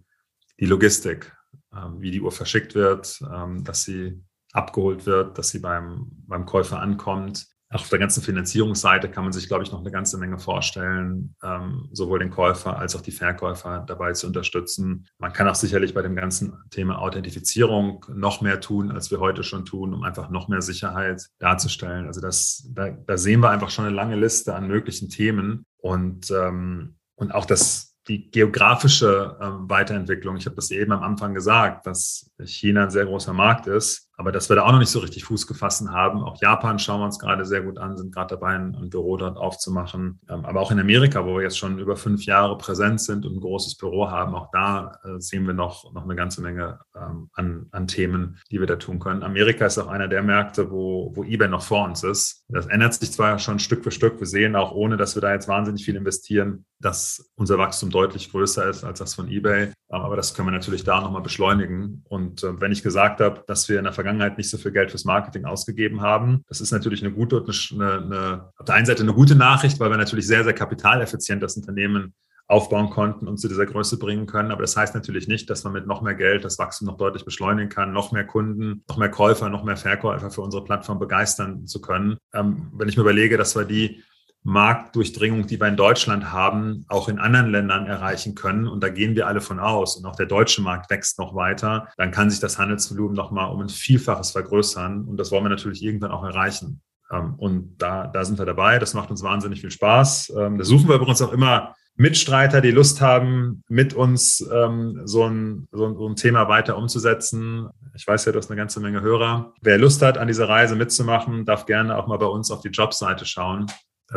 die 0.59 0.65
Logistik, 0.65 1.35
ähm, 1.75 1.99
wie 1.99 2.11
die 2.11 2.21
Uhr 2.21 2.31
verschickt 2.31 2.75
wird, 2.75 3.19
ähm, 3.33 3.63
dass 3.63 3.83
sie 3.83 4.21
abgeholt 4.51 5.07
wird, 5.07 5.37
dass 5.39 5.49
sie 5.49 5.59
beim, 5.59 6.11
beim 6.27 6.45
Käufer 6.45 6.79
ankommt, 6.79 7.47
auf 7.73 7.89
der 7.89 7.99
ganzen 7.99 8.21
Finanzierungsseite 8.21 9.09
kann 9.09 9.23
man 9.23 9.33
sich, 9.33 9.47
glaube 9.47 9.63
ich, 9.63 9.71
noch 9.71 9.79
eine 9.79 9.91
ganze 9.91 10.17
Menge 10.17 10.37
vorstellen, 10.37 11.35
ähm, 11.43 11.89
sowohl 11.91 12.19
den 12.19 12.29
Käufer 12.29 12.77
als 12.77 12.95
auch 12.95 13.01
die 13.01 13.11
Verkäufer 13.11 13.83
dabei 13.87 14.13
zu 14.13 14.27
unterstützen. 14.27 15.07
Man 15.17 15.33
kann 15.33 15.47
auch 15.47 15.55
sicherlich 15.55 15.93
bei 15.93 16.01
dem 16.01 16.15
ganzen 16.15 16.53
Thema 16.69 16.99
Authentifizierung 16.99 18.05
noch 18.13 18.41
mehr 18.41 18.59
tun, 18.61 18.91
als 18.91 19.11
wir 19.11 19.19
heute 19.19 19.43
schon 19.43 19.65
tun, 19.65 19.93
um 19.93 20.03
einfach 20.03 20.29
noch 20.29 20.47
mehr 20.47 20.61
Sicherheit 20.61 21.27
darzustellen. 21.39 22.05
Also 22.05 22.21
das, 22.21 22.69
da, 22.73 22.91
da 22.91 23.17
sehen 23.17 23.39
wir 23.39 23.49
einfach 23.49 23.69
schon 23.69 23.85
eine 23.85 23.95
lange 23.95 24.15
Liste 24.15 24.53
an 24.53 24.67
möglichen 24.67 25.09
Themen 25.09 25.65
und, 25.77 26.29
ähm, 26.31 26.95
und 27.15 27.33
auch 27.33 27.45
das 27.45 27.93
die 28.07 28.29
geografische 28.29 29.37
ähm, 29.41 29.69
Weiterentwicklung. 29.69 30.35
Ich 30.35 30.45
habe 30.45 30.55
das 30.55 30.71
eben 30.71 30.91
am 30.91 31.03
Anfang 31.03 31.33
gesagt, 31.33 31.87
dass 31.87 32.29
China 32.43 32.83
ein 32.83 32.89
sehr 32.89 33.05
großer 33.05 33.33
Markt 33.33 33.67
ist, 33.67 34.02
aber 34.15 34.31
dass 34.31 34.49
wir 34.49 34.55
da 34.55 34.63
auch 34.63 34.71
noch 34.71 34.79
nicht 34.79 34.91
so 34.91 34.99
richtig 34.99 35.23
Fuß 35.25 35.47
gefasst 35.47 35.87
haben. 35.89 36.23
Auch 36.23 36.39
Japan 36.39 36.77
schauen 36.77 37.01
wir 37.01 37.05
uns 37.05 37.17
gerade 37.17 37.45
sehr 37.45 37.61
gut 37.61 37.79
an, 37.79 37.97
sind 37.97 38.13
gerade 38.13 38.35
dabei, 38.35 38.55
ein, 38.55 38.89
Büro 38.89 39.17
dort 39.17 39.37
aufzumachen. 39.37 40.19
Ähm, 40.29 40.45
aber 40.45 40.61
auch 40.61 40.71
in 40.71 40.79
Amerika, 40.79 41.25
wo 41.25 41.35
wir 41.35 41.41
jetzt 41.41 41.57
schon 41.57 41.79
über 41.79 41.95
fünf 41.95 42.25
Jahre 42.25 42.57
präsent 42.57 43.01
sind 43.01 43.25
und 43.25 43.35
ein 43.37 43.39
großes 43.39 43.75
Büro 43.75 44.11
haben, 44.11 44.35
auch 44.35 44.49
da 44.51 44.99
äh, 45.03 45.19
sehen 45.19 45.47
wir 45.47 45.53
noch, 45.53 45.91
noch 45.93 46.03
eine 46.03 46.15
ganze 46.15 46.41
Menge 46.41 46.79
ähm, 46.95 47.29
an, 47.33 47.67
an 47.71 47.87
Themen, 47.87 48.37
die 48.51 48.59
wir 48.59 48.67
da 48.67 48.75
tun 48.75 48.99
können. 48.99 49.23
Amerika 49.23 49.65
ist 49.65 49.79
auch 49.79 49.87
einer 49.87 50.07
der 50.07 50.21
Märkte, 50.21 50.69
wo, 50.69 51.11
wo 51.15 51.23
eBay 51.23 51.47
noch 51.47 51.63
vor 51.63 51.85
uns 51.85 52.03
ist. 52.03 52.45
Das 52.49 52.67
ändert 52.67 52.93
sich 52.93 53.11
zwar 53.11 53.39
schon 53.39 53.57
Stück 53.57 53.83
für 53.83 53.91
Stück. 53.91 54.19
Wir 54.19 54.27
sehen 54.27 54.55
auch, 54.55 54.73
ohne 54.73 54.95
dass 54.95 55.15
wir 55.15 55.21
da 55.21 55.33
jetzt 55.33 55.47
wahnsinnig 55.47 55.83
viel 55.83 55.95
investieren, 55.95 56.65
dass 56.83 57.31
unser 57.35 57.57
Wachstum 57.57 57.89
deutlich 57.89 58.31
größer 58.31 58.69
ist 58.69 58.83
als 58.83 58.99
das 58.99 59.15
von 59.15 59.29
eBay. 59.29 59.71
Aber 59.89 60.15
das 60.15 60.33
können 60.33 60.47
wir 60.47 60.51
natürlich 60.51 60.83
da 60.83 61.01
nochmal 61.01 61.21
beschleunigen. 61.21 62.03
Und 62.09 62.43
äh, 62.43 62.59
wenn 62.59 62.71
ich 62.71 62.83
gesagt 62.83 63.21
habe, 63.21 63.43
dass 63.47 63.69
wir 63.69 63.77
in 63.77 63.85
der 63.85 63.93
Vergangenheit 63.93 64.37
nicht 64.37 64.49
so 64.49 64.57
viel 64.57 64.71
Geld 64.71 64.91
fürs 64.91 65.05
Marketing 65.05 65.45
ausgegeben 65.45 66.01
haben, 66.01 66.43
das 66.47 66.61
ist 66.61 66.71
natürlich 66.71 67.03
eine 67.03 67.13
gute 67.13 67.43
eine, 67.71 67.93
eine, 67.93 68.49
auf 68.57 68.65
der 68.65 68.75
einen 68.75 68.85
Seite 68.85 69.03
eine 69.03 69.13
gute 69.13 69.35
Nachricht, 69.35 69.79
weil 69.79 69.89
wir 69.89 69.97
natürlich 69.97 70.27
sehr, 70.27 70.43
sehr 70.43 70.53
kapitaleffizient 70.53 71.41
das 71.41 71.55
Unternehmen 71.55 72.13
aufbauen 72.47 72.89
konnten 72.89 73.27
und 73.27 73.37
zu 73.37 73.47
dieser 73.47 73.65
Größe 73.65 73.97
bringen 73.97 74.25
können. 74.25 74.51
Aber 74.51 74.61
das 74.61 74.75
heißt 74.75 74.93
natürlich 74.93 75.27
nicht, 75.27 75.49
dass 75.49 75.63
man 75.63 75.73
mit 75.73 75.87
noch 75.87 76.01
mehr 76.01 76.15
Geld 76.15 76.43
das 76.43 76.59
Wachstum 76.59 76.87
noch 76.87 76.97
deutlich 76.97 77.23
beschleunigen 77.23 77.69
kann, 77.69 77.93
noch 77.93 78.11
mehr 78.11 78.25
Kunden, 78.25 78.83
noch 78.89 78.97
mehr 78.97 79.09
Käufer, 79.09 79.49
noch 79.49 79.63
mehr 79.63 79.77
Verkäufer 79.77 80.29
für 80.29 80.41
unsere 80.41 80.63
Plattform 80.63 80.99
begeistern 80.99 81.65
zu 81.65 81.79
können. 81.79 82.17
Ähm, 82.33 82.71
wenn 82.73 82.89
ich 82.89 82.97
mir 82.97 83.03
überlege, 83.03 83.37
dass 83.37 83.55
wir 83.55 83.63
die 83.63 84.03
Marktdurchdringung, 84.43 85.47
die 85.47 85.59
wir 85.59 85.67
in 85.67 85.77
Deutschland 85.77 86.31
haben, 86.31 86.85
auch 86.89 87.07
in 87.09 87.19
anderen 87.19 87.49
Ländern 87.49 87.85
erreichen 87.85 88.35
können. 88.35 88.67
Und 88.67 88.83
da 88.83 88.89
gehen 88.89 89.15
wir 89.15 89.27
alle 89.27 89.41
von 89.41 89.59
aus. 89.59 89.95
Und 89.95 90.05
auch 90.05 90.15
der 90.15 90.25
deutsche 90.25 90.61
Markt 90.61 90.89
wächst 90.89 91.17
noch 91.19 91.33
weiter. 91.35 91.87
Dann 91.97 92.11
kann 92.11 92.29
sich 92.29 92.39
das 92.39 92.57
Handelsvolumen 92.57 93.15
nochmal 93.15 93.51
um 93.51 93.61
ein 93.61 93.69
Vielfaches 93.69 94.31
vergrößern. 94.31 95.05
Und 95.05 95.17
das 95.17 95.31
wollen 95.31 95.45
wir 95.45 95.49
natürlich 95.49 95.83
irgendwann 95.83 96.11
auch 96.11 96.23
erreichen. 96.23 96.81
Ähm, 97.11 97.35
und 97.37 97.77
da, 97.77 98.07
da 98.07 98.25
sind 98.25 98.37
wir 98.37 98.45
dabei. 98.45 98.79
Das 98.79 98.93
macht 98.93 99.11
uns 99.11 99.23
wahnsinnig 99.23 99.61
viel 99.61 99.71
Spaß. 99.71 100.33
Ähm, 100.37 100.57
da 100.57 100.63
suchen 100.63 100.87
wir 100.87 100.95
übrigens 100.95 101.21
auch 101.21 101.31
immer 101.31 101.75
Mitstreiter, 101.95 102.59
die 102.59 102.71
Lust 102.71 103.01
haben, 103.01 103.63
mit 103.69 103.93
uns 103.93 104.43
ähm, 104.51 105.01
so, 105.05 105.25
ein, 105.25 105.67
so, 105.71 105.85
ein, 105.85 105.95
so 105.95 106.07
ein 106.07 106.15
Thema 106.15 106.47
weiter 106.47 106.75
umzusetzen. 106.75 107.69
Ich 107.95 108.07
weiß 108.07 108.25
ja, 108.25 108.31
du 108.31 108.39
hast 108.39 108.49
eine 108.49 108.57
ganze 108.57 108.79
Menge 108.79 109.01
Hörer. 109.01 109.53
Wer 109.61 109.77
Lust 109.77 110.01
hat, 110.01 110.17
an 110.17 110.27
dieser 110.27 110.49
Reise 110.49 110.75
mitzumachen, 110.75 111.45
darf 111.45 111.67
gerne 111.67 111.95
auch 111.95 112.07
mal 112.07 112.17
bei 112.17 112.25
uns 112.25 112.49
auf 112.49 112.61
die 112.61 112.69
Jobseite 112.69 113.25
schauen. 113.25 113.67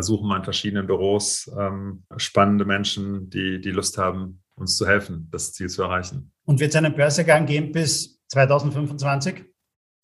Suchen 0.02 0.28
wir 0.28 0.36
in 0.36 0.44
verschiedenen 0.44 0.86
Büros 0.86 1.50
ähm, 1.58 2.04
spannende 2.16 2.64
Menschen, 2.64 3.30
die, 3.30 3.60
die 3.60 3.70
Lust 3.70 3.98
haben, 3.98 4.42
uns 4.54 4.76
zu 4.76 4.86
helfen, 4.86 5.28
das 5.30 5.52
Ziel 5.52 5.68
zu 5.68 5.82
erreichen. 5.82 6.32
Und 6.44 6.60
wird 6.60 6.70
es 6.70 6.76
einen 6.76 6.94
Börsegang 6.94 7.46
geben 7.46 7.72
bis 7.72 8.22
2025? 8.28 9.44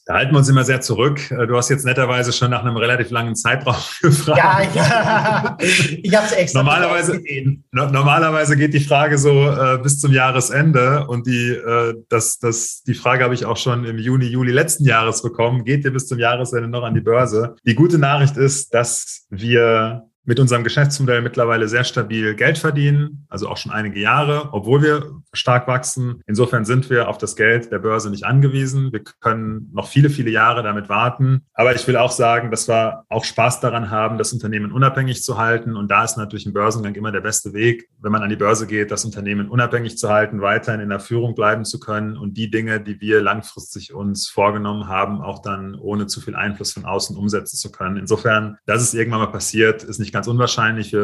Da 0.05 0.15
halten 0.15 0.33
wir 0.33 0.39
uns 0.39 0.49
immer 0.49 0.65
sehr 0.65 0.81
zurück. 0.81 1.31
Äh, 1.31 1.47
du 1.47 1.57
hast 1.57 1.69
jetzt 1.69 1.85
netterweise 1.85 2.33
schon 2.33 2.51
nach 2.51 2.63
einem 2.63 2.77
relativ 2.77 3.11
langen 3.11 3.37
Zeitraum 3.37 3.77
gefragt. 4.03 4.39
Ja, 4.39 4.63
ja. 4.75 5.59
ich 6.03 6.17
habe 6.17 6.27
es 6.27 6.33
extra 6.33 6.63
normalerweise, 6.63 7.21
no, 7.71 7.89
normalerweise 7.89 8.57
geht 8.57 8.75
die 8.75 8.81
Frage 8.81 9.17
so 9.17 9.49
äh, 9.49 9.79
bis 9.81 10.01
zum 10.01 10.13
Jahresende 10.13 11.07
und 11.07 11.27
die, 11.27 11.51
äh, 11.51 11.95
das, 12.09 12.39
das, 12.39 12.83
die 12.83 12.95
Frage 12.95 13.23
habe 13.23 13.35
ich 13.35 13.45
auch 13.45 13.57
schon 13.57 13.85
im 13.85 13.99
Juni, 13.99 14.27
Juli 14.27 14.51
letzten 14.51 14.85
Jahres 14.85 15.23
bekommen. 15.23 15.65
Geht 15.65 15.85
ihr 15.85 15.93
bis 15.93 16.09
zum 16.09 16.19
Jahresende 16.19 16.69
noch 16.69 16.83
an 16.83 16.95
die 16.95 17.01
Börse? 17.01 17.55
Die 17.65 17.77
gute 17.77 17.99
Nachricht 17.99 18.37
ist, 18.37 18.75
dass 18.75 19.27
wir 19.31 20.09
mit 20.25 20.39
unserem 20.39 20.63
Geschäftsmodell 20.63 21.21
mittlerweile 21.21 21.69
sehr 21.69 21.85
stabil 21.85 22.35
Geld 22.35 22.59
verdienen, 22.59 23.27
also 23.29 23.49
auch 23.49 23.57
schon 23.57 23.73
einige 23.73 24.01
Jahre, 24.01 24.51
obwohl 24.53 24.83
wir 24.83 25.23
stark 25.33 25.67
wachsen. 25.67 26.23
Insofern 26.27 26.65
sind 26.65 26.91
wir 26.91 27.09
auf 27.09 27.19
das 27.19 27.35
Geld 27.35 27.73
der 27.73 27.81
Börse 27.81 28.11
nicht 28.11 28.25
angewiesen. 28.25 28.93
Wir 28.93 29.03
können 29.03 29.71
noch 29.73 29.89
viele, 29.89 30.11
viele 30.11 30.31
Jahre 30.31 30.63
damit 30.63 30.89
warten. 30.89 31.43
Aber 31.55 31.75
ich 31.75 31.87
will 31.89 31.97
auch 31.97 32.13
sagen, 32.13 32.51
dass 32.51 32.69
wir 32.69 33.05
auch 33.09 33.25
Spaß 33.25 33.61
daran 33.61 33.91
haben, 33.91 34.19
das 34.19 34.33
Unternehmen 34.33 34.73
unabhängig 34.73 35.23
zu 35.23 35.39
halten. 35.39 35.77
Und 35.77 35.91
da 35.91 36.05
ist 36.05 36.17
natürlich 36.17 36.47
ein 36.47 36.53
Börsengang 36.53 36.95
immer 36.95 37.11
der 37.11 37.21
beste 37.21 37.53
Weg, 37.53 37.89
wenn 38.01 38.13
man 38.13 38.23
an 38.23 38.31
die 38.31 38.37
Börse 38.37 38.67
geht, 38.67 38.91
das 38.91 39.05
Unternehmen 39.05 39.49
unabhängig 39.49 39.99
zu 39.99 40.09
halten, 40.09 40.41
weiterhin 40.41 40.81
in 40.81 40.91
der 40.91 41.01
Führung 41.01 41.35
bleiben 41.35 41.65
zu 41.65 41.81
können 41.81 42.17
und 42.17 42.37
die 42.37 42.51
Dinge, 42.51 42.81
die 42.81 43.01
wir 43.01 43.23
langfristig 43.23 43.93
uns 43.93 44.29
vorgenommen 44.29 44.87
haben, 44.87 45.21
auch 45.21 45.43
dann 45.43 45.75
ohne 45.75 46.07
zu 46.07 46.21
viel 46.21 46.37
Einfluss 46.37 46.73
von 46.73 46.85
außen 46.85 47.17
umsetzen 47.17 47.57
zu 47.57 47.73
können. 47.73 47.97
Insofern, 47.97 48.59
dass 48.67 48.83
es 48.83 48.95
irgendwann 48.95 49.21
mal 49.21 49.27
passiert, 49.33 49.83
ist 49.83 49.99
nicht 49.99 50.12
nicht 50.13 50.15
ganz 50.15 50.29
unwahrscheinlich. 50.29 50.95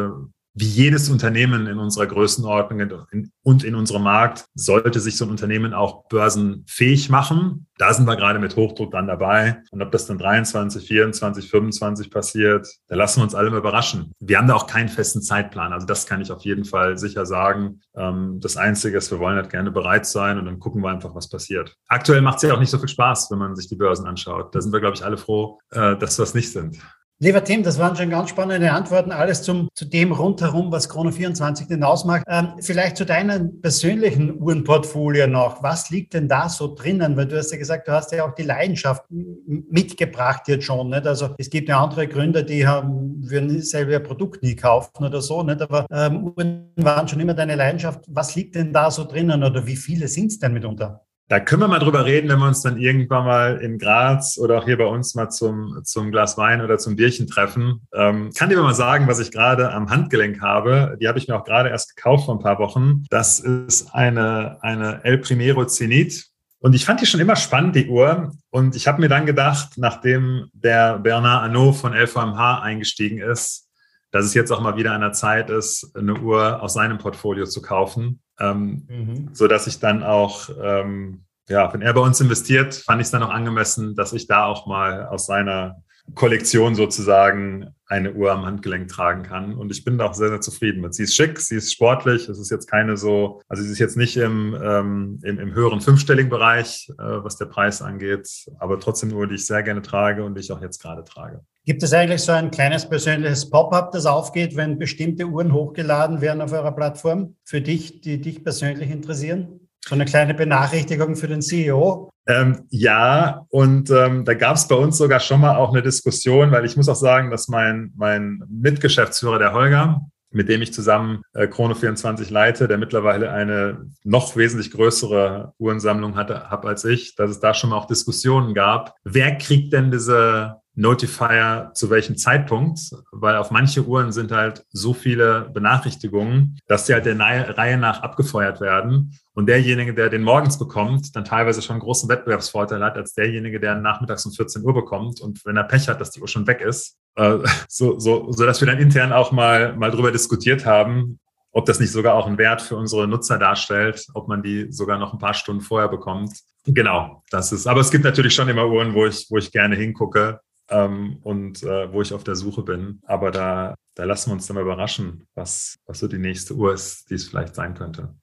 Wie 0.55 0.65
jedes 0.65 1.09
Unternehmen 1.09 1.67
in 1.67 1.77
unserer 1.77 2.07
Größenordnung 2.07 3.07
und 3.43 3.63
in 3.63 3.75
unserem 3.75 4.03
Markt 4.03 4.45
sollte 4.55 4.99
sich 4.99 5.15
so 5.15 5.25
ein 5.25 5.31
Unternehmen 5.31 5.73
auch 5.73 6.07
börsenfähig 6.09 7.09
machen. 7.09 7.67
Da 7.77 7.93
sind 7.93 8.07
wir 8.07 8.15
gerade 8.17 8.39
mit 8.39 8.55
Hochdruck 8.55 8.91
dann 8.91 9.07
dabei. 9.07 9.61
Und 9.71 9.81
ob 9.81 9.91
das 9.91 10.07
dann 10.07 10.17
23, 10.17 10.85
24, 10.85 11.49
25 11.49 12.11
passiert, 12.11 12.67
da 12.87 12.95
lassen 12.95 13.19
wir 13.19 13.23
uns 13.23 13.35
alle 13.35 13.55
überraschen. 13.55 14.11
Wir 14.19 14.37
haben 14.37 14.47
da 14.47 14.55
auch 14.55 14.67
keinen 14.67 14.89
festen 14.89 15.21
Zeitplan. 15.21 15.71
Also 15.71 15.85
das 15.85 16.07
kann 16.07 16.19
ich 16.19 16.31
auf 16.31 16.43
jeden 16.43 16.65
Fall 16.65 16.97
sicher 16.97 17.25
sagen. 17.25 17.81
Ähm, 17.95 18.39
das 18.41 18.57
Einzige 18.57 18.97
ist, 18.97 19.11
wir 19.11 19.19
wollen 19.19 19.37
halt 19.37 19.51
gerne 19.51 19.71
bereit 19.71 20.07
sein 20.07 20.39
und 20.39 20.45
dann 20.45 20.59
gucken 20.59 20.81
wir 20.83 20.89
einfach, 20.89 21.15
was 21.15 21.29
passiert. 21.29 21.75
Aktuell 21.87 22.21
macht 22.21 22.37
es 22.37 22.49
ja 22.49 22.55
auch 22.55 22.59
nicht 22.59 22.71
so 22.71 22.79
viel 22.79 22.89
Spaß, 22.89 23.31
wenn 23.31 23.39
man 23.39 23.55
sich 23.55 23.69
die 23.69 23.77
Börsen 23.77 24.07
anschaut. 24.07 24.53
Da 24.53 24.61
sind 24.61 24.73
wir, 24.73 24.81
glaube 24.81 24.95
ich, 24.95 25.05
alle 25.05 25.17
froh, 25.17 25.59
äh, 25.71 25.95
dass 25.95 26.17
wir 26.17 26.23
es 26.23 26.33
nicht 26.33 26.51
sind. 26.51 26.79
Lieber 27.21 27.43
Tim, 27.43 27.63
das 27.63 27.77
waren 27.77 27.97
schon 27.97 28.09
ganz 28.09 28.29
spannende 28.29 28.71
Antworten. 28.71 29.11
Alles 29.11 29.43
zum, 29.43 29.67
zu 29.73 29.83
dem 29.83 30.13
rundherum, 30.13 30.71
was 30.71 30.87
Chrono 30.87 31.11
24 31.11 31.67
denn 31.67 31.83
ausmacht. 31.83 32.23
Ähm, 32.29 32.53
vielleicht 32.61 32.95
zu 32.95 33.05
deinem 33.05 33.59
persönlichen 33.59 34.41
Uhrenportfolio 34.41 35.27
noch. 35.27 35.61
Was 35.61 35.89
liegt 35.89 36.13
denn 36.13 36.29
da 36.29 36.47
so 36.47 36.73
drinnen? 36.73 37.17
Weil 37.17 37.25
du 37.25 37.37
hast 37.37 37.51
ja 37.51 37.57
gesagt, 37.57 37.89
du 37.89 37.91
hast 37.91 38.13
ja 38.13 38.25
auch 38.25 38.35
die 38.35 38.43
Leidenschaft 38.43 39.03
mitgebracht 39.09 40.47
jetzt 40.47 40.63
schon. 40.63 40.91
Nicht? 40.91 41.05
Also 41.05 41.35
es 41.37 41.49
gibt 41.49 41.67
ja 41.67 41.83
andere 41.83 42.07
Gründer, 42.07 42.41
die 42.41 42.65
haben, 42.65 43.17
würden 43.29 43.61
selber 43.63 43.91
ihr 43.91 43.99
Produkt 43.99 44.41
nie 44.41 44.55
kaufen 44.55 45.03
oder 45.03 45.21
so. 45.21 45.43
Nicht? 45.43 45.61
Aber 45.61 45.87
ähm, 45.91 46.31
Uhren 46.37 46.71
waren 46.77 47.05
schon 47.09 47.19
immer 47.19 47.33
deine 47.33 47.55
Leidenschaft. 47.55 48.05
Was 48.07 48.35
liegt 48.35 48.55
denn 48.55 48.71
da 48.71 48.89
so 48.89 49.03
drinnen 49.03 49.43
oder 49.43 49.67
wie 49.67 49.75
viele 49.75 50.07
sind 50.07 50.27
es 50.27 50.39
denn 50.39 50.53
mitunter? 50.53 51.05
Da 51.29 51.39
können 51.39 51.61
wir 51.61 51.67
mal 51.67 51.77
drüber 51.77 52.05
reden, 52.05 52.27
wenn 52.27 52.39
wir 52.39 52.47
uns 52.47 52.63
dann 52.63 52.79
irgendwann 52.79 53.23
mal 53.23 53.57
in 53.61 53.77
Graz 53.77 54.39
oder 54.39 54.57
auch 54.57 54.65
hier 54.65 54.79
bei 54.79 54.85
uns 54.85 55.13
mal 55.13 55.29
zum, 55.29 55.79
zum 55.83 56.09
Glas 56.09 56.39
Wein 56.39 56.59
oder 56.59 56.79
zum 56.79 56.95
Bierchen 56.95 57.27
treffen. 57.27 57.87
Ähm, 57.93 58.31
kann 58.35 58.49
dir 58.49 58.59
mal 58.59 58.73
sagen, 58.73 59.07
was 59.07 59.19
ich 59.19 59.31
gerade 59.31 59.71
am 59.71 59.91
Handgelenk 59.91 60.41
habe. 60.41 60.97
Die 60.99 61.07
habe 61.07 61.19
ich 61.19 61.27
mir 61.27 61.35
auch 61.35 61.43
gerade 61.43 61.69
erst 61.69 61.95
gekauft 61.95 62.25
vor 62.25 62.33
ein 62.33 62.41
paar 62.41 62.57
Wochen. 62.57 63.05
Das 63.11 63.39
ist 63.39 63.93
eine, 63.93 64.57
eine 64.61 65.01
El 65.03 65.19
Primero 65.19 65.65
Zenit. 65.67 66.25
Und 66.61 66.73
ich 66.73 66.83
fand 66.83 66.99
die 66.99 67.05
schon 67.05 67.19
immer 67.19 67.35
spannend, 67.35 67.75
die 67.75 67.87
Uhr. 67.87 68.31
Und 68.49 68.75
ich 68.75 68.87
habe 68.87 68.99
mir 68.99 69.07
dann 69.07 69.27
gedacht, 69.27 69.73
nachdem 69.77 70.49
der 70.53 70.97
Bernard 70.97 71.43
Arnault 71.43 71.75
von 71.75 71.93
LVMH 71.93 72.63
eingestiegen 72.63 73.19
ist, 73.19 73.68
dass 74.11 74.25
es 74.25 74.33
jetzt 74.33 74.51
auch 74.51 74.61
mal 74.61 74.75
wieder 74.75 74.93
an 74.93 75.01
der 75.01 75.13
Zeit 75.13 75.49
ist, 75.49 75.91
eine 75.95 76.19
Uhr 76.19 76.61
aus 76.61 76.73
seinem 76.73 76.97
Portfolio 76.97 77.45
zu 77.45 77.61
kaufen 77.61 78.21
ähm, 78.39 78.85
mhm. 78.87 79.29
so 79.33 79.47
dass 79.47 79.67
ich 79.67 79.79
dann 79.79 80.03
auch, 80.03 80.49
ähm, 80.61 81.25
ja, 81.47 81.71
wenn 81.73 81.81
er 81.81 81.93
bei 81.93 82.01
uns 82.01 82.21
investiert, 82.21 82.75
fand 82.75 83.01
ich 83.01 83.05
es 83.05 83.11
dann 83.11 83.23
auch 83.23 83.31
angemessen, 83.31 83.95
dass 83.95 84.13
ich 84.13 84.27
da 84.27 84.45
auch 84.45 84.67
mal 84.67 85.07
aus 85.07 85.25
seiner 85.25 85.83
Kollektion 86.15 86.73
sozusagen 86.73 87.75
eine 87.85 88.13
Uhr 88.13 88.31
am 88.31 88.45
Handgelenk 88.45 88.87
tragen 88.87 89.23
kann. 89.23 89.55
Und 89.55 89.71
ich 89.71 89.83
bin 89.83 89.97
da 89.97 90.05
auch 90.05 90.13
sehr, 90.13 90.29
sehr 90.29 90.41
zufrieden 90.41 90.81
mit. 90.81 90.95
Sie 90.95 91.03
ist 91.03 91.15
schick, 91.15 91.39
sie 91.39 91.55
ist 91.55 91.71
sportlich. 91.71 92.29
Es 92.29 92.39
ist 92.39 92.49
jetzt 92.49 92.67
keine 92.67 92.97
so, 92.97 93.41
also 93.47 93.61
sie 93.61 93.71
ist 93.71 93.79
jetzt 93.79 93.97
nicht 93.97 94.17
im, 94.17 94.57
ähm, 94.61 95.19
im, 95.23 95.39
im, 95.39 95.53
höheren 95.53 95.81
fünfstelligen 95.81 96.29
Bereich, 96.29 96.91
äh, 96.97 97.03
was 97.03 97.37
der 97.37 97.45
Preis 97.45 97.81
angeht, 97.81 98.27
aber 98.59 98.79
trotzdem 98.79 99.09
eine 99.09 99.19
Uhr, 99.19 99.27
die 99.27 99.35
ich 99.35 99.45
sehr 99.45 99.61
gerne 99.61 99.81
trage 99.81 100.23
und 100.23 100.35
die 100.35 100.41
ich 100.41 100.51
auch 100.51 100.61
jetzt 100.61 100.81
gerade 100.81 101.03
trage. 101.03 101.41
Gibt 101.69 101.83
es 101.83 101.93
eigentlich 101.93 102.21
so 102.21 102.31
ein 102.31 102.49
kleines 102.49 102.89
persönliches 102.89 103.47
Pop-up, 103.47 103.91
das 103.91 104.07
aufgeht, 104.07 104.55
wenn 104.55 104.79
bestimmte 104.79 105.25
Uhren 105.25 105.53
hochgeladen 105.53 106.19
werden 106.19 106.41
auf 106.41 106.51
eurer 106.51 106.71
Plattform 106.71 107.35
für 107.43 107.61
dich, 107.61 108.01
die 108.01 108.19
dich 108.19 108.43
persönlich 108.43 108.89
interessieren? 108.89 109.59
So 109.85 109.93
eine 109.93 110.05
kleine 110.05 110.33
Benachrichtigung 110.33 111.15
für 111.15 111.27
den 111.27 111.43
CEO? 111.43 112.09
Ähm, 112.25 112.63
ja, 112.71 113.45
und 113.49 113.91
ähm, 113.91 114.25
da 114.25 114.33
gab 114.33 114.55
es 114.55 114.67
bei 114.67 114.73
uns 114.73 114.97
sogar 114.97 115.19
schon 115.19 115.41
mal 115.41 115.57
auch 115.57 115.69
eine 115.69 115.83
Diskussion, 115.83 116.51
weil 116.51 116.65
ich 116.65 116.75
muss 116.75 116.89
auch 116.89 116.95
sagen, 116.95 117.29
dass 117.29 117.49
mein, 117.49 117.93
mein 117.95 118.41
Mitgeschäftsführer, 118.49 119.37
der 119.37 119.53
Holger, 119.53 120.01
mit 120.31 120.49
dem 120.49 120.63
ich 120.63 120.73
zusammen 120.73 121.21
äh, 121.33 121.47
Chrono 121.47 121.75
24 121.75 122.31
leite, 122.31 122.67
der 122.67 122.79
mittlerweile 122.79 123.31
eine 123.31 123.85
noch 124.03 124.35
wesentlich 124.35 124.71
größere 124.71 125.53
Uhrensammlung 125.59 126.15
hatte, 126.15 126.49
hab 126.49 126.65
als 126.65 126.83
ich, 126.83 127.15
dass 127.15 127.29
es 127.29 127.39
da 127.39 127.53
schon 127.53 127.69
mal 127.69 127.77
auch 127.77 127.85
Diskussionen 127.85 128.55
gab. 128.55 128.95
Wer 129.03 129.37
kriegt 129.37 129.71
denn 129.73 129.91
diese 129.91 130.55
Notifier 130.79 131.71
zu 131.73 131.89
welchem 131.89 132.15
Zeitpunkt, 132.15 132.79
weil 133.11 133.35
auf 133.35 133.51
manche 133.51 133.85
Uhren 133.85 134.13
sind 134.13 134.31
halt 134.31 134.63
so 134.71 134.93
viele 134.93 135.49
Benachrichtigungen, 135.53 136.57
dass 136.67 136.85
die 136.85 136.93
halt 136.93 137.05
der 137.05 137.19
Reihe 137.19 137.77
nach 137.77 138.01
abgefeuert 138.01 138.61
werden. 138.61 139.13
Und 139.33 139.47
derjenige, 139.47 139.93
der 139.93 140.09
den 140.09 140.23
morgens 140.23 140.57
bekommt, 140.57 141.15
dann 141.15 141.25
teilweise 141.25 141.61
schon 141.61 141.75
einen 141.75 141.81
großen 141.81 142.07
Wettbewerbsvorteil 142.07 142.81
hat, 142.81 142.95
als 142.95 143.13
derjenige, 143.13 143.59
der 143.59 143.75
nachmittags 143.75 144.25
um 144.25 144.31
14 144.31 144.63
Uhr 144.63 144.73
bekommt. 144.73 145.19
Und 145.19 145.45
wenn 145.45 145.57
er 145.57 145.65
Pech 145.65 145.89
hat, 145.89 145.99
dass 145.99 146.11
die 146.11 146.21
Uhr 146.21 146.29
schon 146.29 146.47
weg 146.47 146.61
ist, 146.61 146.97
äh, 147.15 147.39
so, 147.67 147.99
so, 147.99 148.31
so 148.31 148.45
dass 148.45 148.61
wir 148.61 148.67
dann 148.67 148.79
intern 148.79 149.11
auch 149.11 149.33
mal, 149.33 149.75
mal 149.75 149.91
drüber 149.91 150.11
diskutiert 150.11 150.65
haben, 150.65 151.19
ob 151.51 151.65
das 151.65 151.81
nicht 151.81 151.91
sogar 151.91 152.15
auch 152.15 152.25
einen 152.25 152.37
Wert 152.37 152.61
für 152.61 152.77
unsere 152.77 153.05
Nutzer 153.05 153.37
darstellt, 153.37 154.07
ob 154.13 154.29
man 154.29 154.41
die 154.41 154.71
sogar 154.71 154.97
noch 154.97 155.11
ein 155.11 155.19
paar 155.19 155.33
Stunden 155.33 155.61
vorher 155.61 155.89
bekommt. 155.89 156.31
Genau, 156.65 157.23
das 157.31 157.51
ist. 157.51 157.67
Aber 157.67 157.81
es 157.81 157.91
gibt 157.91 158.05
natürlich 158.05 158.33
schon 158.33 158.47
immer 158.47 158.67
Uhren, 158.67 158.93
wo 158.93 159.05
ich, 159.05 159.25
wo 159.29 159.37
ich 159.37 159.51
gerne 159.51 159.75
hingucke 159.75 160.39
ähm, 160.69 161.19
und 161.23 161.63
äh, 161.63 161.91
wo 161.91 162.01
ich 162.01 162.13
auf 162.13 162.23
der 162.23 162.35
Suche 162.35 162.63
bin. 162.63 162.99
Aber 163.03 163.31
da, 163.31 163.75
da 163.95 164.03
lassen 164.03 164.29
wir 164.29 164.33
uns 164.33 164.47
dann 164.47 164.55
mal 164.55 164.63
überraschen, 164.63 165.27
was, 165.35 165.77
was 165.85 165.99
so 165.99 166.07
die 166.07 166.17
nächste 166.17 166.53
Uhr 166.55 166.73
ist, 166.73 167.09
die 167.09 167.15
es 167.15 167.27
vielleicht 167.27 167.55
sein 167.55 167.73
könnte. 167.73 168.15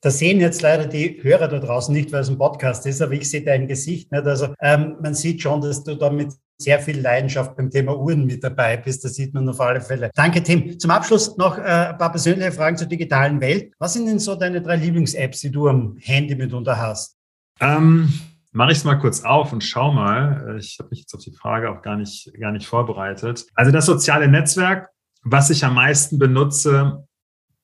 Das 0.00 0.18
sehen 0.18 0.40
jetzt 0.40 0.62
leider 0.62 0.86
die 0.86 1.22
Hörer 1.22 1.48
da 1.48 1.58
draußen 1.58 1.92
nicht, 1.92 2.12
weil 2.12 2.20
es 2.20 2.28
ein 2.28 2.38
Podcast 2.38 2.86
ist, 2.86 3.02
aber 3.02 3.12
ich 3.14 3.28
sehe 3.28 3.42
dein 3.42 3.66
Gesicht 3.66 4.12
nicht. 4.12 4.24
Also 4.24 4.54
ähm, 4.60 4.96
man 5.02 5.14
sieht 5.14 5.42
schon, 5.42 5.60
dass 5.60 5.82
du 5.82 5.96
da 5.96 6.08
mit 6.08 6.32
sehr 6.56 6.78
viel 6.78 7.00
Leidenschaft 7.00 7.56
beim 7.56 7.70
Thema 7.70 7.96
Uhren 7.96 8.26
mit 8.26 8.42
dabei 8.42 8.76
bist. 8.76 9.04
Das 9.04 9.14
sieht 9.14 9.34
man 9.34 9.48
auf 9.48 9.60
alle 9.60 9.80
Fälle. 9.80 10.10
Danke, 10.14 10.42
Tim. 10.42 10.78
Zum 10.78 10.90
Abschluss 10.90 11.36
noch 11.36 11.58
äh, 11.58 11.62
ein 11.62 11.98
paar 11.98 12.10
persönliche 12.10 12.52
Fragen 12.52 12.76
zur 12.76 12.86
digitalen 12.86 13.40
Welt. 13.40 13.72
Was 13.78 13.94
sind 13.94 14.06
denn 14.06 14.18
so 14.18 14.36
deine 14.36 14.62
drei 14.62 14.76
Lieblings-Apps, 14.76 15.40
die 15.40 15.50
du 15.50 15.68
am 15.68 15.96
Handy 16.00 16.34
mitunter 16.36 16.80
hast? 16.80 17.16
Ähm, 17.60 18.12
mache 18.58 18.72
ich 18.72 18.78
es 18.78 18.84
mal 18.84 18.96
kurz 18.96 19.22
auf 19.22 19.52
und 19.52 19.62
schau 19.62 19.92
mal. 19.92 20.56
Äh, 20.56 20.58
ich 20.58 20.78
habe 20.80 20.90
mich 20.90 20.98
jetzt 20.98 21.14
auf 21.14 21.22
die 21.22 21.32
Frage 21.32 21.70
auch 21.70 21.80
gar 21.80 21.96
nicht, 21.96 22.32
gar 22.40 22.50
nicht 22.50 22.66
vorbereitet. 22.66 23.46
Also 23.54 23.70
das 23.70 23.86
soziale 23.86 24.26
Netzwerk, 24.26 24.90
was 25.22 25.48
ich 25.50 25.64
am 25.64 25.74
meisten 25.74 26.18
benutze, 26.18 27.06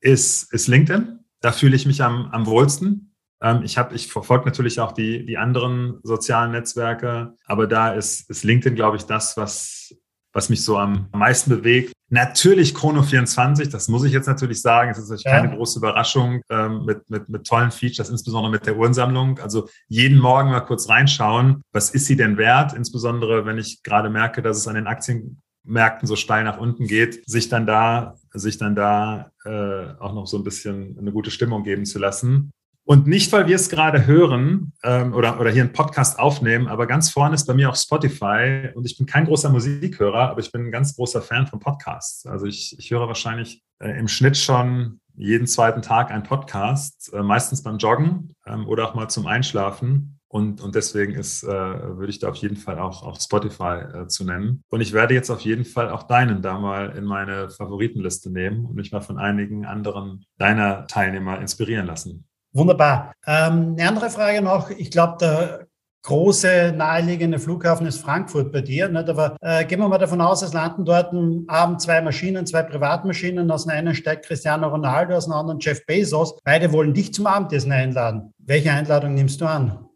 ist, 0.01 0.53
ist 0.53 0.69
LinkedIn. 0.69 1.19
Da 1.41 1.51
fühle 1.51 1.75
ich 1.75 1.85
mich 1.85 2.01
am, 2.01 2.31
am 2.31 2.47
wohlsten. 2.47 3.13
Ähm, 3.43 3.63
ich, 3.65 3.77
ich 3.93 4.07
verfolge 4.07 4.45
natürlich 4.45 4.79
auch 4.79 4.93
die, 4.93 5.27
die 5.27 5.37
anderen 5.37 5.99
sozialen 6.05 6.53
Netzwerke, 6.53 7.35
aber 7.45 7.67
da 7.67 7.93
ist, 7.93 8.31
ist 8.31 8.45
LinkedIn, 8.45 8.77
glaube 8.77 8.97
ich, 8.97 9.03
das, 9.03 9.37
was, 9.37 9.97
was 10.35 10.51
mich 10.51 10.63
so 10.65 10.77
am 10.77 11.09
meisten 11.13 11.49
bewegt. 11.49 11.93
Natürlich 12.11 12.75
Chrono 12.75 13.03
24, 13.03 13.71
das 13.71 13.89
muss 13.89 14.05
ich 14.05 14.13
jetzt 14.13 14.27
natürlich 14.27 14.61
sagen. 14.61 14.91
Es 14.91 14.99
ist 14.99 15.05
natürlich 15.05 15.25
keine 15.25 15.49
ja. 15.49 15.57
große 15.57 15.79
Überraschung 15.79 16.43
ähm, 16.51 16.85
mit, 16.85 17.09
mit, 17.09 17.29
mit 17.29 17.47
tollen 17.47 17.71
Features, 17.71 18.11
insbesondere 18.11 18.51
mit 18.51 18.67
der 18.67 18.77
Uhrensammlung. 18.77 19.39
Also 19.39 19.69
jeden 19.89 20.19
Morgen 20.19 20.51
mal 20.51 20.61
kurz 20.61 20.89
reinschauen, 20.89 21.63
was 21.73 21.91
ist 21.91 22.07
sie 22.07 22.17
denn 22.17 22.37
wert? 22.37 22.75
Insbesondere, 22.75 23.47
wenn 23.47 23.59
ich 23.59 23.83
gerade 23.83 24.11
merke, 24.11 24.43
dass 24.43 24.59
es 24.59 24.69
an 24.69 24.75
den 24.75 24.89
Aktienmärkten 24.89 26.07
so 26.07 26.17
steil 26.17 26.45
nach 26.45 26.59
unten 26.59 26.87
geht, 26.87 27.23
sich 27.29 27.49
dann 27.49 27.67
da, 27.67 28.17
sich 28.33 28.59
dann 28.59 28.75
da 28.75 29.31
äh, 29.45 29.95
auch 30.01 30.15
noch 30.15 30.27
so 30.27 30.37
ein 30.37 30.45
bisschen 30.45 30.99
eine 30.99 31.13
gute 31.13 31.31
Stimmung 31.31 31.63
geben 31.63 31.87
zu 31.87 31.99
lassen. 31.99 32.53
Und 32.87 33.07
nicht, 33.07 33.33
weil 33.33 33.47
wir 33.47 33.57
es 33.57 33.71
gerade 33.71 34.07
hören 34.07 34.73
ähm, 34.83 35.15
oder, 35.15 35.41
oder 35.41 35.51
hier 35.51 35.63
einen 35.63 35.73
Podcast 35.73 36.19
aufnehmen, 36.19 36.69
aber 36.69 36.87
ganz 36.87 37.11
vorne 37.11 37.35
ist 37.35 37.47
bei 37.47 37.55
mir 37.55 37.71
auch 37.71 37.77
Spotify. 37.77 38.69
Und 38.75 38.85
ich 38.85 38.99
bin 38.99 39.07
kein 39.07 39.25
großer 39.25 39.49
Musikhörer, 39.49 40.29
aber 40.31 40.41
ich 40.41 40.53
bin 40.53 40.67
ein 40.67 40.71
ganz 40.71 40.95
großer 40.95 41.23
Fan 41.23 41.47
von 41.47 41.61
Podcasts. 41.61 42.27
Also 42.27 42.45
ich, 42.45 42.79
ich 42.79 42.91
höre 42.91 43.09
wahrscheinlich 43.09 43.63
äh, 43.79 43.99
im 43.99 44.07
Schnitt 44.07 44.37
schon 44.37 45.01
jeden 45.17 45.47
zweiten 45.47 45.81
Tag 45.81 46.11
einen 46.11 46.25
Podcast, 46.25 47.11
äh, 47.15 47.23
meistens 47.23 47.63
beim 47.63 47.79
Joggen 47.79 48.35
ähm, 48.47 48.67
oder 48.67 48.89
auch 48.89 48.95
mal 48.95 49.09
zum 49.09 49.27
Einschlafen. 49.27 50.21
Und, 50.29 50.61
und 50.61 50.75
deswegen 50.75 51.15
ist, 51.15 51.45
äh, 51.45 51.47
würde 51.49 52.11
ich 52.11 52.19
da 52.19 52.29
auf 52.29 52.37
jeden 52.37 52.57
Fall 52.57 52.79
auch, 52.81 53.03
auch 53.03 53.19
Spotify 53.19 54.03
äh, 54.03 54.09
zu 54.09 54.25
nennen. 54.25 54.63
Und 54.69 54.83
ich 54.83 54.93
werde 54.93 55.15
jetzt 55.15 55.31
auf 55.31 55.41
jeden 55.41 55.65
Fall 55.65 55.89
auch 55.91 56.03
deinen 56.03 56.43
da 56.43 56.59
mal 56.59 56.91
in 56.91 57.05
meine 57.05 57.49
Favoritenliste 57.49 58.31
nehmen 58.31 58.67
und 58.67 58.75
mich 58.75 58.91
mal 58.93 59.01
von 59.01 59.17
einigen 59.17 59.65
anderen 59.65 60.27
deiner 60.37 60.87
Teilnehmer 60.87 61.41
inspirieren 61.41 61.87
lassen. 61.87 62.27
Wunderbar. 62.55 63.13
Ähm, 63.27 63.75
eine 63.77 63.89
andere 63.89 64.11
Frage 64.11 64.41
noch. 64.41 64.71
Ich 64.71 64.91
glaube, 64.91 65.17
der 65.21 65.67
große 66.03 66.73
naheliegende 66.77 67.39
Flughafen 67.39 67.87
ist 67.87 68.01
Frankfurt 68.01 68.53
bei 68.53 68.61
dir. 68.61 68.89
Nicht? 68.89 69.09
Aber 69.09 69.37
äh, 69.41 69.65
gehen 69.65 69.81
wir 69.81 69.89
mal 69.89 69.99
davon 69.99 70.21
aus, 70.21 70.43
es 70.43 70.53
landen 70.53 70.85
dort 70.85 71.13
am 71.13 71.45
Abend 71.49 71.81
zwei 71.81 72.01
Maschinen, 72.01 72.47
zwei 72.47 72.63
Privatmaschinen. 72.63 73.51
Aus 73.51 73.65
dem 73.65 73.73
einen 73.73 73.95
steigt 73.95 74.27
Cristiano 74.27 74.69
Ronaldo, 74.69 75.17
aus 75.17 75.25
dem 75.25 75.33
anderen 75.33 75.59
Jeff 75.59 75.85
Bezos. 75.85 76.39
Beide 76.45 76.71
wollen 76.73 76.95
dich 76.95 77.13
zum 77.13 77.27
Abendessen 77.27 77.73
einladen. 77.73 78.33
Welche 78.39 78.71
Einladung 78.71 79.15
nimmst 79.15 79.41
du 79.41 79.47
an? 79.47 79.89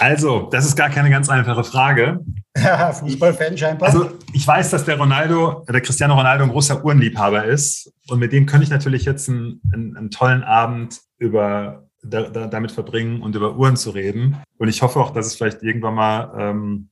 Also, 0.00 0.48
das 0.50 0.64
ist 0.64 0.76
gar 0.76 0.88
keine 0.88 1.10
ganz 1.10 1.28
einfache 1.28 1.62
Frage. 1.62 2.24
Fußballfan 2.56 3.58
scheinbar. 3.58 3.90
Also, 3.90 4.10
ich 4.32 4.46
weiß, 4.46 4.70
dass 4.70 4.86
der 4.86 4.96
Ronaldo, 4.96 5.66
der 5.68 5.82
Cristiano 5.82 6.14
Ronaldo 6.14 6.44
ein 6.44 6.50
großer 6.50 6.82
Uhrenliebhaber 6.82 7.44
ist. 7.44 7.92
Und 8.08 8.18
mit 8.18 8.32
dem 8.32 8.46
könnte 8.46 8.64
ich 8.64 8.70
natürlich 8.70 9.04
jetzt 9.04 9.28
einen, 9.28 9.60
einen, 9.70 9.98
einen 9.98 10.10
tollen 10.10 10.42
Abend 10.42 11.02
über, 11.18 11.86
da, 12.02 12.22
da, 12.22 12.46
damit 12.46 12.72
verbringen 12.72 13.20
und 13.20 13.36
über 13.36 13.56
Uhren 13.56 13.76
zu 13.76 13.90
reden. 13.90 14.38
Und 14.56 14.68
ich 14.68 14.80
hoffe 14.80 14.98
auch, 14.98 15.10
dass 15.10 15.26
es 15.26 15.36
vielleicht 15.36 15.62
irgendwann 15.62 15.94
mal 15.94 16.32
ähm, 16.38 16.88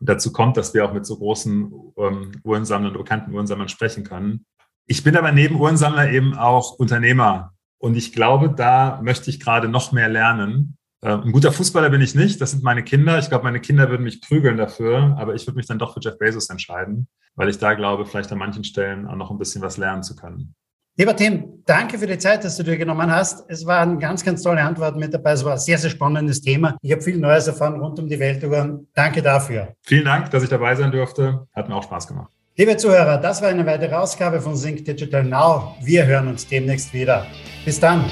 dazu 0.00 0.32
kommt, 0.32 0.56
dass 0.56 0.74
wir 0.74 0.84
auch 0.84 0.92
mit 0.92 1.06
so 1.06 1.18
großen 1.18 1.72
ähm, 1.98 2.32
Uhrensammlern, 2.42 2.94
bekannten 2.94 3.32
Uhrensammlern 3.32 3.68
sprechen 3.68 4.02
können. 4.02 4.44
Ich 4.88 5.04
bin 5.04 5.16
aber 5.16 5.30
neben 5.30 5.54
Uhrensammler 5.54 6.10
eben 6.10 6.36
auch 6.36 6.72
Unternehmer. 6.72 7.52
Und 7.78 7.96
ich 7.96 8.12
glaube, 8.12 8.50
da 8.50 9.00
möchte 9.04 9.30
ich 9.30 9.38
gerade 9.38 9.68
noch 9.68 9.92
mehr 9.92 10.08
lernen 10.08 10.78
ein 11.02 11.32
guter 11.32 11.50
Fußballer 11.50 11.88
bin 11.88 12.02
ich 12.02 12.14
nicht, 12.14 12.40
das 12.40 12.50
sind 12.50 12.62
meine 12.62 12.82
Kinder. 12.82 13.18
Ich 13.18 13.28
glaube, 13.28 13.44
meine 13.44 13.60
Kinder 13.60 13.88
würden 13.88 14.02
mich 14.02 14.20
prügeln 14.20 14.58
dafür, 14.58 15.16
aber 15.18 15.34
ich 15.34 15.46
würde 15.46 15.56
mich 15.56 15.66
dann 15.66 15.78
doch 15.78 15.94
für 15.94 16.00
Jeff 16.00 16.18
Bezos 16.18 16.50
entscheiden, 16.50 17.08
weil 17.36 17.48
ich 17.48 17.58
da 17.58 17.74
glaube, 17.74 18.04
vielleicht 18.04 18.30
an 18.32 18.38
manchen 18.38 18.64
Stellen 18.64 19.06
auch 19.06 19.16
noch 19.16 19.30
ein 19.30 19.38
bisschen 19.38 19.62
was 19.62 19.78
lernen 19.78 20.02
zu 20.02 20.14
können. 20.14 20.54
Lieber 20.96 21.16
Tim, 21.16 21.62
danke 21.64 21.98
für 21.98 22.06
die 22.06 22.18
Zeit, 22.18 22.44
dass 22.44 22.58
du 22.58 22.62
dir 22.62 22.76
genommen 22.76 23.10
hast. 23.10 23.48
Es 23.48 23.64
waren 23.64 23.98
ganz, 23.98 24.22
ganz 24.22 24.42
tolle 24.42 24.62
Antworten 24.62 24.98
mit 24.98 25.14
dabei. 25.14 25.32
Es 25.32 25.44
war 25.44 25.52
ein 25.52 25.58
sehr, 25.58 25.78
sehr 25.78 25.88
spannendes 25.88 26.42
Thema. 26.42 26.76
Ich 26.82 26.92
habe 26.92 27.00
viel 27.00 27.16
Neues 27.16 27.46
erfahren 27.46 27.80
rund 27.80 27.98
um 27.98 28.06
die 28.06 28.18
Weltuhr. 28.18 28.84
Danke 28.92 29.22
dafür. 29.22 29.74
Vielen 29.80 30.04
Dank, 30.04 30.30
dass 30.30 30.42
ich 30.42 30.50
dabei 30.50 30.74
sein 30.74 30.92
durfte. 30.92 31.46
Hat 31.54 31.70
mir 31.70 31.76
auch 31.76 31.84
Spaß 31.84 32.06
gemacht. 32.06 32.30
Liebe 32.56 32.76
Zuhörer, 32.76 33.16
das 33.16 33.40
war 33.40 33.48
eine 33.48 33.64
weitere 33.64 33.94
Ausgabe 33.94 34.42
von 34.42 34.54
Sync 34.54 34.84
Digital 34.84 35.24
Now. 35.24 35.76
Wir 35.82 36.04
hören 36.04 36.28
uns 36.28 36.46
demnächst 36.46 36.92
wieder. 36.92 37.26
Bis 37.64 37.80
dann. 37.80 38.04